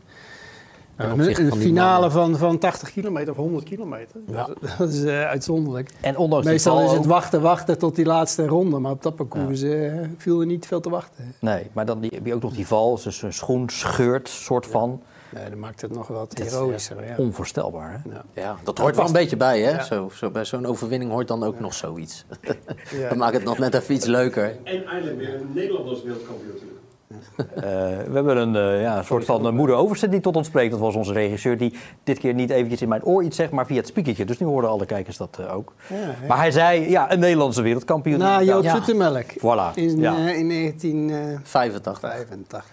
Een, 0.96 1.20
een 1.20 1.50
die 1.50 1.60
finale 1.60 2.10
van, 2.10 2.36
van 2.36 2.58
80 2.58 2.92
kilometer 2.92 3.30
of 3.30 3.36
100 3.36 3.64
kilometer. 3.64 4.20
Ja. 4.26 4.46
Dat, 4.46 4.56
dat 4.78 4.88
is 4.88 5.02
eh, 5.04 5.24
uitzonderlijk. 5.26 5.90
en 6.00 6.16
ondanks 6.16 6.44
die 6.44 6.52
Meestal 6.54 6.84
is 6.84 6.92
het 6.92 7.06
wachten, 7.06 7.40
wachten 7.40 7.78
tot 7.78 7.96
die 7.96 8.04
laatste 8.04 8.46
ronde. 8.46 8.78
Maar 8.78 8.92
op 8.92 9.02
dat 9.02 9.14
parcours 9.16 9.62
eh, 9.62 9.92
viel 10.16 10.40
er 10.40 10.46
niet 10.46 10.66
veel 10.66 10.80
te 10.80 10.90
wachten. 10.90 11.34
Nee, 11.38 11.66
maar 11.72 11.86
dan 11.86 12.00
die- 12.00 12.10
heb 12.14 12.26
je 12.26 12.34
ook 12.34 12.42
nog 12.42 12.54
die 12.54 12.66
val, 12.66 13.00
dus 13.04 13.18
zijn 13.18 13.32
schoen 13.32 13.68
scheurt, 13.68 14.28
soort 14.28 14.66
van. 14.66 15.02
Nee, 15.34 15.48
dat 15.50 15.58
maakt 15.58 15.80
het 15.80 15.92
nog 15.94 16.06
wat 16.08 16.38
heroïscher. 16.38 17.06
Ja. 17.06 17.14
Onvoorstelbaar, 17.16 17.90
hè? 18.04 18.10
Ja. 18.14 18.24
Ja, 18.34 18.56
dat 18.64 18.78
hoort 18.78 18.96
wel 18.96 19.06
een 19.06 19.12
beetje 19.12 19.36
bij, 19.36 19.60
hè? 19.60 19.70
Ja. 19.70 19.82
Zo, 19.82 20.10
zo, 20.14 20.30
bij 20.30 20.44
zo'n 20.44 20.66
overwinning 20.66 21.10
hoort 21.10 21.28
dan 21.28 21.42
ook 21.44 21.60
nog 21.60 21.74
zoiets. 21.74 22.24
Ja. 23.00 23.08
Dat 23.08 23.16
maakt 23.18 23.34
het 23.34 23.44
nog 23.44 23.58
net 23.58 23.74
even 23.74 23.94
iets 23.94 24.06
leuker. 24.06 24.56
En 24.64 24.86
eindelijk 24.86 25.18
weer 25.18 25.34
een 25.34 25.50
Nederlanders 25.54 26.02
wereldkampioen 26.02 26.52
natuurlijk. 26.52 26.78
Eh, 27.06 27.62
we 28.06 28.10
hebben 28.12 28.36
een, 28.36 28.56
eh, 28.56 28.80
ja, 28.82 28.98
een 28.98 29.04
soort 29.04 29.24
van 29.24 29.46
eh, 29.46 29.52
moeder 29.52 29.76
Overzet 29.76 30.10
die 30.10 30.20
tot 30.20 30.36
ons 30.36 30.46
spreekt. 30.46 30.70
Dat 30.70 30.80
was 30.80 30.94
onze 30.94 31.12
regisseur 31.12 31.58
die 31.58 31.74
dit 32.04 32.18
keer 32.18 32.34
niet 32.34 32.50
eventjes 32.50 32.82
in 32.82 32.88
mijn 32.88 33.04
oor 33.04 33.22
iets 33.22 33.36
zegt, 33.36 33.50
maar 33.50 33.66
via 33.66 33.76
het 33.76 33.86
spiekertje. 33.86 34.24
Dus 34.24 34.38
nu 34.38 34.46
horen 34.46 34.68
alle 34.68 34.86
kijkers 34.86 35.16
dat 35.16 35.38
eh, 35.40 35.54
ook. 35.54 35.72
Ja. 35.88 36.26
Maar 36.28 36.36
hij 36.38 36.50
zei, 36.50 36.90
ja, 36.90 37.12
een 37.12 37.18
Nederlandse 37.18 37.62
wereldkampioen. 37.62 38.18
Na 38.18 38.38
Ja. 38.38 38.42
Joop 38.42 38.62
Ja. 38.62 39.22
Voilà. 39.38 39.74
in, 39.74 39.98
ja. 40.00 40.12
eh, 40.16 40.38
in 40.38 40.48
1985. 40.48 42.00
85. 42.00 42.64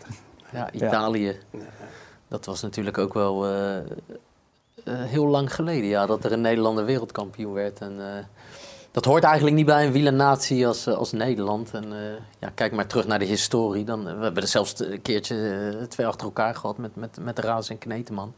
Ja, 0.51 0.71
Italië. 0.71 1.35
Dat 2.27 2.45
was 2.45 2.61
natuurlijk 2.61 2.97
ook 2.97 3.13
wel 3.13 3.45
eh, 3.45 3.77
eh, 3.77 3.83
heel 4.85 5.27
lang 5.27 5.53
geleden, 5.55 5.89
ja, 5.89 6.05
dat 6.05 6.23
er 6.23 6.31
een 6.31 6.41
Nederlander 6.41 6.85
wereldkampioen 6.85 7.53
werd. 7.53 7.79
En, 7.79 7.93
eh, 7.99 8.23
dat 8.91 9.05
hoort 9.05 9.23
eigenlijk 9.23 9.55
niet 9.55 9.65
bij 9.65 9.85
een 9.85 9.91
wielernatie 9.91 10.67
als, 10.67 10.87
eh, 10.87 10.93
als 10.93 11.11
Nederland. 11.11 11.71
En, 11.73 11.83
eh, 11.83 11.99
ja, 12.39 12.51
kijk 12.55 12.71
maar 12.71 12.87
terug 12.87 13.07
naar 13.07 13.19
de 13.19 13.25
historie. 13.25 13.85
Dan, 13.85 14.03
we 14.03 14.23
hebben 14.23 14.41
er 14.43 14.47
zelfs 14.47 14.79
een 14.79 15.01
keertje 15.01 15.35
eh, 15.79 15.83
twee 15.85 16.07
achter 16.07 16.25
elkaar 16.25 16.55
gehad 16.55 16.77
met, 16.77 16.95
met, 16.95 17.17
met 17.21 17.39
Raas 17.39 17.69
en 17.69 17.77
Kneteman. 17.77 18.33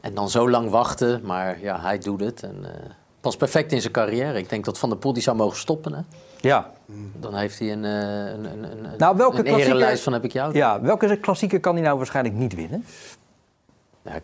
En 0.00 0.14
dan 0.14 0.30
zo 0.30 0.50
lang 0.50 0.70
wachten, 0.70 1.20
maar 1.24 1.60
ja, 1.60 1.80
hij 1.80 1.98
doet 1.98 2.20
het. 2.20 2.42
En, 2.42 2.56
eh, 2.62 2.90
pas 3.20 3.36
perfect 3.36 3.72
in 3.72 3.80
zijn 3.80 3.92
carrière. 3.92 4.38
Ik 4.38 4.48
denk 4.48 4.64
dat 4.64 4.78
Van 4.78 4.88
der 4.88 4.98
Poel 4.98 5.12
die 5.12 5.22
zou 5.22 5.36
mogen 5.36 5.58
stoppen. 5.58 5.92
Hè? 5.92 6.00
Ja. 6.40 6.70
Dan 7.20 7.34
heeft 7.34 7.58
hij 7.58 7.72
een, 7.72 7.84
eh, 7.84 7.90
een, 8.26 8.44
een, 8.44 8.62
een, 8.62 8.98
Nou, 8.98 9.16
welke 9.16 9.38
een 9.38 9.58
erelijst 9.58 10.02
van 10.02 10.12
heb 10.12 10.24
ik 10.24 10.32
jou. 10.32 10.54
ja, 10.54 10.80
welke 10.80 11.16
klassieker 11.16 11.60
kan 11.60 11.74
hij 11.74 11.84
nou 11.84 11.96
waarschijnlijk 11.96 12.34
niet 12.34 12.54
winnen? 12.54 12.84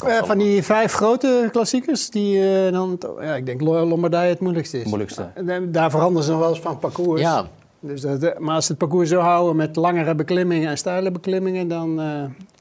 Eh, 0.06 0.22
van 0.22 0.38
die 0.38 0.62
vijf 0.62 0.92
grote 0.92 1.48
klassiekers, 1.52 2.10
die 2.10 2.64
eh, 2.66 2.72
dan, 2.72 2.98
ja, 3.20 3.34
ik 3.34 3.46
denk 3.46 3.60
Lombardije 3.60 4.28
het 4.28 4.40
moeilijkste 4.40 4.80
is. 4.80 4.84
Moeilijkste. 4.86 5.30
En, 5.34 5.72
Daar 5.72 5.90
veranderen 5.90 6.24
ze 6.24 6.30
nog 6.30 6.40
wel 6.40 6.48
eens 6.48 6.60
van 6.60 6.78
parcours. 6.78 7.20
Ja, 7.20 7.46
Dus 7.80 8.00
dat, 8.00 8.22
eh, 8.22 8.38
maar 8.38 8.54
als 8.54 8.64
ze 8.66 8.70
het 8.70 8.80
parcours 8.80 9.08
zo 9.08 9.18
houden 9.20 9.56
met 9.56 9.76
langere 9.76 10.14
beklimmingen 10.14 10.68
en 10.68 10.78
steile 10.78 11.10
beklimmingen, 11.10 11.68
dan... 11.68 12.00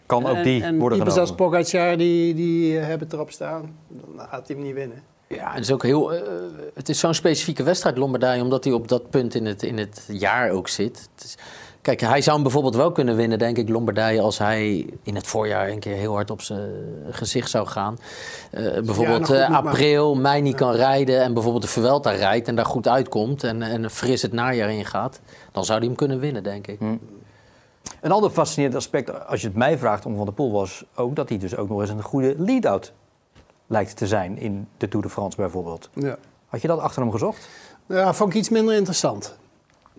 Kan 0.06 0.26
ook 0.28 0.36
en, 0.36 0.44
die 0.44 0.64
en 0.64 0.80
worden 0.80 0.98
types 0.98 1.18
als 1.18 1.30
genomen? 1.30 1.52
Pogacar, 1.52 1.98
die, 1.98 2.34
die 2.34 2.78
hebben 2.78 3.08
erop 3.12 3.32
staan. 3.32 3.76
Dan 3.88 4.26
gaat 4.30 4.48
hij 4.48 4.56
hem 4.56 4.66
niet 4.66 4.74
winnen. 4.76 5.04
Ja, 5.28 5.52
het 5.54 5.64
is 5.64 5.72
ook 5.72 5.84
heel. 5.84 6.12
het 6.74 6.90
is 6.90 7.00
zo'n 7.00 7.14
specifieke 7.14 7.64
wedstrijd, 7.64 7.98
Lombardije, 7.98 8.42
omdat 8.42 8.64
hij 8.64 8.74
op 8.74 8.88
dat 8.88 9.10
punt 9.10 9.36
in 9.36 9.46
het, 9.46 9.64
in 9.64 9.78
het 9.78 10.06
jaar 10.08 10.50
ook 10.52 10.68
zit. 10.68 11.10
Het 11.16 11.24
is- 11.24 11.38
kijk, 11.82 12.02
hij 12.02 12.22
zou 12.22 12.34
hem 12.34 12.44
bijvoorbeeld 12.44 12.76
wel 12.76 12.92
kunnen 12.92 13.16
winnen, 13.16 13.40
denk 13.40 13.58
ik, 13.58 13.70
Lombardije, 13.70 14.22
als 14.22 14.38
hij 14.38 14.86
in 15.04 15.16
het 15.16 15.28
voorjaar 15.28 15.70
een 15.70 15.80
keer 15.80 15.96
heel 15.96 16.14
hard 16.14 16.32
op 16.32 16.42
zijn 16.42 16.72
gezicht 17.12 17.50
zou 17.50 17.68
gaan. 17.68 17.98
Eh, 18.52 18.64
bijvoorbeeld 18.64 19.26
goed 19.26 19.36
eh, 19.36 19.56
april, 19.56 20.16
mei 20.16 20.42
niet 20.42 20.56
kan 20.56 20.76
rijden 20.76 21.22
en 21.22 21.34
bijvoorbeeld 21.34 21.64
de 21.64 21.70
Vuelta 21.70 22.12
rijdt 22.12 22.48
en 22.48 22.56
daar 22.56 22.66
goed 22.66 22.88
uitkomt 22.88 23.44
en, 23.44 23.62
en 23.62 23.90
fris 23.90 24.22
het 24.22 24.34
najaar 24.34 24.72
ingaat, 24.72 25.20
dan 25.52 25.66
zou 25.66 25.78
hij 25.78 25.88
hem 25.88 25.96
kunnen 25.96 26.20
winnen, 26.20 26.44
denk 26.44 26.68
ik. 26.68 26.80
Een 28.02 28.12
ander 28.12 28.30
fascinerend 28.30 28.76
aspect, 28.76 29.28
als 29.28 29.42
je 29.42 29.48
het 29.48 29.56
mij 29.56 29.78
vraagt 29.78 30.06
om 30.06 30.16
Van 30.16 30.26
der 30.26 30.34
Poel, 30.34 30.52
was 30.52 30.86
ook 30.96 31.16
dat 31.16 31.30
hij 31.30 31.38
dus 31.38 31.56
ook 31.56 31.70
nog 31.70 31.82
eens 31.82 31.90
een 31.90 32.02
goede 32.02 32.36
lead-out 32.38 32.94
lijkt 33.68 33.96
te 33.96 34.08
zijn 34.08 34.38
in 34.38 34.68
de 34.78 34.88
Tour 34.88 35.06
de 35.06 35.12
France 35.12 35.38
bijvoorbeeld. 35.38 35.90
Ja. 35.94 36.18
Had 36.48 36.62
je 36.62 36.68
dat 36.68 36.80
achter 36.80 37.02
hem 37.02 37.12
gezocht? 37.12 37.50
Ja, 37.86 38.14
vond 38.14 38.30
ik 38.30 38.40
iets 38.40 38.50
minder 38.50 38.76
interessant. 38.76 39.38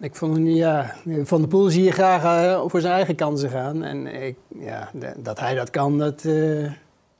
Ik 0.00 0.14
vond 0.14 0.34
hem, 0.36 0.46
ja, 0.46 0.94
Van 1.22 1.38
der 1.40 1.48
Poel 1.48 1.68
zie 1.70 1.82
je 1.84 1.90
graag 1.90 2.22
eh, 2.24 2.62
voor 2.66 2.80
zijn 2.80 2.92
eigen 2.92 3.14
kansen 3.14 3.50
gaan. 3.50 3.82
En 3.84 4.06
ik, 4.22 4.36
ja, 4.58 4.88
de- 4.92 5.14
dat 5.16 5.40
hij 5.40 5.54
dat 5.54 5.70
kan, 5.70 5.98
dat, 5.98 6.24
eh, 6.24 6.70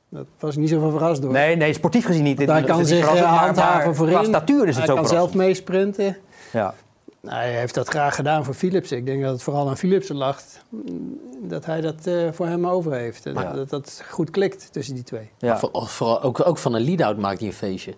dat 0.09 0.25
was 0.39 0.55
niet 0.55 0.69
zo 0.69 0.79
van 0.79 0.91
verrast 0.91 1.21
door. 1.21 1.31
Nee, 1.31 1.55
nee, 1.55 1.73
sportief 1.73 2.05
gezien 2.05 2.23
niet. 2.23 2.37
Want 2.37 2.49
hij 2.49 2.63
kan 2.63 2.85
zich 2.85 3.07
eh, 3.15 3.39
handhaven 3.39 3.95
voorin. 3.95 4.13
Qua 4.13 4.23
statuur 4.23 4.61
is 4.67 4.67
het 4.67 4.77
hij 4.77 4.85
zo 4.85 4.95
kan 4.95 5.07
zelf 5.07 5.33
meesprinten. 5.33 6.17
Ja. 6.51 6.73
Nou, 7.21 7.35
hij 7.35 7.51
heeft 7.51 7.73
dat 7.75 7.87
graag 7.87 8.15
gedaan 8.15 8.45
voor 8.45 8.53
Philips. 8.53 8.91
Ik 8.91 9.05
denk 9.05 9.21
dat 9.21 9.31
het 9.31 9.43
vooral 9.43 9.69
aan 9.69 9.77
Philips 9.77 10.09
lag 10.09 10.41
mm, 10.69 11.19
dat 11.41 11.65
hij 11.65 11.81
dat 11.81 12.07
eh, 12.07 12.27
voor 12.31 12.45
hem 12.47 12.67
over 12.67 12.93
heeft. 12.93 13.25
En 13.25 13.33
Dat 13.55 13.69
dat 13.69 14.03
goed 14.09 14.29
klikt 14.29 14.67
tussen 14.71 14.95
die 14.95 15.03
twee. 15.03 15.29
Ja. 15.37 15.57
Voor- 15.59 15.87
vooral, 15.87 16.21
ook, 16.21 16.47
ook 16.47 16.57
van 16.57 16.73
een 16.73 16.81
lead-out 16.81 17.17
maakt 17.17 17.39
hij 17.39 17.47
een 17.47 17.53
feestje. 17.53 17.93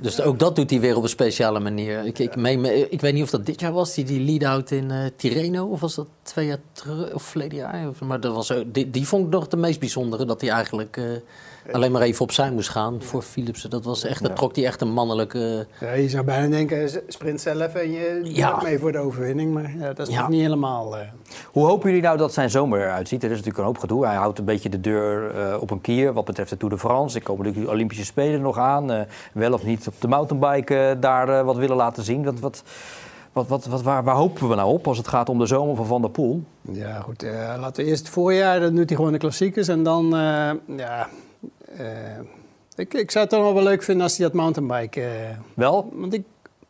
Dus 0.00 0.20
ook 0.20 0.38
dat 0.38 0.56
doet 0.56 0.70
hij 0.70 0.80
weer 0.80 0.96
op 0.96 1.02
een 1.02 1.08
speciale 1.08 1.60
manier. 1.60 2.04
Ik, 2.06 2.18
ik, 2.18 2.36
meen 2.36 2.92
ik 2.92 3.00
weet 3.00 3.14
niet 3.14 3.22
of 3.22 3.30
dat 3.30 3.46
dit 3.46 3.60
jaar 3.60 3.72
was, 3.72 3.94
die, 3.94 4.04
die 4.04 4.20
lead-out 4.20 4.70
in 4.70 4.90
eh, 4.90 4.98
Tirreno. 5.16 5.66
Of 5.66 5.80
was 5.80 5.94
dat 5.94 6.06
twee 6.22 6.46
jaar 6.46 6.58
terug, 6.72 7.12
of 7.14 7.22
verleden 7.22 7.58
jaar? 7.58 7.88
Of- 7.88 8.00
Maar 8.00 8.20
dat 8.20 8.34
was, 8.34 8.52
die, 8.66 8.90
die 8.90 9.06
vond 9.06 9.24
ik 9.26 9.30
nog 9.32 9.48
de 9.48 9.56
meest 9.56 9.80
bijzondere. 9.80 10.24
Dat 10.24 10.40
hij 10.40 10.50
eigenlijk 10.50 10.96
eh, 10.96 11.04
alleen 11.72 11.92
maar 11.92 12.02
even 12.02 12.22
opzij 12.22 12.50
moest 12.50 12.68
gaan 12.68 13.02
voor 13.02 13.22
Philipsen. 13.22 13.70
Dat 13.70 13.84
was 13.84 14.04
echt, 14.04 14.22
dat 14.22 14.36
trok 14.36 14.56
hij 14.56 14.64
echt 14.64 14.80
een 14.80 14.92
mannelijke... 14.92 15.66
Ja, 15.80 15.92
je 15.92 16.08
zou 16.08 16.24
bijna 16.24 16.48
denken, 16.48 16.90
sprint 17.08 17.40
zelf 17.40 17.74
en 17.74 17.90
je 17.92 18.20
Ja. 18.22 18.52
doet 18.52 18.62
mee 18.62 18.78
voor 18.78 18.92
de 18.92 18.98
overwinning. 18.98 19.52
Maar 19.54 19.72
ja, 19.78 19.92
dat 19.92 20.08
is 20.08 20.14
Ja. 20.14 20.20
nog 20.20 20.28
niet 20.30 20.40
helemaal... 20.40 20.96
eh, 20.98 21.06
Hoe 21.52 21.66
hopen 21.66 21.88
jullie 21.88 22.04
nou 22.04 22.16
dat 22.18 22.32
zijn 22.32 22.50
zomer 22.50 22.80
eruit 22.80 23.08
ziet? 23.08 23.22
Er 23.22 23.30
is 23.30 23.36
natuurlijk 23.36 23.58
een 23.58 23.64
hoop 23.64 23.78
gedoe. 23.78 24.06
Hij 24.06 24.14
houdt 24.16 24.38
een 24.38 24.44
beetje 24.44 24.68
de 24.68 24.80
deur 24.80 25.34
eh, 25.36 25.56
op 25.60 25.70
een 25.70 25.80
kier 25.80 26.12
wat 26.12 26.24
betreft 26.24 26.50
de 26.50 26.56
Tour 26.56 26.74
de 26.74 26.80
France. 26.80 27.18
Er 27.18 27.24
komen 27.24 27.44
natuurlijk 27.44 27.66
de 27.70 27.74
Olympische 27.74 28.04
Spelen 28.04 28.40
nog 28.40 28.58
aan. 28.58 28.90
Eh, 28.92 29.00
wel 29.32 29.52
of 29.52 29.64
niet 29.64 29.86
op 29.86 29.94
de 30.00 30.08
mountainbike 30.08 30.96
daar 31.00 31.44
wat 31.44 31.56
willen 31.56 31.76
laten 31.76 32.02
zien. 32.04 32.24
Wat, 32.24 32.40
wat, 32.40 32.62
wat, 33.32 33.48
wat, 33.48 33.66
wat, 33.66 33.82
waar, 33.82 34.04
waar 34.04 34.14
hopen 34.16 34.48
we 34.48 34.54
nou 34.54 34.72
op 34.72 34.86
als 34.86 34.98
het 34.98 35.08
gaat 35.08 35.28
om 35.28 35.38
de 35.38 35.46
zomer 35.46 35.76
van 35.76 35.86
Van 35.86 36.00
der 36.00 36.10
Poel? 36.10 36.42
Ja, 36.60 37.00
goed. 37.00 37.22
eh, 37.22 37.54
laten 37.60 37.84
we 37.84 37.90
eerst 37.90 38.02
het 38.04 38.12
voorjaar, 38.14 38.60
dan 38.60 38.74
doet 38.74 38.88
hij 38.88 38.96
gewoon 38.96 39.12
de 39.12 39.18
klassiekers. 39.18 39.68
En 39.68 39.82
dan, 39.82 40.04
eh, 40.16 40.50
ja... 40.76 41.08
eh, 41.78 42.18
ik, 42.76 42.94
ik 42.94 43.10
zou 43.10 43.24
het 43.24 43.34
dan 43.34 43.54
wel 43.54 43.62
leuk 43.62 43.82
vinden 43.82 44.02
als 44.02 44.16
hij 44.16 44.26
dat 44.26 44.34
mountainbike... 44.36 45.00
eh, 45.00 45.08
Wel? 45.54 45.90
want 45.94 46.14
ik, 46.14 46.22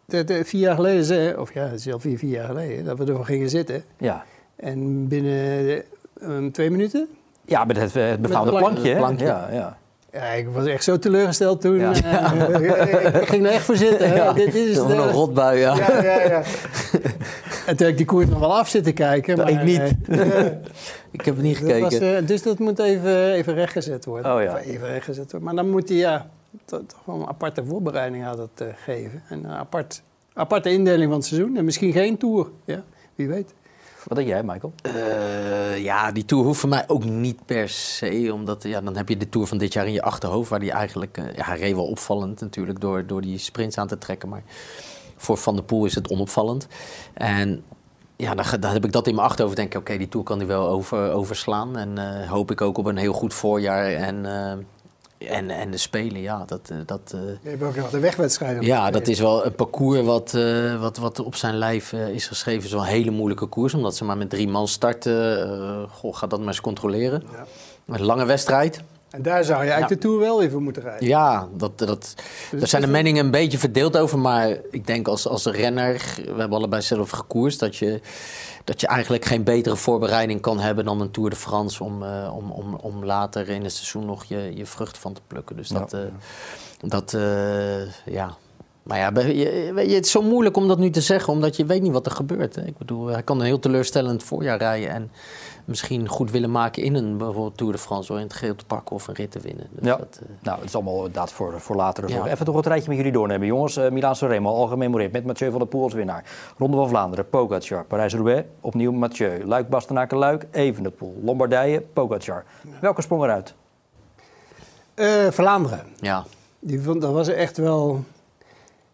de, 0.05 0.25
de- 0.25 0.45
vier 0.45 0.61
jaar 0.61 0.75
geleden, 0.75 1.41
of 1.41 1.55
ja, 1.55 1.63
het 1.63 1.79
is 1.87 1.93
al 1.93 2.01
vier, 2.01 2.19
vier 2.19 2.31
jaar 2.31 2.47
geleden, 2.47 2.85
dat 2.85 2.99
we 2.99 3.05
ervoor 3.05 3.25
gingen 3.25 3.51
zitten. 3.51 3.85
Ja. 3.99 4.25
En 4.57 5.09
binnen 5.09 5.83
eh, 6.21 6.47
twee 6.53 6.71
minuten... 6.71 7.09
Ja, 7.47 7.65
met 7.65 7.77
het, 7.77 7.95
het 7.95 8.23
befaamde 8.23 8.53
Met 8.53 8.61
plankje. 8.61 8.97
plankje. 8.97 9.25
Ja, 9.25 9.49
ja. 9.53 9.79
Ja, 10.15 10.25
ik 10.25 10.49
was 10.49 10.67
echt 10.67 10.85
zo 10.85 10.99
teleurgesteld 10.99 11.61
toen. 11.61 11.79
Ja. 11.79 11.93
eh, 11.93 13.15
ik, 13.23 13.29
ging 13.29 13.47
er 13.47 13.53
echt 13.53 13.65
voor 13.65 13.77
zitten. 13.77 14.15
Ja, 14.15 14.33
Dit 14.33 14.55
is 14.55 14.75
dat 14.75 14.89
de- 14.89 14.95
een 14.95 15.11
rotbui, 15.11 15.59
ja. 15.59 15.77
Ja, 15.77 16.03
ja, 16.03 16.21
ja. 16.23 16.43
en 17.67 17.77
toen 17.77 17.87
heb 17.87 17.89
ik 17.89 17.97
die 17.97 18.07
koers 18.07 18.27
nog 18.29 18.39
wel 18.39 18.57
af 18.59 18.69
zitten 18.69 18.95
kijken. 18.95 19.37
Dat 19.37 19.51
Maar, 19.51 19.61
ik 19.61 19.63
niet. 19.81 19.95
eh, 20.09 20.45
Ik 21.11 21.25
heb 21.25 21.35
het 21.35 21.45
niet 21.45 21.61
dat 21.61 21.79
was, 21.79 21.93
gekeken. 21.95 22.17
eh, 22.17 22.27
dus 22.27 22.43
dat 22.43 22.59
moet 22.59 22.79
even, 22.79 23.33
even 23.33 23.55
rechtgezet 23.55 24.05
worden. 24.05 24.35
Oh, 24.35 24.43
ja. 24.43 24.59
Even 24.59 24.89
rechtgezet 24.89 25.25
worden. 25.33 25.43
Maar 25.43 25.55
dan 25.65 25.71
moet 25.71 25.89
hij 25.89 25.99
ja, 25.99 26.29
toch 26.65 26.81
wel 27.05 27.17
een 27.21 27.27
aparte 27.29 27.65
voorbereiding 27.65 28.25
het, 28.31 28.39
eh, 28.55 28.67
geven. 28.85 29.23
En 29.29 29.45
een 29.45 29.51
apart, 29.51 30.03
aparte 30.35 30.71
indeling 30.71 31.09
van 31.11 31.19
het 31.19 31.27
seizoen. 31.29 31.57
En 31.57 31.65
misschien 31.65 31.93
geen 31.93 32.17
tour. 32.17 32.47
Ja, 32.65 32.83
wie 33.15 33.29
weet. 33.29 33.55
Wat 34.05 34.17
denk 34.17 34.29
jij, 34.29 34.43
Michael? 34.43 34.73
Eh, 34.83 35.83
ja, 35.83 36.13
die 36.13 36.25
Tour 36.25 36.45
hoeft 36.45 36.61
voor 36.61 36.69
mij 36.69 36.85
ook 36.87 37.05
niet 37.05 37.47
per 37.47 37.69
se. 37.69 38.31
Omdat 38.33 38.63
ja, 38.63 38.81
dan 38.81 38.97
heb 38.97 39.09
je 39.09 39.17
de 39.17 39.29
Tour 39.29 39.47
van 39.47 39.59
dit 39.59 39.73
jaar 39.73 39.87
in 39.87 39.93
je 39.93 40.03
achterhoofd. 40.03 40.51
Waar 40.51 40.61
die 40.61 40.71
eigenlijk... 40.71 41.19
eh, 41.19 41.37
ja, 41.37 41.45
hij 41.45 41.75
wel 41.75 41.87
opvallend 41.87 42.41
natuurlijk 42.41 42.81
door, 42.81 43.07
door 43.07 43.21
die 43.21 43.39
sprints 43.39 43.79
aan 43.79 43.87
te 43.87 43.99
trekken. 43.99 44.29
Maar 44.29 44.43
voor 45.17 45.37
Van 45.37 45.55
der 45.55 45.65
Poel 45.65 45.85
is 45.85 45.95
het 45.95 46.11
onopvallend. 46.11 46.67
En 47.15 47.65
ja, 48.17 48.35
dan, 48.35 48.73
heb 48.73 48.85
ik 48.85 48.93
dat 48.93 49.07
in 49.07 49.15
mijn 49.15 49.27
achterhoofd. 49.27 49.57
Denk 49.57 49.75
ik, 49.75 49.81
oké, 49.81 49.97
die 49.97 50.09
Tour 50.09 50.27
kan 50.27 50.39
hij 50.39 50.47
wel 50.47 50.69
over, 50.69 51.13
overslaan. 51.13 51.77
En 51.77 51.99
eh, 51.99 52.31
hoop 52.31 52.51
ik 52.51 52.61
ook 52.61 52.79
op 52.79 52.87
een 52.87 52.97
heel 52.97 53.13
goed 53.13 53.35
voorjaar. 53.35 53.93
En, 53.93 54.27
en, 55.29 55.51
en 55.51 55.71
de 55.71 55.77
Spelen, 55.77 56.21
ja, 56.21 56.45
dat... 56.47 56.71
eh, 56.71 56.77
dat 56.87 57.01
eh, 57.15 57.21
Je 57.43 57.49
hebt 57.49 57.63
ook 57.63 57.77
nog 57.77 57.91
de 57.91 57.99
wegwedstrijden. 57.99 58.63
ja, 58.63 58.91
dat 58.91 59.09
is 59.09 59.21
wel 59.21 59.47
een 59.47 59.55
parcours 59.55 60.01
wat, 60.01 60.35
eh, 60.35 60.81
wat, 60.81 60.97
wat 60.97 61.21
op 61.21 61.35
zijn 61.35 61.59
lijf 61.59 61.93
is 61.93 62.27
geschreven. 62.27 62.61
Het 62.61 62.69
is 62.69 62.75
wel 62.75 62.83
een 62.83 62.89
hele 62.89 63.11
moeilijke 63.11 63.47
koers, 63.47 63.75
omdat 63.75 63.97
ze 63.97 64.05
maar 64.05 64.17
met 64.17 64.31
drie 64.31 64.49
man 64.49 64.69
starten. 64.69 65.89
Goh, 65.91 66.17
ga 66.17 66.27
dat 66.27 66.39
maar 66.39 66.49
eens 66.49 66.61
controleren. 66.61 67.23
Ja. 67.33 67.95
Een 67.95 68.03
lange 68.05 68.25
wedstrijd. 68.25 68.81
En 69.11 69.23
daar 69.23 69.45
zou 69.45 69.65
je 69.65 69.71
eigenlijk 69.71 70.01
de 70.01 70.09
Tour 70.09 70.21
wel 70.21 70.43
even 70.43 70.63
moeten 70.63 70.83
rijden. 70.83 71.09
Ja, 71.09 71.49
dat, 71.57 71.79
dat, 71.79 72.15
daar 72.53 72.69
zijn 72.69 72.83
de 72.83 72.89
meningen 72.89 73.25
een 73.25 73.31
beetje 73.31 73.59
verdeeld 73.59 73.97
over. 73.97 74.19
Maar 74.19 74.57
ik 74.71 74.87
denk 74.87 75.09
als, 75.09 75.29
als 75.29 75.47
renner, 75.47 76.15
we 76.17 76.41
hebben 76.41 76.59
allebei 76.59 76.83
zelf 76.83 77.11
gekoerst... 77.11 77.61
Dat 77.61 77.77
je, 77.77 78.01
dat 78.65 78.81
je 78.81 78.87
eigenlijk 78.87 79.25
geen 79.25 79.45
betere 79.45 79.77
voorbereiding 79.77 80.41
kan 80.41 80.61
hebben 80.61 80.85
dan 80.85 81.01
een 81.01 81.11
Tour 81.11 81.31
de 81.31 81.37
France... 81.37 81.85
om, 81.85 82.03
eh, 82.03 82.33
om, 82.37 82.51
om, 82.51 82.75
om 82.75 83.05
later 83.05 83.49
in 83.49 83.63
het 83.63 83.73
seizoen 83.73 84.07
nog 84.07 84.25
je, 84.25 84.53
je 84.55 84.67
vruchten 84.67 85.03
van 85.03 85.13
te 85.13 85.21
plukken. 85.27 85.57
Dus 85.57 85.69
dat, 85.69 85.93
eh, 85.93 86.01
dat 86.81 87.15
eh, 87.15 88.13
ja... 88.15 88.37
Maar 88.83 88.99
ja, 88.99 89.11
je, 89.21 89.71
weet 89.75 89.89
je, 89.89 89.95
het 89.95 90.05
is 90.05 90.11
zo 90.11 90.23
moeilijk 90.23 90.57
om 90.57 90.69
dat 90.69 90.79
nu 90.79 90.91
te 90.91 91.01
zeggen, 91.01 91.33
omdat 91.33 91.57
je 91.57 91.65
weet 91.65 91.83
niet 91.83 91.93
wat 91.93 92.07
er 92.07 92.13
gebeurt. 92.13 92.55
Hè? 92.55 92.65
Ik 92.65 92.79
bedoel, 92.79 93.07
hij 93.07 93.23
kan 93.23 93.39
een 93.39 93.47
heel 93.47 93.59
teleurstellend 93.59 94.23
voorjaar 94.23 94.59
rijden 94.59 94.89
en 94.89 95.11
misschien 95.65 96.09
goed 96.09 96.31
willen 96.31 96.51
maken 96.51 96.83
in 96.83 96.95
een 96.95 97.17
bijvoorbeeld 97.17 97.57
Tour 97.57 97.73
de 97.73 97.79
France, 97.79 98.09
door 98.09 98.17
in 98.21 98.27
het 98.27 98.33
geel 98.35 98.55
te 98.55 98.65
pakken 98.65 98.97
of 98.97 99.09
een 99.09 99.15
rit 99.15 99.31
te 99.31 99.39
winnen. 99.41 99.67
Dus 99.71 99.87
Ja. 99.87 99.97
dat, 99.97 100.19
eh, 100.23 100.29
Nou, 100.43 100.57
het 100.59 100.69
is 100.69 100.75
allemaal 100.75 100.97
inderdaad 100.97 101.33
voor, 101.33 101.61
voor 101.61 101.77
later. 101.77 102.09
Ja. 102.09 102.27
Even 102.27 102.45
toch 102.45 102.57
het 102.57 102.67
rijtje 102.67 102.89
met 102.89 102.97
jullie 102.97 103.13
doornemen. 103.13 103.47
Jongens, 103.47 103.77
uh, 103.79 103.91
Milaan 103.91 104.17
Sanremo 104.17 104.51
al 104.55 104.67
gememoreerd 104.67 105.13
met 105.13 105.25
Mathieu 105.25 105.51
van 105.51 105.59
der 105.59 105.69
Poel 105.69 105.83
als 105.83 105.93
winnaar. 105.95 106.25
Ronde 106.59 106.77
van 106.77 106.89
Vlaanderen, 106.89 107.29
Pogacar. 107.29 107.85
Parijs-Roubaix, 107.85 108.49
opnieuw 108.61 108.93
Mathieu. 108.93 109.45
Luik, 109.47 109.69
Bastenaken, 109.69 110.19
Luik, 110.19 110.47
Evenepoel. 110.51 111.21
Lombardije, 111.23 111.81
Pogacar. 111.81 112.45
Welke 112.81 113.03
sprong 113.03 113.23
eruit? 113.23 113.55
Eh, 114.95 115.27
Vlaanderen. 115.31 115.87
ja. 116.01 116.25
Die 116.61 116.81
vond, 116.83 117.01
dat 117.03 117.13
was 117.13 117.29
echt 117.29 117.57
wel... 117.57 118.05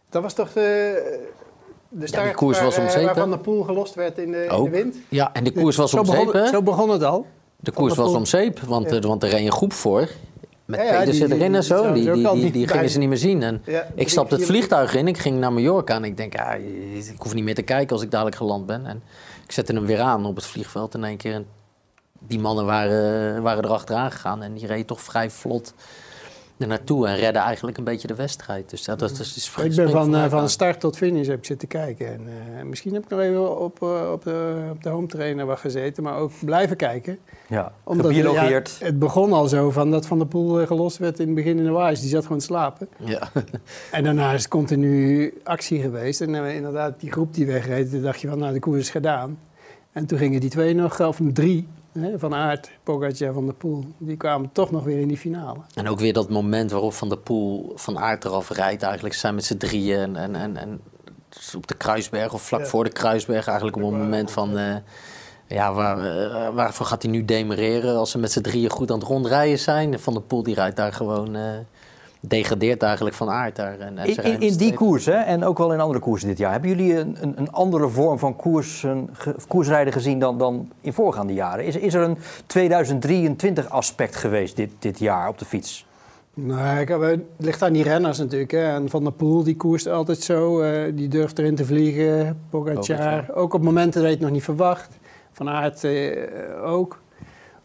Dat 0.09 0.23
was 0.23 0.35
toch 0.35 0.53
de, 0.53 1.29
de 1.93 2.07
start 2.07 2.35
koers 2.35 2.57
waar, 2.57 2.67
was 2.67 2.79
om 2.79 2.85
eh, 2.85 2.91
zeep, 2.91 3.05
waar 3.05 3.15
hè? 3.15 3.21
Van 3.21 3.31
der 3.31 3.39
Poel 3.39 3.63
gelost 3.63 3.95
werd 3.95 4.19
in 4.19 4.31
de, 4.33 4.47
in 4.51 4.65
de 4.65 4.71
wind? 4.71 4.97
ja, 5.09 5.33
en 5.33 5.45
de 5.45 5.53
koers 5.53 5.77
was 5.77 5.91
zo 5.91 5.99
om 5.99 6.07
begon? 6.07 6.47
Zo 6.47 6.63
begon 6.63 6.91
het 6.91 7.03
al. 7.05 7.27
De 7.57 7.71
koers 7.71 7.95
was 7.95 8.13
om 8.15 8.25
zeep, 8.27 8.61
want, 8.61 8.93
eh, 8.93 9.01
want 9.03 9.23
er 9.23 9.29
reed 9.29 9.45
een 9.45 9.53
groep 9.53 9.73
voor. 9.73 10.09
Met 10.65 10.81
Ja, 10.81 10.87
ja, 10.87 10.99
Pedersen 10.99 11.27
die- 11.27 11.35
erin 11.35 11.47
en 11.47 11.61
die 11.61 11.63
zo. 11.63 11.93
Die, 11.93 12.13
die, 12.13 12.31
die, 12.33 12.51
die 12.51 12.69
gingen 12.69 12.91
ze 12.91 12.99
niet 12.99 13.09
meer 13.09 13.17
zien. 13.19 13.43
En 13.43 13.63
Ja, 13.67 13.87
ik 13.95 14.09
stapte 14.09 14.35
het 14.35 14.45
vliegtuig 14.45 14.95
in, 14.95 15.09
ik 15.09 15.19
ging 15.19 15.39
naar 15.39 15.53
Mallorca. 15.53 15.95
En 15.95 16.05
ik 16.05 16.17
denk, 16.17 16.33
ja, 16.37 16.53
ik 16.55 17.15
hoef 17.19 17.35
niet 17.35 17.45
meer 17.45 17.55
te 17.55 17.63
kijken 17.63 17.93
als 17.93 18.03
ik 18.03 18.11
dadelijk 18.11 18.37
geland 18.37 18.67
ben. 18.67 18.87
En 18.87 19.03
ik 19.45 19.53
zette 19.53 19.73
hem 19.73 19.87
weer 19.87 20.01
aan 20.01 20.27
op 20.27 20.37
het 20.37 20.47
vliegveld. 20.47 20.95
En 20.95 21.01
in 21.01 21.07
één 21.09 21.17
keer, 21.17 21.35
en 21.35 21.47
die 22.19 22.39
mannen 22.39 22.65
waren, 22.67 23.43
waren 23.43 23.63
er 23.63 23.71
achteraan 23.71 24.11
gegaan. 24.13 24.43
En 24.43 24.55
die 24.55 24.67
reden 24.67 24.87
toch 24.87 25.01
vrij 25.01 25.31
vlot 25.31 25.75
naartoe. 26.69 27.07
En 27.07 27.17
redden 27.17 27.43
eigenlijk 27.43 27.79
een 27.79 27.85
beetje 27.85 28.09
de 28.09 28.15
wedstrijd. 28.15 28.71
Dus 28.71 28.85
dat, 28.85 28.99
dat 28.99 29.11
is 29.11 29.53
Ik 29.63 29.75
ben 29.77 29.91
van, 29.91 30.17
eh, 30.17 30.31
van 30.31 30.49
start 30.49 30.81
tot 30.81 30.97
finish 30.97 31.27
heb 31.27 31.39
ik 31.39 31.45
zitten 31.45 31.69
kijken. 31.69 32.07
En, 32.07 32.21
eh, 32.59 32.65
misschien 32.65 32.95
heb 32.95 33.03
ik 33.03 33.09
nog 33.09 33.21
even 33.21 33.61
op, 33.61 33.83
eh, 33.83 34.11
op, 34.13 34.23
de, 34.23 34.69
op 34.71 34.83
de 34.83 34.89
home 34.89 35.07
trainer 35.07 35.47
wat 35.47 35.59
gezeten, 35.59 36.03
maar 36.03 36.17
ook 36.17 36.33
blijven 36.45 36.77
kijken. 36.77 37.19
Ja, 37.49 37.73
Omdat 37.85 38.07
gebiologeerd. 38.07 38.77
ja, 38.81 38.87
het 38.87 38.99
begon 38.99 39.33
al 39.33 39.49
zo 39.49 39.71
van 39.71 39.91
dat 39.91 40.07
Van 40.07 40.19
der 40.19 40.27
Poel 40.27 40.67
gelost 40.67 40.99
werd 40.99 41.19
in 41.19 41.27
het 41.27 41.35
begin 41.35 41.59
in 41.59 41.65
de 41.65 41.71
waais. 41.71 42.01
Die 42.01 42.11
zat 42.11 42.23
gewoon 42.23 42.39
te 42.39 42.45
slapen. 42.45 42.89
Ja. 42.97 43.29
En 43.91 44.05
daarna 44.05 44.33
is 44.33 44.43
het 44.43 44.51
continu 44.51 45.35
actie 45.45 45.81
geweest. 45.81 46.21
En 46.21 46.35
inderdaad, 46.35 47.01
die 47.01 47.13
groep 47.13 47.35
die 47.35 47.47
wegreed, 47.47 48.03
dacht 48.03 48.21
je 48.21 48.29
van 48.29 48.39
nou, 48.39 48.53
de 48.53 48.59
koers 48.59 48.81
is 48.81 48.91
gedaan. 48.91 49.39
En 49.93 50.07
toen 50.07 50.19
gingen 50.19 50.41
die 50.41 50.51
twee 50.51 50.75
nog, 50.75 51.01
of 51.01 51.21
drie, 51.33 51.69
Van 52.17 52.35
Aert, 52.35 52.71
Pogacar, 52.83 53.33
Van 53.33 53.45
der 53.45 53.55
Poel, 53.55 53.85
die 53.99 54.17
kwamen 54.17 54.51
toch 54.53 54.71
nog 54.71 54.85
weer 54.85 55.01
in 55.01 55.09
die 55.09 55.17
finale. 55.17 55.59
En 55.75 55.89
ook 55.89 55.99
weer 56.01 56.13
dat 56.13 56.29
moment 56.31 56.71
waarop 56.71 56.93
Van 56.93 57.09
der 57.09 57.19
Poel 57.19 57.73
van 57.75 57.99
aard 57.99 58.25
eraf 58.25 58.51
rijdt. 58.51 58.83
Eigenlijk 58.83 59.15
zijn 59.15 59.35
met 59.35 59.45
z'n 59.45 59.57
drieën 59.57 59.99
en, 59.99 60.17
en, 60.17 60.35
en, 60.37 60.57
en 60.57 60.81
op 61.57 61.67
de 61.67 61.75
Kruisberg 61.75 62.33
of 62.33 62.43
vlak 62.43 62.61
Ja. 62.61 62.67
voor 62.67 62.85
de 62.85 62.91
Kruisberg. 62.91 63.47
Eigenlijk 63.47 63.77
op 63.77 63.83
een 63.83 63.99
moment 63.99 64.31
van... 64.31 64.59
eh, 64.59 64.75
ja, 65.47 65.73
waar, 65.73 65.99
eh, 66.05 66.55
waarvoor 66.55 66.87
gaat 66.87 67.03
hij 67.03 67.11
nu 67.11 67.25
demereren 67.25 67.97
als 67.97 68.11
ze 68.11 68.19
met 68.19 68.33
z'n 68.33 68.41
drieën 68.41 68.71
goed 68.71 68.91
aan 68.91 68.99
het 68.99 69.09
rondrijden 69.09 69.59
zijn? 69.59 69.99
Van 69.99 70.13
der 70.13 70.23
Poel 70.23 70.43
die 70.43 70.55
rijdt 70.55 70.77
daar 70.77 70.93
gewoon... 70.93 71.37
eh 71.37 71.43
degradeert 72.21 72.83
eigenlijk 72.83 73.17
van 73.17 73.31
aard 73.31 73.57
daar. 73.57 73.79
En, 73.79 73.99
en 73.99 74.15
ze 74.15 74.23
In, 74.23 74.33
in, 74.33 74.41
in 74.41 74.57
die 74.57 74.75
koers, 74.75 75.07
hè, 75.07 75.13
en 75.13 75.45
ook 75.45 75.59
wel 75.59 75.73
in 75.73 75.81
andere 75.81 75.99
koersen 76.01 76.29
dit 76.29 76.39
jaar, 76.39 76.53
hebben 76.53 76.71
jullie 76.71 76.99
een, 76.99 77.17
een, 77.21 77.33
een 77.37 77.51
andere 77.53 77.89
vorm 77.89 78.19
van 78.19 78.37
koersen, 78.37 79.09
ge- 79.13 79.35
koersrijden 79.49 79.93
gezien 79.93 80.19
dan, 80.19 80.39
dan 80.39 80.71
in 80.81 80.93
voorgaande 80.93 81.33
jaren? 81.35 81.65
Is, 81.65 81.77
is 81.77 81.95
er 81.95 82.03
een 82.03 82.19
2023 82.47 83.71
aspect 83.71 84.17
geweest 84.17 84.57
dit, 84.57 84.71
dit 84.79 84.99
jaar 84.99 85.29
op 85.29 85.39
de 85.39 85.45
fiets? 85.45 85.87
Nou, 86.35 86.79
ik 86.81 86.89
heb, 86.89 87.01
het 87.01 87.21
ligt 87.37 87.63
aan 87.63 87.73
die 87.73 87.83
renners 87.83 88.19
natuurlijk. 88.19 88.51
Hè. 88.51 88.75
En 88.75 88.89
Van 88.89 89.03
der 89.03 89.13
Poel, 89.13 89.43
die 89.43 89.57
koerst 89.57 89.87
altijd 89.87 90.19
zo. 90.23 90.61
eh, 90.61 90.93
die 90.95 91.09
durft 91.09 91.39
erin 91.39 91.55
te 91.55 91.65
vliegen. 91.65 92.39
Pogacar, 92.51 92.75
Pogacar. 92.97 93.35
ook 93.35 93.55
op 93.55 93.63
momenten 93.63 94.01
dat 94.01 94.09
je 94.11 94.15
het 94.17 94.25
nog 94.25 94.31
niet 94.35 94.45
verwacht. 94.45 94.89
Van 95.33 95.49
Aert 95.49 95.85
eh, 95.85 96.13
ook. 96.65 97.01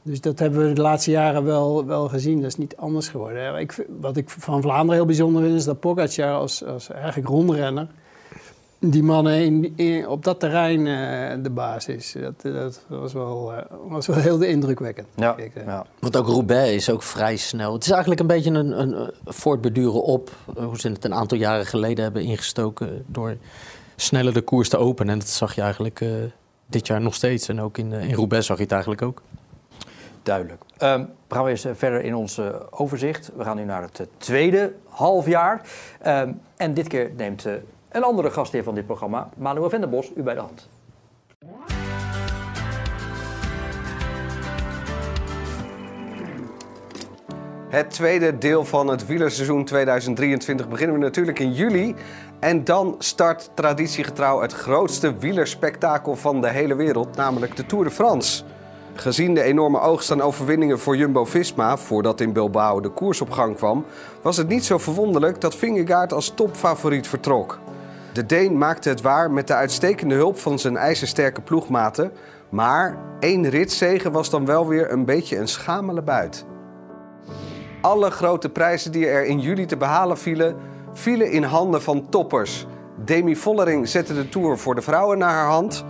Dus 0.08 0.22
dat 0.22 0.40
hebben 0.40 0.68
we 0.68 0.74
de 0.74 0.82
laatste 0.82 1.12
jaren 1.12 1.44
wel, 1.44 1.86
wel 1.86 2.10
gezien. 2.10 2.36
Dat 2.42 2.50
is 2.50 2.58
niet 2.58 2.76
anders 2.78 3.08
geworden. 3.08 3.56
Ik, 3.60 3.86
wat 4.00 4.18
ik 4.18 4.30
van 4.30 4.62
Vlaanderen 4.62 4.94
heel 4.96 5.06
bijzonder 5.06 5.42
vind, 5.44 5.56
is 5.56 5.64
dat 5.66 5.80
Pogacar 5.80 6.34
als, 6.34 6.64
als 6.66 6.90
eigenlijk 6.90 7.28
rondrenner... 7.28 7.88
die 8.80 9.04
mannen 9.04 9.44
in, 9.44 9.74
in- 9.76 10.08
op 10.08 10.24
dat 10.24 10.40
terrein 10.40 10.80
eh, 10.88 11.44
de 11.44 11.50
baas 11.50 11.88
is. 11.88 12.16
Dat, 12.22 12.54
dat 12.54 12.86
was, 12.88 13.14
wel, 13.14 13.54
eh, 13.54 13.64
was 13.88 14.08
wel 14.08 14.18
heel 14.18 14.42
indrukwekkend. 14.42 15.08
Ja, 15.16 15.34
denk 15.34 15.56
ik, 15.56 15.62
eh. 15.62 15.66
ja. 15.68 15.86
Want 16.00 16.18
ook 16.18 16.28
Roubaix 16.28 16.74
is 16.74 16.90
ook 16.90 17.04
vrij 17.04 17.36
snel. 17.38 17.74
Het 17.74 17.84
is 17.84 17.90
eigenlijk 17.90 18.22
een 18.22 18.28
beetje 18.28 18.52
een, 18.52 18.80
een, 18.82 19.12
voortbeduren 19.26 20.04
op 20.04 20.32
hoe 20.56 20.80
ze 20.80 20.90
het 20.90 21.06
een 21.06 21.14
aantal 21.14 21.38
jaren 21.38 21.66
geleden 21.66 22.04
hebben 22.04 22.22
ingestoken 22.24 23.04
door 23.08 23.36
sneller 23.96 24.34
de 24.34 24.42
koers 24.42 24.70
te 24.70 24.78
openen. 24.78 25.14
En 25.14 25.20
dat 25.20 25.28
zag 25.28 25.56
je 25.56 25.62
eigenlijk 25.62 26.02
eh, 26.02 26.10
dit 26.66 26.88
jaar 26.88 27.02
nog 27.02 27.14
steeds. 27.14 27.48
En 27.48 27.62
ook 27.62 27.78
in, 27.78 27.92
in 27.94 28.14
Roubaix 28.14 28.46
zag 28.46 28.58
je 28.58 28.64
het 28.64 28.72
eigenlijk 28.72 29.02
ook. 29.02 29.22
Duidelijk. 30.26 30.62
Ehm, 30.78 31.06
we 31.28 31.36
gaan 31.36 31.44
we 31.44 31.50
eens 31.50 31.66
eh, 31.66 31.72
verder 31.76 32.04
in 32.04 32.16
ons 32.16 32.42
overzicht. 32.70 33.32
We 33.36 33.44
gaan 33.44 33.56
nu 33.58 33.64
naar 33.64 33.82
het 33.82 34.00
eh, 34.00 34.06
tweede 34.18 34.74
halfjaar. 34.90 35.62
Ehm, 36.02 36.32
en 36.58 36.74
dit 36.74 36.88
keer 36.88 37.12
neemt 37.18 37.46
eh, 37.46 37.54
een 37.90 38.04
andere 38.04 38.32
gastheer 38.32 38.64
van 38.64 38.76
dit 38.76 38.86
programma, 38.86 39.30
Manuel 39.38 39.70
Venderbos, 39.70 40.12
u 40.16 40.24
bij 40.24 40.34
de 40.34 40.40
hand. 40.40 40.70
Het 47.70 47.90
tweede 47.90 48.38
deel 48.38 48.66
van 48.66 48.88
het 48.88 49.06
wielerseizoen 49.06 49.66
2023 49.66 50.70
beginnen 50.70 50.96
we 50.96 51.02
natuurlijk 51.02 51.40
in 51.40 51.54
juli. 51.54 51.96
En 52.40 52.64
dan 52.64 52.96
start 53.00 53.50
traditiegetrouw 53.54 54.42
het 54.42 54.54
grootste 54.54 55.18
wielerspektakel 55.18 56.16
van 56.16 56.42
de 56.42 56.50
hele 56.50 56.76
wereld, 56.76 57.16
namelijk 57.16 57.56
de 57.56 57.66
Tour 57.66 57.84
de 57.84 57.92
France. 57.92 58.44
Gezien 58.96 59.34
de 59.34 59.42
enorme 59.42 59.80
oogst 59.80 60.12
aan 60.12 60.22
overwinningen 60.22 60.80
voor 60.80 60.98
Jumbo-Visma, 60.98 61.78
voordat 61.78 62.22
in 62.22 62.34
Bilbao 62.34 62.80
de 62.80 62.90
koers 62.90 63.22
op 63.22 63.32
gang 63.32 63.56
kwam, 63.56 63.86
was 64.22 64.38
het 64.38 64.48
niet 64.48 64.66
zo 64.66 64.78
verwonderlijk 64.78 65.42
dat 65.42 65.56
Vingegaard 65.56 66.14
als 66.14 66.30
topfavoriet 66.36 67.08
vertrok. 67.08 67.60
De 68.14 68.26
Deen 68.26 68.58
maakte 68.58 68.90
het 68.90 69.02
waar 69.02 69.32
met 69.32 69.48
de 69.48 69.54
uitstekende 69.54 70.16
hulp 70.16 70.40
van 70.40 70.60
zijn 70.60 70.78
ijzersterke 70.78 71.42
ploegmaten, 71.42 72.12
maar 72.50 72.98
één 73.20 73.50
ritzegen 73.50 74.12
was 74.12 74.30
dan 74.30 74.46
wel 74.46 74.68
weer 74.68 74.92
een 74.92 75.06
beetje 75.06 75.38
een 75.38 75.48
schamele 75.48 76.02
buit. 76.02 76.46
Alle 77.82 78.12
grote 78.12 78.50
prijzen 78.50 78.92
die 78.92 79.08
er 79.08 79.26
in 79.26 79.40
juli 79.40 79.66
te 79.66 79.78
behalen 79.78 80.18
vielen, 80.18 80.56
vielen 80.94 81.32
in 81.32 81.44
handen 81.44 81.82
van 81.82 82.10
toppers. 82.10 82.68
Demi 83.06 83.36
Vollering 83.36 83.88
zette 83.88 84.14
de 84.14 84.30
Tour 84.30 84.58
voor 84.58 84.76
de 84.76 84.82
vrouwen 84.82 85.18
naar 85.18 85.34
haar 85.34 85.50
hand. 85.50 85.86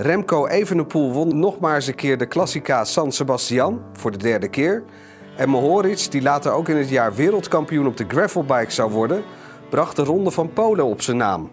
Remco 0.00 0.46
Evenepoel 0.46 1.12
won 1.12 1.38
nog 1.38 1.60
maar 1.60 1.74
eens 1.74 1.86
een 1.86 1.94
keer 1.94 2.18
de 2.18 2.28
Classica 2.28 2.84
San 2.84 3.12
Sebastian 3.12 3.82
voor 3.92 4.10
de 4.10 4.18
derde 4.18 4.48
keer. 4.48 4.82
En 5.36 5.48
Mohoric, 5.48 6.10
die 6.10 6.22
later 6.22 6.52
ook 6.52 6.68
in 6.68 6.76
het 6.76 6.88
jaar 6.88 7.14
wereldkampioen 7.14 7.86
op 7.86 7.96
de 7.96 8.04
gravelbike 8.08 8.70
zou 8.70 8.90
worden, 8.90 9.22
bracht 9.70 9.96
de 9.96 10.04
Ronde 10.04 10.30
van 10.30 10.52
Polen 10.52 10.84
op 10.84 11.02
zijn 11.02 11.16
naam. 11.16 11.50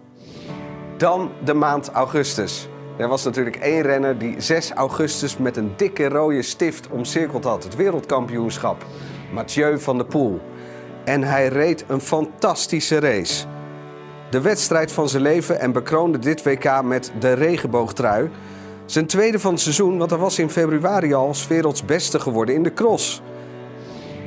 Dan 0.96 1.30
de 1.44 1.54
maand 1.54 1.90
augustus. 1.90 2.68
Er 2.98 3.08
was 3.08 3.24
natuurlijk 3.24 3.56
één 3.56 3.82
renner 3.82 4.18
die 4.18 4.40
6 4.40 4.70
augustus 4.70 5.36
met 5.36 5.56
een 5.56 5.72
dikke 5.76 6.08
rode 6.08 6.42
stift 6.42 6.88
omcirkeld 6.88 7.44
had. 7.44 7.64
Het 7.64 7.76
wereldkampioenschap. 7.76 8.84
Mathieu 9.32 9.78
van 9.78 9.96
der 9.96 10.06
Poel. 10.06 10.40
En 11.04 11.22
hij 11.22 11.48
reed 11.48 11.84
een 11.88 12.00
fantastische 12.00 13.00
race. 13.00 13.55
De 14.30 14.40
wedstrijd 14.40 14.92
van 14.92 15.08
zijn 15.08 15.22
leven 15.22 15.60
en 15.60 15.72
bekroonde 15.72 16.18
dit 16.18 16.42
WK 16.42 16.82
met 16.82 17.12
de 17.18 17.32
regenboogtrui. 17.32 18.30
Zijn 18.84 19.06
tweede 19.06 19.38
van 19.38 19.52
het 19.52 19.60
seizoen, 19.60 19.98
want 19.98 20.10
hij 20.10 20.18
was 20.18 20.38
in 20.38 20.50
februari 20.50 21.14
al 21.14 21.26
als 21.26 21.46
werelds 21.46 21.84
beste 21.84 22.20
geworden 22.20 22.54
in 22.54 22.62
de 22.62 22.72
cross. 22.72 23.22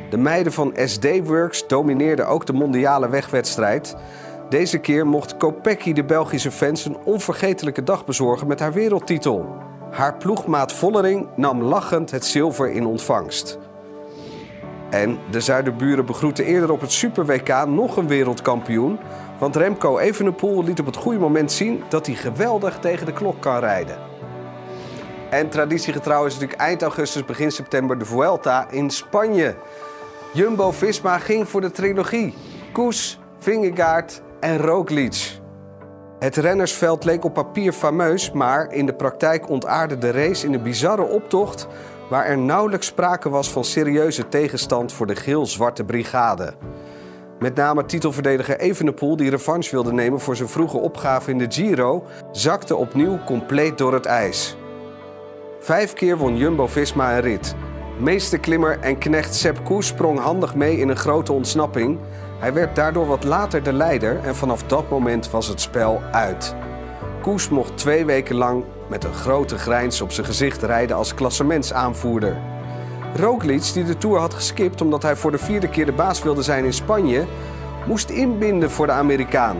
De 0.09 0.17
meiden 0.17 0.53
van 0.53 0.73
SD 0.85 1.07
Works 1.23 1.67
domineerden 1.67 2.27
ook 2.27 2.45
de 2.45 2.53
mondiale 2.53 3.09
wegwedstrijd. 3.09 3.95
Deze 4.49 4.77
keer 4.77 5.07
mocht 5.07 5.37
Kopecky 5.37 5.93
de 5.93 6.03
Belgische 6.03 6.51
fans 6.51 6.85
een 6.85 6.97
onvergetelijke 7.03 7.83
dag 7.83 8.05
bezorgen 8.05 8.47
met 8.47 8.59
haar 8.59 8.73
wereldtitel. 8.73 9.55
Haar 9.91 10.17
ploegmaat 10.17 10.73
Vollering 10.73 11.27
nam 11.35 11.61
lachend 11.61 12.11
het 12.11 12.25
zilver 12.25 12.71
in 12.71 12.85
ontvangst. 12.85 13.59
En 14.89 15.19
de 15.31 15.39
Zuiderburen 15.39 16.05
begroeten 16.05 16.45
eerder 16.45 16.71
op 16.71 16.81
het 16.81 16.91
Super 16.91 17.25
WK 17.25 17.65
nog 17.67 17.97
een 17.97 18.07
wereldkampioen. 18.07 18.99
Want 19.39 19.55
Remco 19.55 19.97
Evenepoel 19.97 20.63
liet 20.63 20.79
op 20.79 20.85
het 20.85 20.95
goede 20.95 21.19
moment 21.19 21.51
zien 21.51 21.83
dat 21.89 22.05
hij 22.05 22.15
geweldig 22.15 22.79
tegen 22.79 23.05
de 23.05 23.13
klok 23.13 23.41
kan 23.41 23.59
rijden. 23.59 23.97
En 25.29 25.49
traditiegetrouw 25.49 26.25
is 26.25 26.33
natuurlijk 26.33 26.61
eind 26.61 26.81
augustus, 26.81 27.25
begin 27.25 27.51
september 27.51 27.99
de 27.99 28.05
Vuelta 28.05 28.69
in 28.69 28.89
Spanje. 28.89 29.55
Jumbo-Visma 30.33 31.17
ging 31.17 31.49
voor 31.49 31.61
de 31.61 31.71
trilogie. 31.71 32.33
Koes, 32.71 33.19
Vingegaard 33.37 34.21
en 34.39 34.57
Roglic. 34.57 35.37
Het 36.19 36.35
rennersveld 36.35 37.03
leek 37.03 37.23
op 37.23 37.33
papier 37.33 37.71
fameus, 37.71 38.31
maar 38.31 38.73
in 38.73 38.85
de 38.85 38.93
praktijk 38.93 39.49
ontaarde 39.49 39.97
de 39.97 40.11
race 40.11 40.45
in 40.45 40.53
een 40.53 40.63
bizarre 40.63 41.03
optocht 41.03 41.67
waar 42.09 42.25
er 42.25 42.37
nauwelijks 42.37 42.87
sprake 42.87 43.29
was 43.29 43.51
van 43.51 43.63
serieuze 43.63 44.27
tegenstand 44.27 44.93
voor 44.93 45.07
de 45.07 45.15
geel-zwarte 45.15 45.83
brigade. 45.83 46.53
Met 47.39 47.55
name 47.55 47.85
titelverdediger 47.85 48.59
Evenepoel, 48.59 49.15
die 49.15 49.29
revanche 49.29 49.71
wilde 49.71 49.93
nemen 49.93 50.19
voor 50.19 50.35
zijn 50.35 50.49
vroege 50.49 50.77
opgave 50.77 51.31
in 51.31 51.37
de 51.37 51.45
Giro, 51.49 52.03
zakte 52.31 52.75
opnieuw 52.75 53.19
compleet 53.25 53.77
door 53.77 53.93
het 53.93 54.05
ijs. 54.05 54.57
Vijf 55.59 55.93
keer 55.93 56.17
won 56.17 56.37
Jumbo-Visma 56.37 57.13
een 57.13 57.21
rit. 57.21 57.55
Meesterklimmer 57.99 58.79
en 58.79 58.97
knecht 58.97 59.35
Sepp 59.35 59.65
Koes 59.65 59.87
sprong 59.87 60.19
handig 60.19 60.55
mee 60.55 60.77
in 60.77 60.89
een 60.89 60.97
grote 60.97 61.33
ontsnapping. 61.33 61.99
Hij 62.39 62.53
werd 62.53 62.75
daardoor 62.75 63.07
wat 63.07 63.23
later 63.23 63.63
de 63.63 63.73
leider 63.73 64.19
en 64.23 64.35
vanaf 64.35 64.63
dat 64.63 64.89
moment 64.89 65.31
was 65.31 65.47
het 65.47 65.61
spel 65.61 66.01
uit. 66.11 66.55
Koes 67.21 67.49
mocht 67.49 67.77
twee 67.77 68.05
weken 68.05 68.35
lang 68.35 68.63
met 68.89 69.03
een 69.03 69.13
grote 69.13 69.57
grijns 69.57 70.01
op 70.01 70.11
zijn 70.11 70.25
gezicht 70.25 70.63
rijden 70.63 70.95
als 70.95 71.13
klassementsaanvoerder. 71.13 72.37
Roglic, 73.15 73.73
die 73.73 73.83
de 73.83 73.97
Tour 73.97 74.19
had 74.19 74.33
geskipt 74.33 74.81
omdat 74.81 75.03
hij 75.03 75.15
voor 75.15 75.31
de 75.31 75.37
vierde 75.37 75.69
keer 75.69 75.85
de 75.85 75.91
baas 75.91 76.23
wilde 76.23 76.41
zijn 76.41 76.65
in 76.65 76.73
Spanje, 76.73 77.25
moest 77.85 78.09
inbinden 78.09 78.71
voor 78.71 78.85
de 78.85 78.91
Amerikaan. 78.91 79.57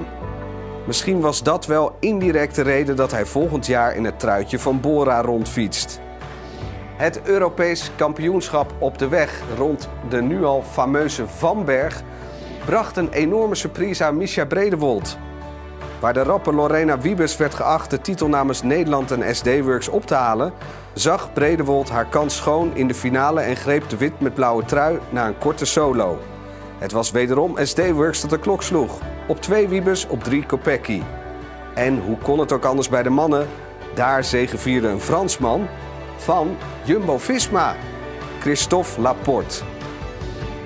Misschien 0.85 1.19
was 1.19 1.43
dat 1.43 1.65
wel 1.65 1.95
indirect 1.99 2.55
de 2.55 2.61
reden 2.61 2.95
dat 2.95 3.11
hij 3.11 3.25
volgend 3.25 3.65
jaar 3.65 3.95
in 3.95 4.05
het 4.05 4.19
truitje 4.19 4.59
van 4.59 4.81
Bora 4.81 5.21
rondfietst. 5.21 5.99
Het 6.97 7.21
Europees 7.23 7.91
kampioenschap 7.95 8.73
op 8.79 8.97
de 8.97 9.07
weg 9.07 9.41
rond 9.57 9.89
de 10.09 10.21
nu 10.21 10.43
al 10.43 10.63
fameuze 10.63 11.27
Vanberg 11.27 12.01
bracht 12.65 12.97
een 12.97 13.09
enorme 13.09 13.55
surprise 13.55 14.03
aan 14.03 14.17
Misha 14.17 14.45
Bredewold. 14.45 15.17
Waar 15.99 16.13
de 16.13 16.23
rappe 16.23 16.53
Lorena 16.53 16.99
Wiebes 16.99 17.37
werd 17.37 17.53
geacht 17.53 17.89
de 17.89 18.01
titel 18.01 18.27
namens 18.27 18.61
Nederland 18.61 19.11
en 19.11 19.35
SD 19.35 19.61
Works 19.61 19.87
op 19.87 20.05
te 20.05 20.13
halen, 20.13 20.53
zag 20.93 21.33
Bredewold 21.33 21.89
haar 21.89 22.05
kans 22.05 22.35
schoon 22.35 22.75
in 22.75 22.87
de 22.87 22.93
finale 22.93 23.41
en 23.41 23.55
greep 23.55 23.89
de 23.89 23.97
wit 23.97 24.19
met 24.19 24.33
blauwe 24.33 24.65
trui 24.65 24.99
na 25.09 25.27
een 25.27 25.37
korte 25.37 25.65
solo. 25.65 26.19
Het 26.77 26.91
was 26.91 27.11
wederom 27.11 27.57
SD 27.63 27.91
Works 27.91 28.21
dat 28.21 28.29
de 28.29 28.39
klok 28.39 28.63
sloeg. 28.63 28.99
Op 29.27 29.41
twee 29.41 29.67
Wiebes, 29.67 30.07
op 30.07 30.23
drie 30.23 30.45
Kopecky. 30.45 31.01
En 31.73 32.01
hoe 32.01 32.17
kon 32.17 32.39
het 32.39 32.51
ook 32.51 32.65
anders 32.65 32.89
bij 32.89 33.03
de 33.03 33.09
mannen? 33.09 33.47
Daar 33.93 34.23
zegevierde 34.23 34.87
een 34.87 35.01
Fransman 35.01 35.67
van 36.17 36.57
Jumbo-Visma, 36.83 37.75
Christophe 38.39 39.01
Laporte. 39.01 39.63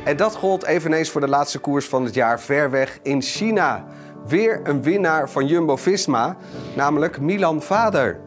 En 0.04 0.18
dat 0.18 0.36
gold 0.36 0.66
eveneens 0.66 1.10
voor 1.10 1.22
de 1.22 1.28
laatste 1.28 1.60
koers 1.60 1.86
van 1.86 2.04
het 2.04 2.14
jaar 2.14 2.40
ver 2.40 2.70
weg 2.70 3.00
in 3.02 3.22
China. 3.22 3.86
Weer 4.28 4.60
een 4.64 4.82
winnaar 4.82 5.30
van 5.30 5.48
Jumbo-Visma, 5.48 6.38
namelijk 6.76 7.20
Milan 7.20 7.62
Vader. 7.62 8.20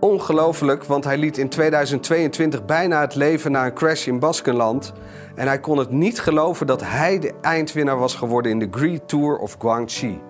Ongelooflijk, 0.00 0.84
want 0.84 1.04
hij 1.04 1.18
liet 1.18 1.38
in 1.38 1.48
2022 1.48 2.64
bijna 2.64 3.00
het 3.00 3.14
leven 3.14 3.52
na 3.52 3.66
een 3.66 3.74
crash 3.74 4.06
in 4.06 4.18
Baskenland. 4.18 4.92
En 5.34 5.46
hij 5.46 5.60
kon 5.60 5.78
het 5.78 5.90
niet 5.90 6.20
geloven 6.20 6.66
dat 6.66 6.80
hij 6.84 7.18
de 7.18 7.32
eindwinnaar 7.40 7.98
was 7.98 8.14
geworden 8.14 8.50
in 8.50 8.58
de 8.58 8.68
Great 8.70 9.08
Tour 9.08 9.36
of 9.36 9.56
Guangxi. 9.58 10.20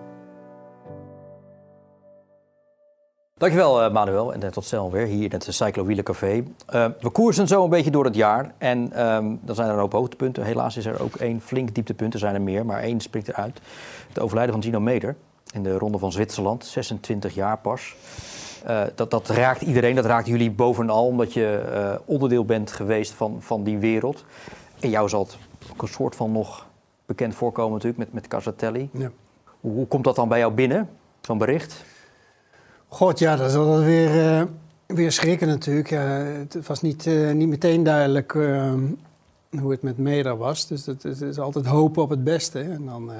Dankjewel 3.42 3.82
eh, 3.82 3.92
Manuel 3.92 4.32
en 4.32 4.42
eh, 4.42 4.48
tot 4.48 4.64
snel 4.64 4.90
weer 4.90 5.06
hier 5.06 5.24
in 5.24 5.30
het 5.32 5.46
Cyclo 5.48 5.84
Wielercafé. 5.84 6.44
Eh, 6.66 6.86
we 7.00 7.10
koersen 7.10 7.48
zo 7.48 7.64
een 7.64 7.70
beetje 7.70 7.90
door 7.90 8.04
het 8.04 8.14
jaar 8.14 8.52
en 8.58 8.92
ehm 8.92 9.34
dan 9.40 9.54
zijn 9.54 9.68
er 9.68 9.74
een 9.74 9.80
hoop 9.80 9.92
hoogtepunten. 9.92 10.44
Helaas 10.44 10.76
is 10.76 10.86
er 10.86 11.02
ook 11.02 11.14
één 11.14 11.40
flink 11.40 11.74
dieptepunt, 11.74 12.12
er 12.12 12.18
zijn 12.18 12.34
er 12.34 12.40
meer, 12.40 12.66
maar 12.66 12.80
één 12.80 13.00
springt 13.00 13.28
eruit. 13.28 13.60
Het 14.08 14.18
overlijden 14.18 14.54
van 14.54 14.62
Gino 14.62 14.80
Meder 14.80 15.16
in 15.52 15.62
de 15.62 15.78
Ronde 15.78 15.98
van 15.98 16.12
Zwitserland, 16.12 16.64
26 16.64 17.34
jaar 17.34 17.58
pas. 17.58 17.96
Dat, 18.94 19.10
dat 19.10 19.28
raakt 19.28 19.62
iedereen, 19.62 19.94
dat 19.94 20.04
raakt 20.04 20.26
jullie 20.26 20.50
bovenal, 20.50 21.06
omdat 21.06 21.32
je 21.32 21.98
onderdeel 22.04 22.44
bent 22.44 22.72
geweest 22.72 23.12
van, 23.12 23.36
van 23.40 23.64
die 23.64 23.78
wereld. 23.78 24.24
En 24.80 24.90
jou 24.90 25.08
zal 25.08 25.22
het 25.22 25.36
ook 25.72 25.82
een 25.82 25.88
soort 25.88 26.16
van 26.16 26.32
nog 26.32 26.66
bekend 27.06 27.34
voorkomen 27.34 27.72
natuurlijk 27.72 27.98
met, 27.98 28.12
met 28.12 28.28
Casatelli. 28.28 28.88
Ja. 28.92 29.10
Hoe, 29.60 29.72
hoe 29.72 29.86
komt 29.86 30.04
dat 30.04 30.16
dan 30.16 30.28
bij 30.28 30.38
jou 30.38 30.52
binnen, 30.52 30.88
zo'n 31.20 31.38
bericht? 31.38 31.84
God, 32.92 33.18
ja, 33.18 33.36
dat 33.36 33.50
is 33.50 33.56
altijd 33.56 33.84
weer 33.84 34.38
eh, 34.38 34.42
weer 34.86 35.12
schrikken 35.12 35.48
natuurlijk. 35.48 35.90
Ja, 35.90 36.00
het 36.00 36.66
was 36.66 36.82
niet, 36.82 37.06
eh, 37.06 37.30
niet 37.30 37.48
meteen 37.48 37.82
duidelijk 37.82 38.34
eh, 38.34 38.72
hoe 39.60 39.70
het 39.70 39.82
met 39.82 39.98
Meder 39.98 40.36
was. 40.36 40.66
Dus 40.66 40.86
het, 40.86 41.02
het 41.02 41.20
is 41.20 41.38
altijd 41.38 41.66
hopen 41.66 42.02
op 42.02 42.10
het 42.10 42.24
beste. 42.24 42.60
En 42.60 42.84
dan, 42.84 43.10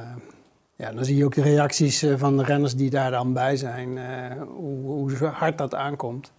ja, 0.77 0.93
dan 0.93 1.05
zie 1.05 1.16
je 1.16 1.25
ook 1.25 1.35
de 1.35 1.43
reacties 1.43 2.07
van 2.16 2.37
de 2.37 2.45
renners 2.45 2.77
die 2.77 2.91
daar 2.91 3.11
dan 3.11 3.33
bij 3.33 3.57
zijn. 3.57 3.99
hoe, 4.47 4.81
hoe 4.85 5.27
hard 5.27 5.59
dat 5.59 5.75
aankomt. 5.75 6.33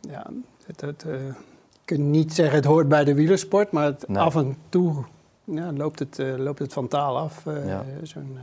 Ja, 0.00 0.26
het, 0.66 0.80
het, 0.80 1.04
je 1.06 1.32
kunt 1.84 2.00
niet 2.00 2.34
zeggen 2.34 2.56
het 2.56 2.64
hoort 2.64 2.88
bij 2.88 3.04
de 3.04 3.14
wielersport. 3.14 3.70
Maar 3.70 3.84
het, 3.84 4.08
Nee. 4.08 4.22
af 4.22 4.36
en 4.36 4.56
toe 4.68 5.04
ja, 5.44 5.72
loopt, 5.72 5.98
het, 5.98 6.18
loopt 6.36 6.58
het 6.58 6.72
van 6.72 6.88
taal 6.88 7.18
af. 7.18 7.44
Ja. 7.44 7.84
Zo'n 8.02 8.38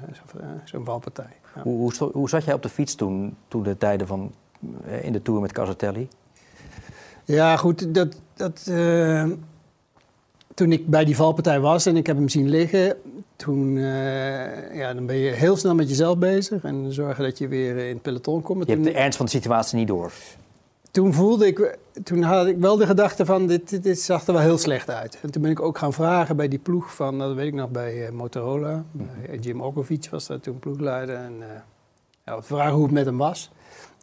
zo'n 0.66 0.86
valpartij. 0.86 1.36
Hoe, 1.64 1.78
hoe, 1.78 1.94
sto- 1.94 2.12
hoe 2.14 2.30
zat 2.30 2.44
jij 2.44 2.54
op 2.54 2.62
de 2.62 2.70
fiets 2.70 2.96
toen, 2.96 3.36
toen 3.48 3.64
de 3.64 3.78
tijden 3.78 4.08
van, 4.08 4.32
eh, 4.86 5.06
in 5.06 5.12
de 5.12 5.22
Tour 5.22 5.42
met 5.42 5.52
Casatelli? 5.52 6.08
Ja, 7.26 7.58
goed. 7.58 7.94
Dat, 7.96 8.22
dat, 8.34 8.68
eh, 8.68 9.26
toen 10.54 10.72
ik 10.72 10.88
bij 10.88 11.06
die 11.06 11.16
valpartij 11.16 11.60
was 11.60 11.86
en 11.86 11.98
ik 11.98 12.08
heb 12.08 12.18
hem 12.18 12.30
zien 12.30 12.50
liggen, 12.50 12.98
toen 13.36 13.78
eh, 13.78 14.76
ja, 14.76 14.94
dan 14.94 15.06
ben 15.06 15.16
je 15.16 15.32
heel 15.32 15.58
snel 15.58 15.76
met 15.76 15.90
jezelf 15.90 16.18
bezig 16.18 16.64
en 16.64 16.94
zorgen 16.94 17.24
dat 17.24 17.38
je 17.38 17.48
weer 17.48 17.78
in 17.78 17.94
het 17.94 18.02
peloton 18.02 18.42
komt. 18.42 18.66
Je 18.66 18.72
hebt 18.72 18.84
de 18.84 18.92
ernst 18.92 19.18
van 19.18 19.26
de 19.26 19.32
situatie 19.32 19.78
niet 19.78 19.88
door. 19.88 20.12
Toen 20.98 21.14
voelde 21.14 21.48
ik, 21.48 21.78
toen 22.04 22.22
had 22.22 22.48
ik 22.48 22.58
wel 22.58 22.78
de 22.78 22.86
gedachte 22.86 23.26
van 23.26 23.48
dit, 23.48 23.70
dit, 23.70 23.84
dit 23.84 24.00
zag 24.02 24.28
er 24.28 24.34
wel 24.34 24.42
heel 24.42 24.58
slecht 24.58 24.90
uit. 24.90 25.20
En 25.22 25.32
toen 25.32 25.42
ben 25.42 25.52
ik 25.52 25.60
ook 25.62 25.78
gaan 25.78 25.94
vragen 25.94 26.36
bij 26.36 26.48
die 26.48 26.60
ploeg 26.60 26.96
van, 26.96 27.20
dat 27.20 27.34
weet 27.36 27.48
ik 27.48 27.54
nog, 27.54 27.70
bij 27.70 28.06
eh, 28.06 28.12
Motorola. 28.12 28.84
Bij 28.92 29.38
Jim 29.40 29.62
Okovic 29.62 30.08
was 30.12 30.28
daar 30.28 30.40
toen 30.40 30.60
ploegleider. 30.60 31.16
En 31.16 31.34
eh, 31.42 31.48
ja, 32.26 32.42
vragen 32.42 32.74
hoe 32.74 32.84
het 32.84 32.92
met 32.92 33.06
hem 33.06 33.18
was. 33.18 33.52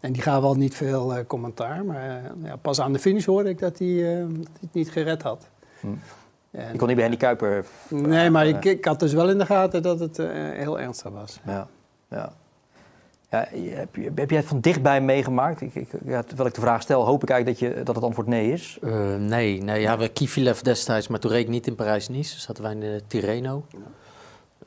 En 0.00 0.12
die 0.12 0.22
gaven 0.22 0.48
al 0.48 0.54
niet 0.54 0.74
veel 0.74 1.14
eh, 1.14 1.26
commentaar. 1.26 1.84
Maar 1.84 2.08
eh, 2.08 2.30
ja, 2.48 2.56
pas 2.56 2.80
aan 2.80 2.92
de 2.92 2.98
finish 2.98 3.26
hoorde 3.26 3.48
ik 3.48 3.58
dat 3.58 3.78
hij, 3.78 4.18
eh, 4.18 4.26
het 4.60 4.72
niet 4.72 4.90
gered 4.90 5.22
had. 5.22 5.48
Hm. 5.80 5.86
En- 6.50 6.72
Je 6.72 6.78
kon 6.78 6.86
niet 6.86 6.96
bij 6.96 7.04
Henny 7.04 7.16
Kuiper... 7.20 7.64
nee, 7.88 8.30
maar 8.30 8.42
eh, 8.46 8.48
ik, 8.48 8.64
ik 8.64 8.84
had 8.84 9.00
dus 9.00 9.12
wel 9.12 9.30
in 9.30 9.38
de 9.38 9.46
gaten 9.46 9.82
dat 9.82 10.00
het 10.00 10.18
eh, 10.18 10.26
heel 10.32 10.80
ernstig 10.80 11.10
was. 11.12 11.40
Ja, 11.46 11.68
ja. 12.10 12.32
Ja 13.36 13.46
heb, 13.76 13.96
je- 13.96 14.10
heb 14.14 14.30
jij 14.30 14.38
het 14.38 14.48
van 14.48 14.60
dichtbij 14.60 15.00
meegemaakt? 15.00 15.60
Ik, 15.60 15.74
ik, 15.74 15.88
ja, 16.04 16.22
terwijl 16.22 16.48
ik 16.48 16.54
de 16.54 16.60
vraag 16.60 16.82
stel, 16.82 17.04
hoop 17.04 17.22
ik 17.22 17.30
eigenlijk 17.30 17.60
dat, 17.60 17.70
je, 17.70 17.82
dat 17.82 17.94
het 17.94 18.04
antwoord 18.04 18.26
nee 18.28 18.52
is. 18.52 18.78
Eh, 18.82 19.14
nee, 19.16 19.62
nee, 19.62 19.80
ja, 19.80 19.98
we 19.98 20.08
Kivilev 20.08 20.60
destijds, 20.60 21.08
maar 21.08 21.18
toen 21.18 21.30
reed 21.30 21.42
ik 21.42 21.48
niet 21.48 21.66
in 21.66 21.74
Parijs-Nice. 21.74 22.40
Zaten 22.40 22.62
wij 22.62 22.72
in 22.72 22.80
de 22.80 23.00
Tirreno. 23.06 23.64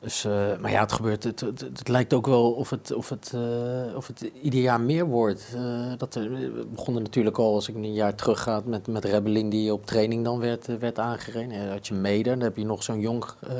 Dus, 0.00 0.24
eh, 0.24 0.32
maar 0.60 0.70
ja, 0.70 0.80
het 0.80 0.92
gebeurt. 0.92 1.24
Het, 1.24 1.40
het, 1.40 1.60
het 1.60 1.88
lijkt 1.88 2.12
ook 2.14 2.26
wel 2.26 2.50
of 2.52 2.70
het, 2.70 2.92
of 2.94 3.08
het, 3.08 3.32
eh, 3.34 3.96
of 3.96 4.06
het 4.06 4.30
ieder 4.42 4.60
jaar 4.60 4.80
meer 4.80 5.06
wordt. 5.06 5.52
Eh, 5.54 5.62
dat 5.98 6.14
er, 6.14 6.30
we 6.30 6.66
begonnen 6.74 7.02
natuurlijk 7.02 7.38
al, 7.38 7.54
als 7.54 7.68
ik 7.68 7.74
een 7.74 7.92
jaar 7.92 8.14
terug 8.14 8.42
ga, 8.42 8.60
met, 8.64 8.86
met 8.86 9.04
Rebelling 9.04 9.50
die 9.50 9.72
op 9.72 9.86
training 9.86 10.24
dan 10.24 10.38
werd, 10.40 10.66
werd 10.78 10.98
aangereden. 10.98 11.50
Ja, 11.52 11.62
dan 11.62 11.72
had 11.72 11.86
je 11.86 11.94
Meder, 11.94 12.32
dan 12.34 12.42
heb 12.42 12.56
je 12.56 12.64
nog 12.64 12.82
zo'n 12.82 13.00
jong, 13.00 13.24
eh, 13.48 13.52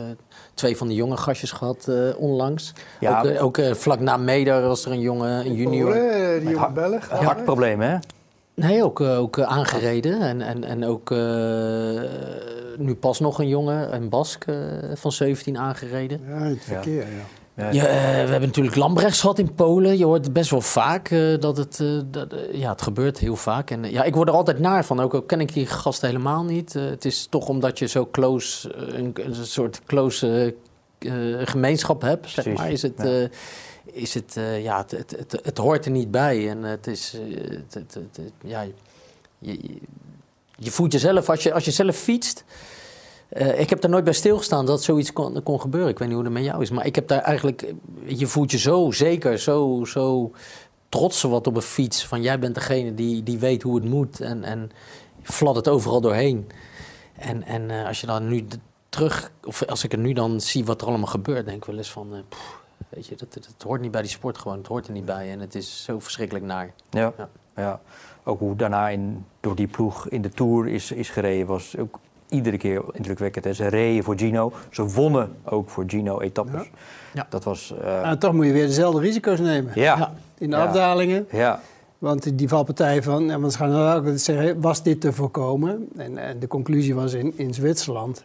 twee 0.55 0.77
van 0.77 0.89
die 0.89 0.97
jonge 0.97 1.17
gastjes 1.17 1.53
gehad 1.53 1.89
eh, 1.89 1.97
onlangs. 2.17 2.73
Ja. 3.01 3.23
Ook, 3.23 3.59
ook 3.59 3.77
vlak 3.77 4.01
na 4.01 4.17
Meder 4.17 4.63
was 4.63 4.85
er 4.85 4.93
een 4.93 5.01
jonge 5.01 5.29
een 5.29 5.55
junior. 5.55 5.93
die 6.39 6.49
Met 6.49 6.57
hart- 6.57 6.75
Belg. 6.75 7.09
Hartproblemen, 7.09 7.91
hè? 7.91 7.97
Nee, 8.55 8.85
ook, 8.85 9.01
ook 9.01 9.41
aangereden. 9.41 10.21
En, 10.21 10.41
en, 10.41 10.65
en 10.65 10.85
ook 10.85 11.11
eh, 11.11 11.19
nu 12.79 12.95
pas 12.95 13.21
nog 13.21 13.39
een 13.39 13.49
jongen, 13.49 13.95
een 13.95 14.09
Bask 14.09 14.45
eh, 14.45 14.57
van 14.95 15.13
17 15.13 15.59
aangereden. 15.59 16.21
Ja, 16.29 16.39
het 16.43 16.65
verkeer, 16.65 17.01
ja. 17.07 17.25
Ja. 17.55 17.71
Ja, 17.71 17.85
eh, 17.87 17.91
we 18.25 18.31
hebben 18.31 18.41
natuurlijk 18.41 18.77
Lambrechts 18.77 19.21
gehad 19.21 19.39
in 19.39 19.55
Polen. 19.55 19.99
Je 19.99 20.05
hoort 20.05 20.33
best 20.33 20.51
wel 20.51 20.61
vaak 20.61 21.11
eh, 21.11 21.39
dat 21.41 21.57
het... 21.57 21.81
eh, 21.81 21.99
dat, 22.11 22.35
ja, 22.53 22.71
het 22.71 22.83
gebeurt 22.83 23.19
heel 23.19 23.37
vaak. 23.37 23.71
En 23.71 23.91
ja, 23.91 24.03
ik 24.05 24.15
word 24.15 24.29
er 24.29 24.35
altijd 24.35 24.59
naar 24.59 24.85
van. 24.85 25.01
Ook 25.01 25.15
al 25.15 25.23
ken 25.23 25.41
ik 25.41 25.53
die 25.53 25.67
gast 25.67 26.01
helemaal 26.01 26.45
niet. 26.45 26.73
Het 26.73 27.05
is 27.05 27.27
toch 27.31 27.49
omdat 27.49 27.79
je 27.79 27.87
zo 27.87 28.09
close... 28.13 28.75
een, 28.75 29.13
een 29.25 29.35
soort 29.35 29.81
close 29.87 30.55
gemeenschap 31.45 32.03
hebt, 32.03 32.29
zeg 32.29 32.45
Precies, 32.45 32.61
maar. 32.63 32.71
Is 32.73 32.83
het... 32.83 32.93
ja. 32.97 33.05
eh, 33.05 33.29
is 33.93 34.15
het, 34.15 34.37
eh, 34.37 34.63
ja, 34.63 34.77
het, 34.79 34.91
het, 34.91 35.11
het, 35.19 35.41
het 35.43 35.59
hoort 35.59 35.85
er 35.85 35.91
niet 35.91 36.11
bij. 36.11 36.49
En 36.51 36.63
het 36.63 36.87
is, 36.87 37.13
het, 37.31 37.75
het, 37.75 37.95
het- 37.95 38.17
het- 38.17 38.33
ja, 38.45 38.61
je, 38.61 38.73
je, 39.63 39.79
je 40.59 40.71
voelt 40.71 40.93
jezelf, 40.93 41.29
als 41.29 41.43
je, 41.43 41.53
als 41.53 41.65
je 41.65 41.71
zelf 41.71 41.97
fietst. 41.97 42.45
eh, 43.29 43.61
ik 43.61 43.71
heb 43.71 43.81
daar 43.81 43.91
nooit 43.91 44.05
bij 44.05 44.13
stilgestaan 44.13 44.67
dat 44.67 44.83
zoiets 44.83 45.13
kon, 45.13 45.43
kon 45.43 45.61
gebeuren. 45.61 45.91
Ik 45.91 45.99
weet 45.99 46.09
niet 46.09 46.17
hoe 46.17 46.27
het 46.27 46.35
met 46.35 46.45
jou 46.45 46.63
is. 46.63 46.71
Maar 46.71 46.87
ik 46.87 46.95
heb 46.95 47.09
daar 47.09 47.21
eigenlijk. 47.21 47.75
Je 48.05 48.27
voelt 48.27 48.51
je 48.51 48.59
zo 48.59 48.91
zeker, 48.91 49.39
zo, 49.39 49.85
zo 49.85 50.33
trots 50.89 51.23
wat 51.23 51.47
op 51.47 51.57
een 51.57 51.63
fiets. 51.63 52.07
Van 52.07 52.23
jij 52.23 52.39
bent 52.39 52.55
degene 52.55 52.95
die, 52.95 53.23
die 53.23 53.39
weet 53.39 53.63
hoe 53.63 53.75
het 53.75 53.85
moet. 53.85 54.21
En, 54.21 54.45
en 54.45 54.71
fladdert 55.23 55.69
overal 55.69 56.01
doorheen. 56.01 56.51
En, 57.17 57.43
en 57.43 57.71
eh, 57.71 57.87
als 57.87 58.01
je 58.01 58.07
dan 58.07 58.29
nu 58.29 58.47
terug. 58.89 59.31
Of 59.45 59.65
als 59.67 59.85
ik 59.85 59.93
er 59.93 59.99
nu 59.99 60.13
dan 60.13 60.41
zie 60.41 60.65
wat 60.65 60.81
er 60.81 60.87
allemaal 60.87 61.07
gebeurt. 61.07 61.45
Denk 61.45 61.57
ik 61.57 61.65
wel 61.65 61.77
eens 61.77 61.91
van. 61.91 62.25
pff, 62.29 62.59
weet 62.89 63.07
je, 63.07 63.17
dat, 63.17 63.33
dat, 63.35 63.45
dat 63.45 63.63
hoort 63.67 63.81
niet 63.81 63.91
bij 63.91 64.03
die 64.03 64.11
sport 64.11 64.39
gewoon. 64.39 64.59
Het 64.59 64.67
hoort 64.67 64.87
er 64.87 64.93
niet 64.93 65.05
bij. 65.05 65.31
En 65.31 65.41
het 65.41 65.55
is 65.55 65.85
zo 65.85 65.99
verschrikkelijk 65.99 66.45
naar. 66.45 66.73
Ja. 66.91 67.13
Ja. 67.17 67.29
ja. 67.57 67.81
Ook 68.29 68.39
hoe 68.39 68.57
daarna 68.57 68.89
in, 68.89 69.25
door 69.41 69.55
die 69.55 69.67
ploeg 69.67 70.09
in 70.09 70.23
de 70.23 70.29
Tour 70.29 70.69
is, 70.69 70.93
is 70.93 71.11
gereden, 71.11 71.47
was 71.47 71.77
ook 71.77 71.99
iedere 72.29 72.57
keer 72.57 72.83
indrukwekkend. 72.93 73.45
Hè. 73.45 73.53
Ze 73.53 73.67
reden 73.67 74.05
voor 74.05 74.19
Gino, 74.19 74.53
ze 74.71 74.87
wonnen 74.89 75.37
ook 75.45 75.71
voor 75.71 75.85
Gino 75.87 76.21
etappes. 76.21 76.63
Ja. 76.63 76.69
Ja. 77.13 77.27
Dat 77.31 77.45
was... 77.45 77.75
eh, 77.83 78.03
Nou, 78.03 78.17
toch 78.19 78.33
moet 78.33 78.47
je 78.47 78.53
weer 78.53 78.67
dezelfde 78.67 79.01
risico's 79.01 79.39
nemen. 79.41 79.73
ja. 79.75 79.97
Ja. 79.99 80.13
In 80.39 80.51
de 80.51 80.57
Ja. 80.57 80.65
afdalingen. 80.65 81.27
Ja. 81.33 81.61
Want 81.99 82.39
die 82.39 82.49
valpartij 82.49 83.03
van, 83.03 83.25
ja, 83.25 83.41
want 83.41 83.53
ze 83.53 83.59
gaan 83.59 83.71
dan 83.71 83.93
ook 84.09 84.19
zeggen, 84.19 84.61
was 84.61 84.83
dit 84.83 85.01
te 85.01 85.13
voorkomen? 85.13 85.89
En, 85.97 86.19
en 86.19 86.39
de 86.39 86.47
conclusie 86.47 86.95
was 86.95 87.13
in, 87.13 87.33
in 87.37 87.55
Zwitserland, 87.55 88.25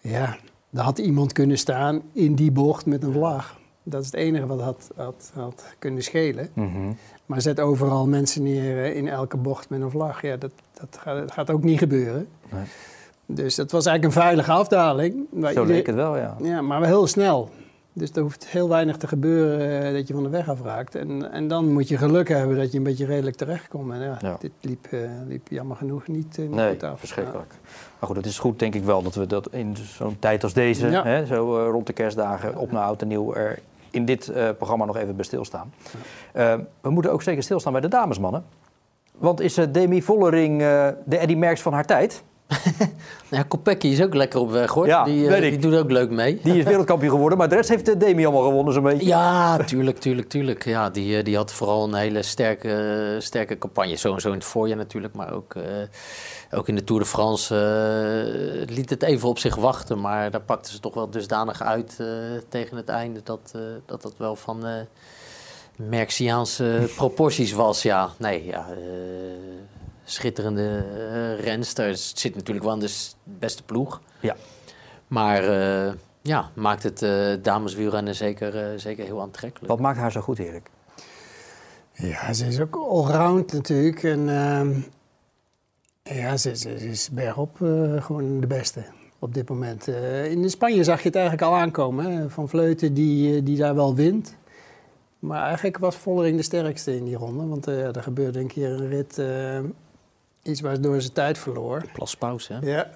ja, 0.00 0.36
daar 0.70 0.84
had 0.84 0.98
iemand 0.98 1.32
kunnen 1.32 1.58
staan 1.58 2.02
in 2.12 2.34
die 2.34 2.50
bocht 2.50 2.86
met 2.86 3.02
een 3.02 3.12
vlag. 3.12 3.56
Dat 3.82 4.00
is 4.00 4.06
het 4.06 4.14
enige 4.14 4.46
wat 4.46 4.60
had, 4.60 4.90
had, 4.96 5.30
had 5.34 5.64
kunnen 5.78 6.02
schelen. 6.02 6.48
Mhm. 6.54 6.92
Maar 7.26 7.40
zet 7.40 7.60
overal 7.60 8.06
mensen 8.06 8.42
neer 8.42 8.84
eh, 8.84 8.96
in 8.96 9.08
elke 9.08 9.36
bocht 9.36 9.68
met 9.68 9.80
een 9.80 9.90
vlag. 9.90 10.22
Ja, 10.22 10.36
dat, 10.36 10.50
dat, 10.72 10.98
gaat, 11.00 11.18
dat 11.18 11.32
gaat 11.32 11.50
ook 11.50 11.62
niet 11.62 11.78
gebeuren. 11.78 12.28
Nee. 12.52 12.64
Dus 13.26 13.54
dat 13.54 13.70
was 13.70 13.86
eigenlijk 13.86 14.16
een 14.16 14.22
veilige 14.22 14.52
afdaling. 14.52 15.26
Zo 15.54 15.64
leek 15.64 15.86
het 15.86 15.94
wel, 15.96 16.16
ja. 16.16 16.36
ja, 16.42 16.60
maar 16.60 16.80
wel 16.80 16.88
heel 16.88 17.06
snel. 17.06 17.50
Dus 17.92 18.10
er 18.12 18.22
hoeft 18.22 18.46
heel 18.46 18.68
weinig 18.68 18.96
te 18.96 19.06
gebeuren 19.08 19.82
eh, 19.86 19.92
dat 19.92 20.08
je 20.08 20.14
van 20.14 20.22
de 20.22 20.28
weg 20.28 20.48
afraakt. 20.48 20.94
En, 20.94 21.32
en 21.32 21.48
dan 21.48 21.72
moet 21.72 21.88
je 21.88 21.96
geluk 21.96 22.28
hebben 22.28 22.56
dat 22.56 22.72
je 22.72 22.78
een 22.78 22.84
beetje 22.84 23.06
redelijk 23.06 23.36
terechtkomt. 23.36 23.92
En 23.92 24.00
ja, 24.00 24.18
Ja. 24.20 24.36
dit 24.40 24.50
liep, 24.60 24.86
eh, 24.90 24.98
liep 25.28 25.48
jammer 25.48 25.76
genoeg 25.76 26.06
niet, 26.06 26.38
niet 26.38 26.50
Nee, 26.50 26.70
goed 26.70 26.82
af. 26.82 26.98
verschrikkelijk. 26.98 27.54
Maar 27.98 28.08
goed, 28.08 28.16
het 28.16 28.26
is 28.26 28.38
goed 28.38 28.58
denk 28.58 28.74
ik 28.74 28.84
wel 28.84 29.02
dat 29.02 29.14
we 29.14 29.26
dat 29.26 29.48
in 29.52 29.76
zo'n 29.76 30.16
tijd 30.18 30.42
als 30.42 30.52
deze, 30.52 30.88
Ja. 30.88 31.02
hè, 31.04 31.26
zo 31.26 31.68
rond 31.70 31.86
de 31.86 31.92
kerstdagen, 31.92 32.56
op 32.56 32.72
naar 32.72 32.84
oud 32.84 33.02
en 33.02 33.08
nieuw, 33.08 33.34
er 33.34 33.58
in 33.94 34.04
dit 34.04 34.28
eh, 34.28 34.48
programma 34.56 34.84
nog 34.84 34.96
even 34.96 35.16
bij 35.16 35.24
stilstaan. 35.24 35.72
Eh, 36.32 36.54
we 36.80 36.90
moeten 36.90 37.12
ook 37.12 37.22
zeker 37.22 37.42
stilstaan 37.42 37.72
bij 37.72 37.80
de 37.80 37.88
damesmannen. 37.88 38.44
Want 39.18 39.40
is 39.40 39.56
eh, 39.56 39.66
Demi 39.70 40.02
Vollering 40.02 40.58
de 41.04 41.18
Eddy 41.18 41.34
Merckx 41.34 41.62
van 41.62 41.72
haar 41.72 41.86
tijd? 41.86 42.22
Ja, 43.34 43.42
Kopecky 43.42 43.86
is 43.86 44.02
ook 44.02 44.14
lekker 44.14 44.40
op 44.40 44.50
weg 44.50 44.70
hoor. 44.70 44.86
Ja, 44.86 45.04
die, 45.04 45.28
eh, 45.28 45.40
die 45.40 45.58
doet 45.58 45.74
ook 45.74 45.90
leuk 45.90 46.10
mee. 46.10 46.40
Die 46.42 46.58
is 46.58 46.64
wereldkampioen 46.64 47.10
geworden, 47.10 47.38
maar 47.38 47.48
de 47.48 47.54
rest 47.54 47.68
heeft 47.68 47.88
eh, 47.88 47.98
Demi 47.98 48.24
allemaal 48.24 48.44
gewonnen 48.44 48.74
zo'n 48.74 48.82
beetje. 48.82 49.06
Ja, 49.06 49.56
tuurlijk, 49.56 49.98
tuurlijk, 49.98 50.28
tuurlijk. 50.28 50.64
Ja, 50.64 50.90
die, 50.90 51.16
eh, 51.16 51.24
die 51.24 51.36
had 51.36 51.52
vooral 51.52 51.84
een 51.84 51.94
hele 51.94 52.22
sterke, 52.22 53.16
sterke 53.18 53.58
campagne. 53.58 53.96
Sowieso 53.96 54.28
in 54.28 54.34
het 54.34 54.44
voorjaar 54.44 54.76
natuurlijk, 54.76 55.14
maar 55.14 55.32
ook, 55.32 55.54
ook 56.50 56.68
in 56.68 56.74
de 56.74 56.84
Tour 56.84 57.02
de 57.02 57.08
France 57.08 57.54
liet 58.66 58.90
het 58.90 59.02
even 59.02 59.28
op 59.28 59.38
zich 59.38 59.54
wachten. 59.54 60.00
Maar 60.00 60.30
daar 60.30 60.40
pakten 60.40 60.72
ze 60.72 60.80
toch 60.80 60.94
wel 60.94 61.10
dusdanig 61.10 61.62
uit 61.62 61.96
tegen 62.48 62.76
het 62.76 62.88
einde 62.88 63.20
dat, 63.24 63.54
dat 63.86 64.02
dat 64.02 64.14
wel 64.16 64.36
van 64.36 64.64
Merxiaanse 65.76 66.88
proporties 66.96 67.52
was. 67.52 67.82
Ja, 67.82 68.10
nee, 68.18 68.44
ja. 68.46 68.66
Schitterende 70.04 70.84
eh 71.08 71.44
renster. 71.44 71.86
Het 71.86 71.98
zit 71.98 72.34
natuurlijk 72.34 72.64
wel 72.64 72.74
in 72.74 72.80
de 72.80 72.92
beste 73.24 73.62
ploeg. 73.62 74.00
Ja. 74.20 74.36
Maar 75.06 75.42
eh, 75.42 75.92
ja, 76.22 76.50
maakt 76.54 76.82
het 76.82 77.02
eh 77.02 77.32
dameswielrennen 77.42 78.14
zeker, 78.14 78.56
eh, 78.56 78.78
zeker 78.78 79.04
heel 79.04 79.20
aantrekkelijk. 79.20 79.68
Wat 79.68 79.80
maakt 79.80 79.98
haar 79.98 80.12
zo 80.12 80.20
goed, 80.20 80.38
Erik? 80.38 80.70
Ja, 81.92 82.32
ze 82.32 82.46
is 82.46 82.60
ook 82.60 82.76
allround 82.76 83.52
natuurlijk. 83.52 84.02
En 84.02 84.28
ehm, 84.28 84.80
ja, 86.02 86.36
ze, 86.36 86.74
is 86.74 87.10
bergop 87.10 87.56
gewoon 88.00 88.40
de 88.40 88.46
beste 88.46 88.84
op 89.24 89.34
dit 89.34 89.48
moment. 89.48 89.88
Eh, 89.88 90.30
in 90.30 90.50
Spanje 90.50 90.84
zag 90.84 91.00
je 91.00 91.06
het 91.06 91.16
eigenlijk 91.16 91.46
al 91.46 91.56
aankomen. 91.56 92.04
Hè? 92.04 92.30
Van 92.30 92.48
Vleuten 92.48 92.94
die, 92.94 93.42
die 93.42 93.56
daar 93.56 93.74
wel 93.74 93.94
wint. 93.94 94.36
Maar 95.18 95.44
eigenlijk 95.44 95.78
was 95.78 95.96
Vollering 95.96 96.36
de 96.36 96.42
sterkste 96.42 96.96
in 96.96 97.04
die 97.04 97.16
ronde. 97.16 97.46
Want 97.46 97.66
eh, 97.66 97.96
er 97.96 98.02
gebeurde 98.02 98.40
een 98.40 98.46
keer 98.46 98.70
een 98.70 98.88
rit, 98.88 99.18
eh, 99.18 99.60
iets 100.44 100.60
waardoor 100.60 101.00
ze 101.00 101.12
tijd 101.12 101.38
verloor. 101.38 101.84
Plaspauze, 101.92 102.52
hè? 102.52 102.58
Ja. 102.70 102.90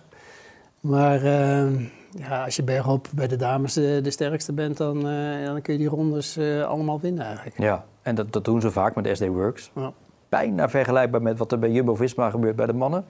Maar 0.80 1.22
ehm, 1.24 1.84
ja, 2.11 2.44
als 2.44 2.57
je 2.57 2.62
bergop 2.62 3.09
bij 3.14 3.26
de 3.26 3.36
dames 3.36 3.72
de, 3.72 4.01
de 4.03 4.11
sterkste 4.11 4.53
bent, 4.53 4.76
dan, 4.76 5.09
eh, 5.09 5.44
dan 5.44 5.62
kun 5.62 5.72
je 5.72 5.78
die 5.78 5.88
rondes 5.88 6.36
eh, 6.36 6.64
allemaal 6.64 7.01
winnen 7.01 7.24
eigenlijk. 7.24 7.59
Ja, 7.59 7.84
en 8.03 8.14
dat, 8.14 8.32
dat 8.32 8.44
doen 8.44 8.61
ze 8.61 8.70
vaak 8.70 8.94
met 8.94 9.16
SD 9.16 9.26
Works. 9.26 9.70
Ja. 9.74 9.92
bijna 10.28 10.68
vergelijkbaar 10.68 11.22
met 11.22 11.38
wat 11.38 11.53
er 11.53 11.59
bij 11.59 11.70
Jumbo-Visma 11.70 12.30
gebeurt 12.30 12.57
bij 12.57 12.66
de 12.66 12.72
mannen. 12.72 13.05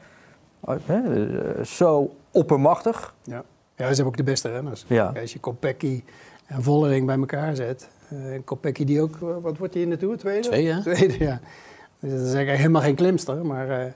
Oh, 0.61 0.77
eh, 0.87 1.65
Zo 1.65 2.15
oppermachtig. 2.31 3.15
Ja. 3.23 3.35
ja, 3.35 3.45
ze 3.77 3.85
hebben 3.85 4.07
ook 4.07 4.17
de 4.17 4.23
beste 4.23 4.51
renners. 4.51 4.85
Ja. 4.87 5.13
Als 5.21 5.33
je 5.33 5.39
Kopecky 5.39 6.03
en 6.47 6.63
Vollering 6.63 7.07
bij 7.07 7.17
elkaar 7.19 7.57
zet. 7.57 7.89
en 8.09 8.45
Kopecky 8.45 8.85
die 8.85 9.01
ook, 9.03 9.19
wat 9.19 9.59
wordt 9.59 9.75
hij 9.75 9.83
in 9.83 9.91
de 9.91 9.97
Tour? 9.97 10.17
Tweede? 10.17 10.49
Tweede, 10.49 10.73
hè? 10.73 10.81
Tweede, 10.81 11.25
ja. 11.25 11.41
Dus 12.01 12.11
dat 12.11 12.21
is 12.21 12.35
eigenlijk 12.35 12.57
helemaal 12.57 12.83
geen 12.83 12.95
klimster, 12.95 13.47
maar 13.47 13.95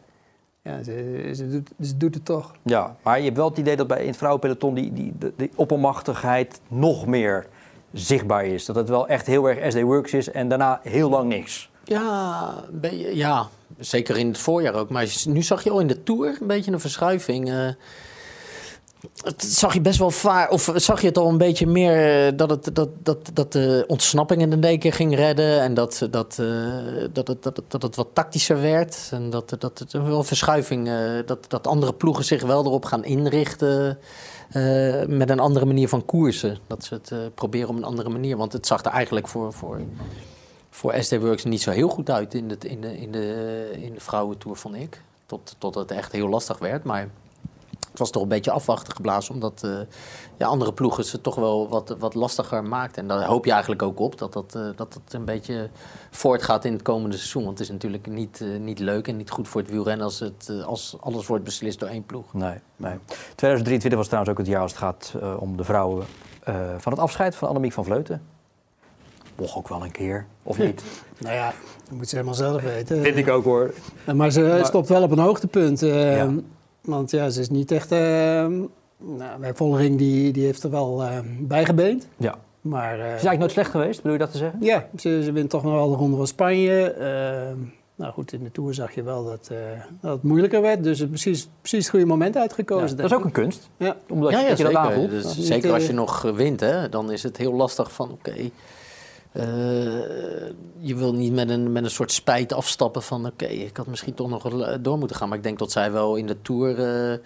ja, 0.63 0.83
ze, 0.83 1.31
ze, 1.35 1.49
doet, 1.51 1.71
ze 1.81 1.97
doet 1.97 2.15
het 2.15 2.25
toch. 2.25 2.53
Ja, 2.63 2.97
maar 3.03 3.19
je 3.19 3.25
hebt 3.25 3.37
wel 3.37 3.49
het 3.49 3.59
idee 3.59 3.77
dat 3.77 3.87
bij 3.87 4.01
in 4.01 4.07
het 4.07 4.17
vrouwenpeloton 4.17 4.75
die, 4.75 4.93
die, 4.93 5.13
die, 5.19 5.33
die 5.37 5.51
oppermachtigheid 5.57 6.61
nog 6.69 7.07
meer 7.07 7.47
zichtbaar 7.93 8.47
is. 8.47 8.65
Dat 8.65 8.77
het 8.77 8.89
wel 8.89 9.09
echt 9.09 9.27
heel 9.27 9.49
erg 9.49 9.71
SD 9.73 9.81
Works 9.81 10.13
is 10.13 10.31
en 10.31 10.49
daarna 10.49 10.81
heel 10.83 11.11
lang 11.11 11.29
niks. 11.29 11.71
Ja, 11.85 12.55
ja, 13.13 13.49
zeker 13.79 14.19
in 14.19 14.27
het 14.29 14.39
voorjaar 14.39 14.75
ook. 14.75 14.91
Maar 14.91 15.07
nu 15.25 15.43
zag 15.43 15.65
je 15.65 15.71
al 15.71 15.81
in 15.81 15.87
de 15.87 16.03
Tour 16.03 16.37
een 16.41 16.47
beetje 16.47 16.73
een 16.73 16.81
verschuiving. 16.81 17.49
eh. 17.51 17.69
Het 19.25 19.43
zag 19.43 19.75
je 19.75 19.81
best 19.81 19.99
wel 19.99 20.11
vaak, 20.11 20.53
of 20.53 20.73
zag 20.75 21.01
je 21.01 21.07
het 21.07 21.19
al 21.19 21.29
een 21.29 21.39
beetje 21.39 21.67
meer 21.67 22.27
eh, 22.27 22.33
dat, 22.37 22.51
het, 22.51 22.75
dat, 22.75 22.89
dat, 23.03 23.31
dat 23.33 23.53
de 23.53 23.85
ontsnappingen 23.87 24.53
in 24.53 24.65
één 24.65 24.79
keer 24.79 24.93
ging 24.93 25.15
redden. 25.15 25.61
En 25.61 25.75
dat, 25.75 26.07
dat, 26.11 26.39
eh, 26.39 26.47
dat, 27.13 27.29
het, 27.29 27.43
dat, 27.43 27.57
het, 27.57 27.71
dat 27.71 27.83
het 27.83 27.97
wat 27.97 28.09
tactischer 28.13 28.61
werd. 28.61 29.09
En 29.11 29.31
dat, 29.31 29.57
dat 29.59 29.79
het 29.79 29.93
wel 29.93 30.23
verschuiving, 30.25 30.89
eh, 30.89 30.95
dat, 31.27 31.45
dat 31.49 31.67
andere 31.67 31.95
ploegen 31.95 32.25
zich 32.25 32.43
wel 32.43 32.65
erop 32.65 32.85
gaan 32.85 33.05
inrichten. 33.05 33.99
eh, 34.51 35.07
met 35.07 35.31
een 35.31 35.41
andere 35.41 35.67
manier 35.67 35.89
van 35.89 36.05
koersen. 36.05 36.59
Dat 36.67 36.85
ze 36.85 36.95
het 36.95 37.11
eh, 37.11 37.19
proberen 37.35 37.69
op 37.69 37.77
een 37.77 37.85
andere 37.85 38.09
manier. 38.09 38.37
Want 38.37 38.53
het 38.53 38.67
zag 38.67 38.85
er 38.85 38.91
eigenlijk 38.93 39.29
voor, 39.29 39.53
voor, 39.53 39.81
voor 40.71 40.95
SD 40.99 41.17
Works 41.19 41.45
niet 41.45 41.63
zo 41.63 41.71
heel 41.71 41.89
goed 41.89 42.11
uit 42.11 42.35
in 42.35 42.49
de, 42.49 42.57
in 42.61 42.81
de, 42.81 42.99
in 42.99 43.13
de, 43.13 43.69
in 43.73 43.95
de 43.95 44.01
vrouwentour, 44.01 44.57
vond 44.57 44.75
ik. 44.75 45.03
Tot, 45.27 45.55
tot 45.59 45.75
het 45.75 45.91
echt 45.91 46.13
heel 46.13 46.29
lastig 46.29 46.59
werd. 46.59 46.85
Maar 46.85 47.09
het 47.93 48.01
was 48.01 48.11
toch 48.11 48.23
een 48.23 48.29
beetje 48.29 48.51
afwachten 48.51 48.95
geblazen, 48.95 49.35
omdat 49.35 49.63
eh, 49.65 49.71
ja, 50.37 50.47
andere 50.47 50.73
ploegen 50.73 51.05
ze 51.05 51.21
toch 51.21 51.35
wel 51.35 51.69
wat, 51.69 51.97
wat 51.99 52.15
lastiger 52.15 52.65
maakten. 52.65 53.03
En 53.03 53.09
daar 53.09 53.25
hoop 53.25 53.45
je 53.45 53.51
eigenlijk 53.51 53.83
ook 53.83 54.01
op 54.01 54.19
dat 54.19 54.33
dat, 54.33 54.55
eh, 54.55 54.67
dat 54.77 54.95
het 54.95 55.13
een 55.13 55.25
beetje 55.25 55.71
voortgaat 56.11 56.65
in 56.65 56.73
het 56.73 56.83
komende 56.83 57.17
seizoen. 57.17 57.45
Want 57.45 57.59
het 57.59 57.67
is 57.67 57.73
natuurlijk 57.73 58.07
niet, 58.07 58.41
eh, 58.41 58.61
niet 58.61 58.79
leuk 58.79 59.09
en 59.09 59.17
niet 59.17 59.31
goed 59.31 59.49
voor 59.49 59.61
het 59.61 59.71
wielrennen 59.71 60.05
als, 60.05 60.21
het, 60.21 60.53
als 60.65 60.97
alles 61.01 61.27
wordt 61.27 61.45
beslist 61.45 61.81
door 61.81 61.89
één 61.89 62.07
ploeg. 62.07 62.35
Nee, 62.35 62.59
nee. 62.77 62.99
2023 63.35 63.95
was 63.95 64.07
trouwens 64.07 64.33
ook 64.33 64.39
het 64.39 64.47
jaar 64.47 64.61
als 64.61 64.71
het 64.71 64.81
gaat 64.81 65.15
eh, 65.21 65.37
om 65.39 65.57
de 65.57 65.65
vrouwen 65.65 66.07
eh, 66.43 66.55
van 66.79 66.93
het 66.93 67.01
afscheid 67.01 67.35
van 67.35 67.49
Annemiek 67.49 67.73
van 67.73 67.85
Vleuten. 67.85 68.23
Mocht 69.37 69.57
ook 69.57 69.69
wel 69.69 69.83
een 69.85 69.91
keer, 69.91 70.27
of 70.43 70.59
niet? 70.59 70.83
Nou 71.19 71.35
ja, 71.35 71.53
dat 71.89 71.97
moet 71.97 72.09
ze 72.09 72.15
helemaal 72.15 72.37
zelf 72.37 72.63
weten. 72.63 73.03
Vind 73.03 73.17
ik 73.17 73.29
ook 73.29 73.45
hoor. 73.45 73.75
Maar 74.15 74.31
ze 74.31 74.61
stopt 74.65 74.89
wel 74.89 75.03
op 75.03 75.11
een 75.11 75.19
hoogtepunt. 75.19 75.81
Ja. 75.81 76.31
Want 76.83 77.11
ja, 77.11 77.31
ze 77.31 77.41
is 77.41 77.51
niet 77.51 77.71
echt... 77.71 77.93
eh, 77.93 77.99
nou, 78.99 79.41
bij 79.41 79.55
Vollering 79.55 79.99
die, 79.99 80.33
die 80.33 80.45
heeft 80.45 80.63
er 80.63 80.71
wel 80.71 81.03
eh 81.03 81.19
bijgebeend. 81.41 82.07
Ja. 82.17 82.39
Maar 82.61 82.95
Is 82.95 83.01
eh, 83.01 83.07
eigenlijk 83.09 83.39
nooit 83.39 83.51
slecht 83.51 83.71
geweest, 83.71 83.97
bedoel 83.97 84.13
je 84.13 84.19
dat 84.19 84.31
te 84.33 84.39
zeggen? 84.39 84.59
ja, 84.63 84.89
ze, 84.99 85.21
ze 85.25 85.33
wint 85.33 85.51
toch 85.51 85.63
nog 85.63 85.73
wel 85.73 85.91
de 85.91 85.97
Ronde 85.97 86.17
van 86.17 86.27
Spanje. 86.27 86.83
Eh, 86.93 87.53
nou 87.95 88.13
goed, 88.13 88.33
in 88.33 88.43
de 88.43 88.51
Tour 88.53 88.75
zag 88.75 88.95
je 88.95 89.03
wel 89.03 89.25
dat, 89.25 89.49
eh, 89.53 89.57
dat 90.01 90.13
het 90.13 90.23
moeilijker 90.23 90.61
werd. 90.63 90.85
Dus 90.85 90.99
het 90.99 91.11
is 91.13 91.23
precies, 91.23 91.49
precies 91.61 91.79
het 91.79 91.89
goede 91.89 92.07
moment 92.07 92.37
uitgekozen. 92.37 92.97
dat 92.97 93.07
is 93.07 93.15
ook 93.17 93.25
een 93.25 93.33
kunst, 93.33 93.69
Ja. 93.77 93.97
omdat 94.09 94.31
je, 94.41 94.47
dat, 94.49 94.59
je 94.59 94.65
dat 94.65 94.75
aanvoelt. 94.75 95.11
Dus 95.11 95.39
zeker 95.39 95.73
als 95.73 95.87
je 95.87 95.93
nog 95.93 96.23
wint, 96.23 96.61
hè, 96.61 96.89
dan 96.89 97.13
is 97.13 97.23
het 97.23 97.37
heel 97.37 97.53
lastig 97.53 97.93
van 97.93 98.11
oké. 98.11 98.35
Eh, 99.33 99.45
je 100.79 100.95
wil 100.97 101.15
niet 101.15 101.33
met 101.33 101.51
een, 101.51 101.73
met 101.73 101.85
een 101.85 101.91
soort 101.91 102.13
spijt 102.13 102.53
afstappen 102.53 103.03
van 103.03 103.27
oké, 103.27 103.45
ik 103.45 103.77
had 103.77 103.87
misschien 103.87 104.15
toch 104.15 104.29
nog 104.29 104.43
wel, 104.43 104.67
eh, 104.67 104.79
door 104.81 104.99
moeten 104.99 105.17
gaan. 105.17 105.29
Maar 105.29 105.37
ik 105.39 105.43
denk 105.45 105.59
dat 105.59 105.73
zij 105.73 105.93
wel 105.93 106.17
in 106.17 106.27
de 106.27 106.43
Tour, 106.43 106.79
eh, 107.13 107.19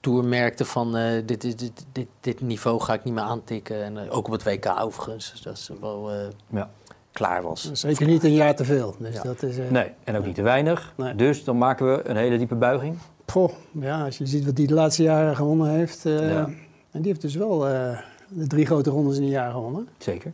tour 0.00 0.24
merkte 0.24 0.64
van 0.64 0.96
eh, 0.96 1.22
dit, 1.26 1.40
dit, 1.40 1.72
dit, 1.92 2.06
dit, 2.20 2.40
niveau 2.40 2.80
ga 2.80 2.94
ik 2.94 3.04
niet 3.04 3.14
meer 3.14 3.22
aantikken. 3.22 3.82
En 3.84 4.10
ook 4.10 4.26
op 4.26 4.32
het 4.32 4.42
WK 4.42 4.74
overigens, 4.80 5.30
dus 5.30 5.42
dat 5.42 5.58
ze 5.58 5.74
wel 5.80 6.10
eh, 6.10 6.16
Ja. 6.48 6.70
klaar 7.12 7.42
was. 7.42 7.70
Zeker 7.72 8.06
niet 8.06 8.24
een 8.24 8.32
jaar 8.34 8.54
te 8.56 8.64
veel. 8.64 8.94
Dus 8.98 9.14
Ja. 9.14 9.22
dat 9.22 9.42
is... 9.42 9.58
eh, 9.58 9.70
Nee, 9.70 9.90
en 10.04 10.16
ook 10.16 10.24
niet 10.24 10.34
te 10.34 10.42
weinig. 10.42 10.92
Nee. 10.96 11.14
Dus 11.14 11.44
dan 11.44 11.58
maken 11.58 11.86
we 11.96 12.08
een 12.08 12.16
hele 12.16 12.38
diepe 12.38 12.54
buiging. 12.54 12.98
Goh, 13.26 13.52
ja, 13.72 14.04
als 14.04 14.18
je 14.18 14.26
ziet 14.26 14.44
wat 14.44 14.56
hij 14.56 14.66
de 14.66 14.74
laatste 14.74 15.02
jaren 15.02 15.36
gewonnen 15.36 15.70
heeft. 15.70 16.06
eh, 16.06 16.30
Ja. 16.30 16.44
En 16.90 17.02
die 17.02 17.06
heeft 17.06 17.20
dus 17.20 17.34
wel 17.34 17.68
eh, 17.68 17.98
de 18.28 18.46
drie 18.46 18.66
grote 18.66 18.90
rondes 18.90 19.16
in 19.16 19.22
een 19.22 19.28
jaar 19.28 19.50
gewonnen. 19.52 19.88
Zeker. 19.98 20.32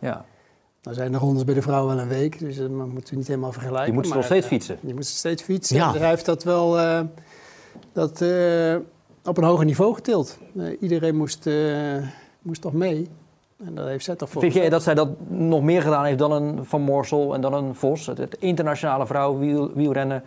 Ja. 0.00 0.24
Nou 0.82 0.96
zijn 0.96 1.12
de 1.12 1.18
rondes 1.18 1.44
bij 1.44 1.54
de 1.54 1.62
vrouwen 1.62 1.94
wel 1.94 2.02
een 2.04 2.08
week, 2.10 2.38
dus 2.38 2.56
dat 2.56 2.68
moeten 2.70 3.10
we 3.12 3.16
niet 3.16 3.26
helemaal 3.28 3.52
vergelijken. 3.52 3.84
Die 3.84 3.92
moeten 3.94 4.10
ze 4.12 4.16
nog 4.16 4.26
steeds 4.26 4.44
eh, 4.44 4.50
fietsen. 4.52 4.76
Die 4.80 4.94
moeten 4.94 5.10
steeds 5.12 5.42
fietsen. 5.42 5.76
Ja. 5.76 5.94
En 5.94 6.00
hij 6.00 6.08
heeft 6.08 6.24
dat 6.24 6.42
wel 6.44 6.78
eh, 6.78 7.00
dat, 7.92 8.20
eh, 8.20 8.76
op 9.24 9.36
een 9.38 9.44
hoger 9.44 9.64
niveau 9.64 9.94
getild. 9.94 10.38
Eh, 10.58 10.64
iedereen 10.80 11.16
moest, 11.16 11.46
eh, 11.46 11.54
moest 12.42 12.60
toch 12.60 12.72
mee. 12.72 13.08
En 13.64 13.74
dat 13.74 13.86
heeft 13.86 14.04
zij 14.04 14.14
toch 14.16 14.30
voor 14.30 14.40
Vind 14.42 14.52
jij 14.54 14.68
dat 14.68 14.82
zij 14.82 14.94
dat 14.94 15.08
nog 15.28 15.62
meer 15.62 15.82
gedaan 15.82 16.04
heeft 16.04 16.18
dan 16.18 16.32
een 16.32 16.64
Van 16.64 16.80
Moorsel 16.80 17.34
en 17.34 17.40
dan 17.40 17.54
een 17.54 17.74
Vos? 17.74 18.06
Het, 18.06 18.18
het 18.18 18.36
internationale 18.38 19.06
vrouwenwielrennen. 19.06 19.76
wielrennen. 19.76 20.22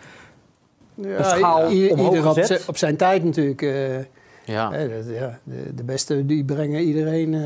ja, 0.96 1.24
schaal 1.24 1.70
ieder 1.72 2.30
op, 2.30 2.38
op 2.68 2.78
zijn 2.78 2.98
tijd 2.98 3.24
natuurlijk. 3.24 3.62
eh, 3.62 3.98
Ja. 3.98 4.06
ja, 4.46 5.40
de, 5.44 5.74
de 5.76 5.84
beste 5.84 6.26
die 6.26 6.46
brengen 6.46 6.82
iedereen. 6.82 7.34
eh, 7.34 7.42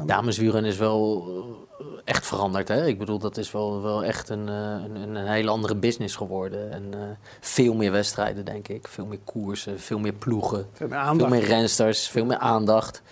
Het 0.00 0.08
dameswielrennen 0.08 0.70
is 0.70 0.78
wel 0.78 1.24
eh, 1.28 1.63
echt 2.04 2.26
veranderd. 2.26 2.68
Hè? 2.68 2.86
Ik 2.86 2.98
bedoel, 2.98 3.18
dat 3.18 3.36
is 3.36 3.52
wel, 3.52 3.82
wel 3.82 4.04
echt 4.04 4.28
een, 4.28 4.48
eh, 4.48 4.54
een, 4.54 5.16
een 5.16 5.26
hele 5.26 5.50
andere 5.50 5.76
business 5.76 6.16
geworden. 6.16 6.72
En 6.72 6.94
eh, 6.94 7.00
veel 7.40 7.74
meer 7.74 7.92
wedstrijden, 7.92 8.44
denk 8.44 8.68
ik. 8.68 8.88
Veel 8.88 9.06
meer 9.06 9.18
koersen, 9.24 9.80
veel 9.80 9.98
meer 9.98 10.12
ploegen. 10.12 10.68
veel 10.72 10.88
meer 10.88 10.98
Veel 10.98 11.08
aandacht. 11.08 11.30
meer 11.30 11.44
rensters, 11.44 12.08
veel 12.08 12.24
meer 12.24 12.38
aandacht. 12.38 13.02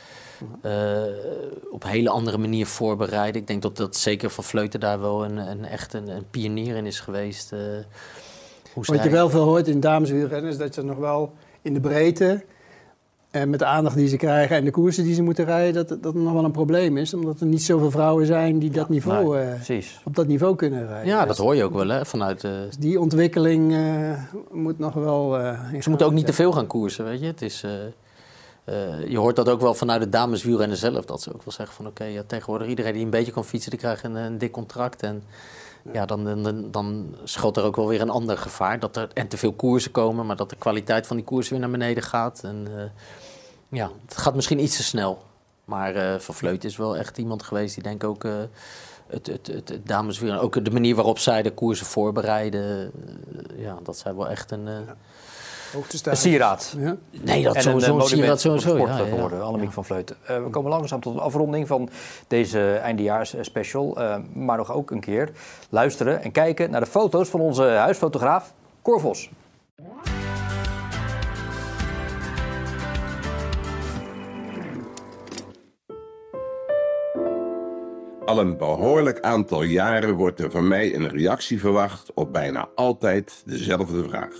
Eh, 0.62 1.02
op 1.70 1.84
een 1.84 1.90
hele 1.90 2.08
andere 2.08 2.38
manier 2.38 2.66
voorbereid. 2.66 3.36
Ik 3.36 3.46
denk 3.46 3.62
dat 3.62 3.76
dat 3.76 3.96
zeker 3.96 4.30
van 4.30 4.44
Vleuten 4.44 4.80
daar 4.80 5.00
wel 5.00 5.24
een, 5.24 5.36
een 5.36 5.64
echt 5.64 5.92
een, 5.92 6.08
een 6.08 6.26
pionier 6.30 6.76
in 6.76 6.86
is 6.86 7.00
geweest. 7.00 7.50
hoe 8.72 8.84
Wat 8.84 9.02
je 9.02 9.10
wel 9.10 9.30
veel 9.30 9.44
hoort 9.44 9.68
in 9.68 9.80
dameswielrennen 9.80 10.50
is 10.50 10.58
dat 10.58 10.74
ze 10.74 10.82
nog 10.82 10.96
wel 10.96 11.32
in 11.62 11.74
de 11.74 11.80
breedte... 11.80 12.44
En 13.32 13.50
met 13.50 13.58
de 13.58 13.64
aandacht 13.64 13.96
die 13.96 14.08
ze 14.08 14.16
krijgen 14.16 14.56
en 14.56 14.64
de 14.64 14.70
koersen 14.70 15.04
die 15.04 15.14
ze 15.14 15.22
moeten 15.22 15.44
rijden, 15.44 15.86
dat, 15.86 16.02
dat 16.02 16.14
nog 16.14 16.32
wel 16.32 16.44
een 16.44 16.50
probleem 16.50 16.96
is. 16.96 17.14
Omdat 17.14 17.40
er 17.40 17.46
niet 17.46 17.62
zoveel 17.62 17.90
vrouwen 17.90 18.26
zijn 18.26 18.58
die 18.58 18.70
dat 18.70 18.88
niveau, 18.88 19.36
Nee, 19.38 19.78
eh, 19.78 19.84
op 20.04 20.14
dat 20.14 20.26
niveau 20.26 20.56
kunnen 20.56 20.86
rijden. 20.86 21.06
Ja, 21.06 21.18
dat 21.18 21.28
Dus- 21.28 21.38
hoor 21.38 21.54
je 21.56 21.64
ook 21.64 21.72
wel 21.74 21.88
hè, 21.88 22.04
vanuit... 22.06 22.44
eh, 22.44 22.50
dus 22.66 22.76
die 22.76 23.00
ontwikkeling 23.00 23.72
eh, 23.74 24.12
moet 24.50 24.78
nog 24.78 24.94
wel... 24.94 25.38
eh, 25.38 25.58
Ze 25.80 25.88
moeten 25.88 26.06
ook 26.06 26.12
niet 26.12 26.26
te 26.26 26.32
veel 26.32 26.52
gaan 26.52 26.66
koersen, 26.66 27.04
weet 27.04 27.20
je. 27.20 27.26
Het 27.26 27.42
is, 27.42 27.62
eh, 27.62 27.72
eh, 28.64 29.08
je 29.08 29.18
hoort 29.18 29.36
dat 29.36 29.48
ook 29.48 29.60
wel 29.60 29.74
vanuit 29.74 30.00
het 30.00 30.12
dameswielrennen 30.12 30.76
zelf. 30.76 31.04
Dat 31.04 31.22
ze 31.22 31.34
ook 31.34 31.42
wel 31.44 31.54
zeggen 31.54 31.76
van 31.76 31.86
oké, 31.86 32.04
ja, 32.04 32.22
tegenwoordig 32.26 32.68
iedereen 32.68 32.92
die 32.92 33.04
een 33.04 33.10
beetje 33.10 33.32
kan 33.32 33.44
fietsen, 33.44 33.70
die 33.70 33.80
krijgt 33.80 34.04
een, 34.04 34.14
een 34.14 34.38
dik 34.38 34.52
contract. 34.52 35.02
En 35.02 35.22
ja, 35.92 36.06
dan, 36.06 36.24
dan, 36.42 36.64
dan 36.70 37.14
schuilt 37.24 37.56
er 37.56 37.64
ook 37.64 37.76
wel 37.76 37.88
weer 37.88 38.00
een 38.00 38.10
ander 38.10 38.38
gevaar. 38.38 38.78
Dat 38.78 38.96
er 38.96 39.08
en 39.14 39.28
te 39.28 39.36
veel 39.36 39.52
koersen 39.52 39.90
komen, 39.90 40.26
maar 40.26 40.36
dat 40.36 40.50
de 40.50 40.56
kwaliteit 40.56 41.06
van 41.06 41.16
die 41.16 41.24
koers 41.24 41.48
weer 41.48 41.58
naar 41.58 41.70
beneden 41.70 42.02
gaat. 42.02 42.40
En 42.44 42.66
eh, 42.76 42.82
ja, 43.72 43.90
het 44.06 44.16
gaat 44.16 44.34
misschien 44.34 44.60
iets 44.60 44.76
te 44.76 44.82
snel. 44.82 45.22
Maar 45.64 45.94
eh 45.94 46.18
Van 46.18 46.34
Vleut 46.34 46.64
is 46.64 46.76
wel 46.76 46.96
echt 46.96 47.18
iemand 47.18 47.42
geweest 47.42 47.74
die 47.74 47.82
denk 47.82 48.02
ik 48.02 48.08
ook... 48.08 48.24
eh, 48.24 48.32
het, 49.12 49.26
het, 49.26 49.46
het, 49.46 49.68
het 49.68 49.86
ook 50.40 50.64
de 50.64 50.70
manier 50.70 50.94
waarop 50.94 51.18
zij 51.18 51.42
de 51.42 51.50
koersen 51.50 51.86
voorbereiden, 51.86 52.92
eh, 53.36 53.62
ja, 53.62 53.78
dat 53.82 53.96
zij 53.96 54.14
wel 54.14 54.28
echt 54.28 54.50
een, 54.50 54.68
eh, 54.68 54.74
Een 56.04 56.16
sieraad. 56.16 56.74
Ja. 56.78 56.96
Nee, 57.10 57.42
dat 57.42 57.62
sowieso. 57.62 57.98
een 57.98 58.20
de 58.20 58.40
sowieso. 58.40 58.74
sport 58.74 58.90
Ja, 58.90 58.98
ja. 58.98 59.04
geworden, 59.04 59.42
Annemiek 59.44 59.72
van 59.72 59.84
Vleuten. 59.84 60.16
Eh, 60.26 60.42
we 60.42 60.50
komen 60.50 60.70
langzaam 60.70 61.00
tot 61.00 61.14
een 61.14 61.20
afronding 61.20 61.66
van 61.66 61.88
deze 62.26 62.74
eindejaarsspecial. 62.74 63.96
eh 63.96 64.16
maar 64.34 64.56
nog 64.56 64.72
ook 64.72 64.90
een 64.90 65.00
keer 65.00 65.30
luisteren 65.68 66.22
en 66.22 66.32
kijken 66.32 66.70
naar 66.70 66.80
de 66.80 66.86
foto's 66.86 67.28
van 67.28 67.40
onze 67.40 67.62
huisfotograaf 67.62 68.54
Cor 68.82 69.00
Al 78.32 78.38
een 78.38 78.56
behoorlijk 78.56 79.20
aantal 79.20 79.62
jaren 79.62 80.14
wordt 80.14 80.40
er 80.40 80.50
van 80.50 80.68
mij 80.68 80.94
een 80.94 81.08
reactie 81.08 81.60
verwacht 81.60 82.12
op 82.14 82.32
bijna 82.32 82.68
altijd 82.74 83.42
dezelfde 83.46 84.04
vraag. 84.08 84.34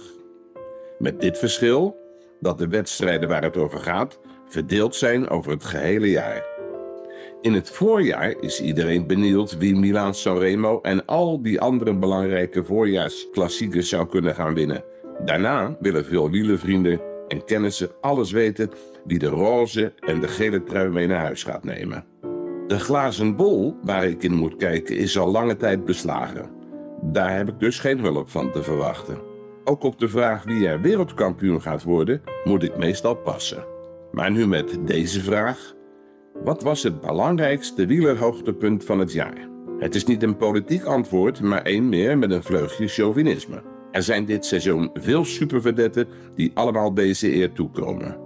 Met 0.99 1.20
dit 1.20 1.38
verschil 1.38 1.97
dat 2.40 2.59
de 2.59 2.68
wedstrijden 2.68 3.28
waar 3.28 3.43
het 3.43 3.57
over 3.57 3.78
gaat 3.78 4.18
verdeeld 4.49 4.95
zijn 4.95 5.28
over 5.28 5.51
het 5.51 5.64
gehele 5.64 6.11
jaar. 6.11 6.45
In 7.40 7.53
het 7.53 7.70
voorjaar 7.70 8.34
is 8.40 8.61
iedereen 8.61 9.07
benieuwd 9.07 9.59
wie 9.59 9.76
Milaan 9.76 10.14
Sanremo 10.14 10.80
en 10.80 11.05
al 11.05 11.43
die 11.43 11.61
andere 11.61 11.95
belangrijke 11.95 12.64
voorjaarsklassiekers 12.64 13.88
zou 13.88 14.07
kunnen 14.07 14.34
gaan 14.34 14.55
winnen. 14.55 14.84
Daarna 15.24 15.76
willen 15.80 16.05
veel 16.05 16.30
wielervrienden 16.30 17.01
en 17.28 17.45
kennissen 17.45 17.90
alles 18.01 18.30
weten 18.30 18.70
wie 19.05 19.18
de 19.18 19.28
roze 19.28 19.93
en 20.01 20.20
de 20.20 20.28
gele 20.28 20.62
trui 20.62 20.88
mee 20.88 21.07
naar 21.07 21.24
huis 21.24 21.43
gaat 21.45 21.64
nemen. 21.64 22.32
De 22.67 22.79
glazen 22.79 23.37
bol 23.37 23.77
waar 23.83 24.05
ik 24.05 24.23
in 24.23 24.35
moet 24.35 24.57
kijken 24.57 24.97
is 24.97 25.19
al 25.19 25.31
lange 25.31 25.57
tijd 25.57 25.85
beslagen. 25.85 26.51
Daar 27.03 27.37
heb 27.37 27.49
ik 27.49 27.61
dus 27.61 27.79
geen 27.79 27.99
hulp 27.99 28.31
van 28.31 28.53
te 28.53 28.63
verwachten. 28.63 29.19
Ook 29.65 29.83
op 29.83 29.99
de 29.99 30.09
vraag 30.09 30.45
wie 30.45 30.69
er 30.69 30.81
wereldkampioen 30.81 31.63
gaat 31.63 31.83
worden, 31.83 32.23
moet 32.45 32.63
ik 32.63 32.77
meestal 32.77 33.15
passen. 33.15 33.65
Maar 34.13 34.31
nu 34.31 34.47
met 34.47 34.79
deze 34.85 35.21
vraag. 35.21 35.75
Wat 36.45 36.63
was 36.63 36.83
het 36.83 37.01
belangrijkste 37.01 37.87
wielerhoogtepunt 37.87 38.85
van 38.85 38.99
het 38.99 39.13
jaar? 39.13 39.49
Het 39.79 39.95
is 39.95 40.05
niet 40.05 40.23
een 40.23 40.37
politiek 40.37 40.85
antwoord, 40.85 41.41
maar 41.41 41.63
één 41.63 41.89
meer 41.89 42.19
met 42.19 42.31
een 42.31 42.43
vleugje 42.43 42.89
chauvinisme. 42.89 43.63
Er 43.91 44.03
zijn 44.03 44.25
dit 44.25 44.45
seizoen 44.45 44.91
veel 44.95 45.25
supervedetten 45.25 46.09
die 46.35 46.51
allemaal 46.55 46.95
deze 46.95 47.35
eer 47.35 47.53
toekomen. 47.53 48.17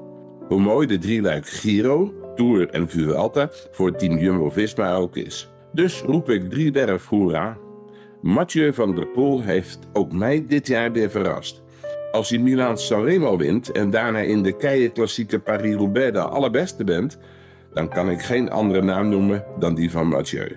Hoe 0.49 0.61
mooi 0.61 0.87
de 0.87 0.99
drieluik 0.99 1.47
Giro, 1.47 2.13
Tour 2.37 2.71
en 2.71 2.89
Vuelta 2.89 3.49
voor 3.71 3.97
team 3.97 4.19
Jumbo-Visma 4.19 4.95
ook 4.95 5.17
is. 5.17 5.49
Dus 5.73 6.01
roep 6.01 6.31
ik 6.31 6.51
driewerf 6.51 7.07
hoera. 7.07 7.57
Mathieu 8.23 8.73
van 8.73 8.95
der 8.95 9.07
Poel 9.07 9.43
heeft 9.43 9.79
ook 9.93 10.13
mij 10.13 10.45
dit 10.49 10.67
jaar 10.67 10.93
weer 10.93 11.11
verrast. 11.11 11.63
Als 12.13 12.31
hij 12.31 12.39
Milaan 12.39 12.79
Sanremo 12.79 13.37
wint 13.37 13.73
en 13.73 13.91
daarna 13.91 14.19
in 14.19 14.43
de 14.43 14.57
keien 14.57 14.93
klassieke 14.93 15.39
Paris-Roubaix 15.39 16.13
de 16.13 16.21
allerbeste 16.21 16.85
bent, 16.85 17.19
dan 17.73 17.89
kan 17.89 18.11
ik 18.11 18.23
geen 18.23 18.51
andere 18.51 18.83
naam 18.83 19.09
noemen 19.09 19.45
dan 19.59 19.75
die 19.75 19.91
van 19.91 20.09
Mathieu. 20.09 20.57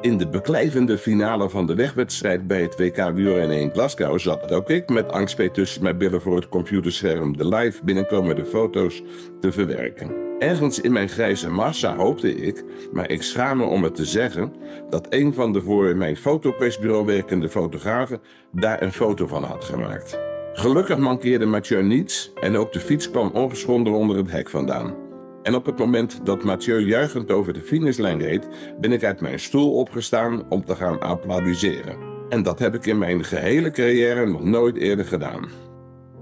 In 0.00 0.18
de 0.18 0.28
beklijvende 0.28 0.98
finale 0.98 1.50
van 1.50 1.66
de 1.66 1.74
wegwedstrijd 1.74 2.46
bij 2.46 2.62
het 2.62 2.76
WK 2.76 3.10
wielrennen 3.14 3.60
in 3.60 3.70
Glasgow 3.70 4.18
zat 4.18 4.52
ook 4.52 4.70
ik 4.70 4.88
met 4.88 5.12
angstpeet 5.12 5.54
tussen 5.54 5.82
mijn 5.82 5.98
billen 5.98 6.20
voor 6.20 6.36
het 6.36 6.48
computerscherm 6.48 7.36
de 7.36 7.48
live 7.48 7.84
binnenkomende 7.84 8.44
foto's 8.44 9.02
te 9.40 9.52
verwerken. 9.52 10.23
Ergens 10.38 10.80
in 10.80 10.92
mijn 10.92 11.08
grijze 11.08 11.50
massa 11.50 11.96
hoopte 11.96 12.34
ik, 12.34 12.64
maar 12.92 13.10
ik 13.10 13.22
schaam 13.22 13.56
me 13.56 13.64
om 13.64 13.82
het 13.82 13.94
te 13.94 14.04
zeggen, 14.04 14.52
dat 14.90 15.06
een 15.10 15.34
van 15.34 15.52
de 15.52 15.60
voor 15.60 15.96
mijn 15.96 16.16
fotopressbureau 16.16 17.06
werkende 17.06 17.48
fotografen 17.48 18.20
daar 18.52 18.82
een 18.82 18.92
foto 18.92 19.26
van 19.26 19.42
had 19.42 19.64
gemaakt. 19.64 20.18
Gelukkig 20.52 20.98
mankeerde 20.98 21.46
Mathieu 21.46 21.82
niets 21.82 22.32
en 22.40 22.56
ook 22.56 22.72
de 22.72 22.80
fiets 22.80 23.10
kwam 23.10 23.30
ongeschonden 23.30 23.92
onder 23.92 24.16
het 24.16 24.30
hek 24.30 24.50
vandaan. 24.50 24.94
En 25.42 25.54
op 25.54 25.66
het 25.66 25.78
moment 25.78 26.20
dat 26.26 26.44
Mathieu 26.44 26.78
juichend 26.78 27.30
over 27.30 27.52
de 27.52 27.60
finishlijn 27.60 28.20
reed, 28.20 28.48
ben 28.80 28.92
ik 28.92 29.04
uit 29.04 29.20
mijn 29.20 29.40
stoel 29.40 29.72
opgestaan 29.72 30.42
om 30.48 30.64
te 30.64 30.76
gaan 30.76 31.00
applaudisseren. 31.00 31.96
En 32.28 32.42
dat 32.42 32.58
heb 32.58 32.74
ik 32.74 32.86
in 32.86 32.98
mijn 32.98 33.24
gehele 33.24 33.70
carrière 33.70 34.26
nog 34.26 34.44
nooit 34.44 34.76
eerder 34.76 35.04
gedaan. 35.04 35.48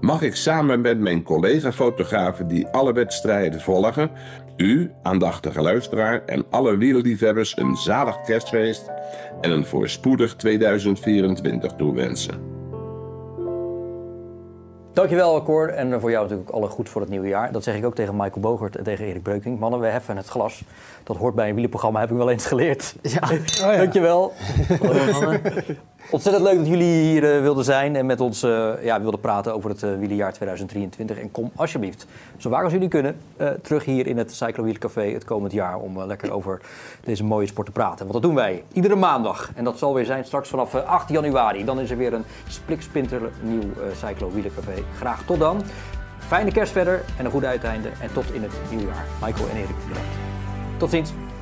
Mag 0.03 0.21
ik 0.21 0.35
samen 0.35 0.81
met 0.81 0.99
mijn 0.99 1.23
collega-fotografen 1.23 2.47
die 2.47 2.67
alle 2.67 2.93
wedstrijden 2.93 3.61
volgen, 3.61 4.11
u, 4.57 4.91
aandachtige 5.03 5.61
luisteraar 5.61 6.25
en 6.25 6.45
alle 6.49 6.77
wielerliefhebbers 6.77 7.57
een 7.57 7.75
zalig 7.75 8.21
kerstfeest 8.21 8.91
en 9.41 9.51
een 9.51 9.65
voorspoedig 9.65 10.35
2024 10.35 11.71
toewensen. 11.71 12.53
Dankjewel, 14.93 15.43
Cor. 15.43 15.69
En 15.69 15.99
voor 15.99 16.11
jou 16.11 16.23
natuurlijk 16.23 16.49
alle 16.49 16.67
goed 16.67 16.89
voor 16.89 17.01
het 17.01 17.09
nieuwe 17.09 17.27
jaar. 17.27 17.51
Dat 17.51 17.63
zeg 17.63 17.75
ik 17.75 17.85
ook 17.85 17.95
tegen 17.95 18.15
Michael 18.15 18.39
Bogert 18.41 18.75
en 18.75 18.83
tegen 18.83 19.05
Erik 19.05 19.23
Breukink. 19.23 19.59
Mannen, 19.59 19.79
we 19.79 19.87
heffen 19.87 20.17
het 20.17 20.27
glas. 20.27 20.63
Dat 21.03 21.17
hoort 21.17 21.35
bij 21.35 21.47
een 21.47 21.53
wielerprogramma, 21.53 21.99
heb 21.99 22.11
ik 22.11 22.17
wel 22.17 22.29
eens 22.29 22.45
geleerd. 22.45 22.95
Ja. 23.01 23.29
Oh 23.31 23.71
ja. 23.71 23.77
Dankjewel. 23.77 24.33
Ontzettend 26.13 26.43
leuk 26.43 26.57
dat 26.57 26.67
jullie 26.67 27.01
hier 27.01 27.35
uh, 27.35 27.41
wilden 27.41 27.63
zijn 27.63 27.95
en 27.95 28.05
met 28.05 28.19
ons 28.19 28.43
uh, 28.43 28.83
ja, 28.83 29.01
wilden 29.01 29.19
praten 29.19 29.53
over 29.53 29.69
het 29.69 29.81
uh, 29.81 29.97
wielerjaar 29.97 30.33
2023. 30.33 31.17
En 31.17 31.31
kom 31.31 31.51
alsjeblieft, 31.55 32.07
zo 32.37 32.49
waar 32.49 32.63
als 32.63 32.73
jullie 32.73 32.87
kunnen, 32.87 33.15
terug 33.61 33.85
hier 33.85 34.07
in 34.07 34.17
het 34.17 34.33
Cyclo 34.35 34.71
Café 34.79 35.01
het 35.01 35.23
komend 35.23 35.51
jaar 35.51 35.79
om 35.79 36.03
lekker 36.03 36.31
over 36.31 36.61
deze 37.03 37.23
mooie 37.23 37.47
sport 37.47 37.67
te 37.67 37.73
praten. 37.73 37.99
Want 37.99 38.13
dat 38.13 38.21
doen 38.21 38.35
wij 38.35 38.63
iedere 38.73 38.95
maandag. 38.95 39.51
En 39.55 39.63
dat 39.63 39.77
zal 39.77 39.93
weer 39.93 40.05
zijn 40.05 40.25
straks 40.25 40.49
vanaf 40.49 40.75
8 40.75 41.09
januari. 41.09 41.65
Dan 41.65 41.79
is 41.79 41.91
er 41.91 41.97
weer 41.97 42.13
een 42.13 42.25
splikspinter 42.47 43.21
nieuw 43.41 43.69
Cyclo 43.95 44.31
Café. 44.55 44.83
Graag 44.95 45.25
tot 45.25 45.39
dan. 45.39 45.61
Fijne 46.17 46.51
kerst 46.51 46.71
verder 46.71 47.03
en 47.17 47.25
een 47.25 47.31
goed 47.31 47.45
uiteinde. 47.45 47.89
En 48.01 48.13
tot 48.13 48.33
in 48.33 48.43
het 48.43 48.53
nieuwe 48.69 48.85
jaar. 48.85 49.05
Michael 49.21 49.49
en 49.49 49.55
Erik, 49.55 49.87
bedankt. 49.87 50.09
Tot 50.77 50.89
ziens. 50.89 51.32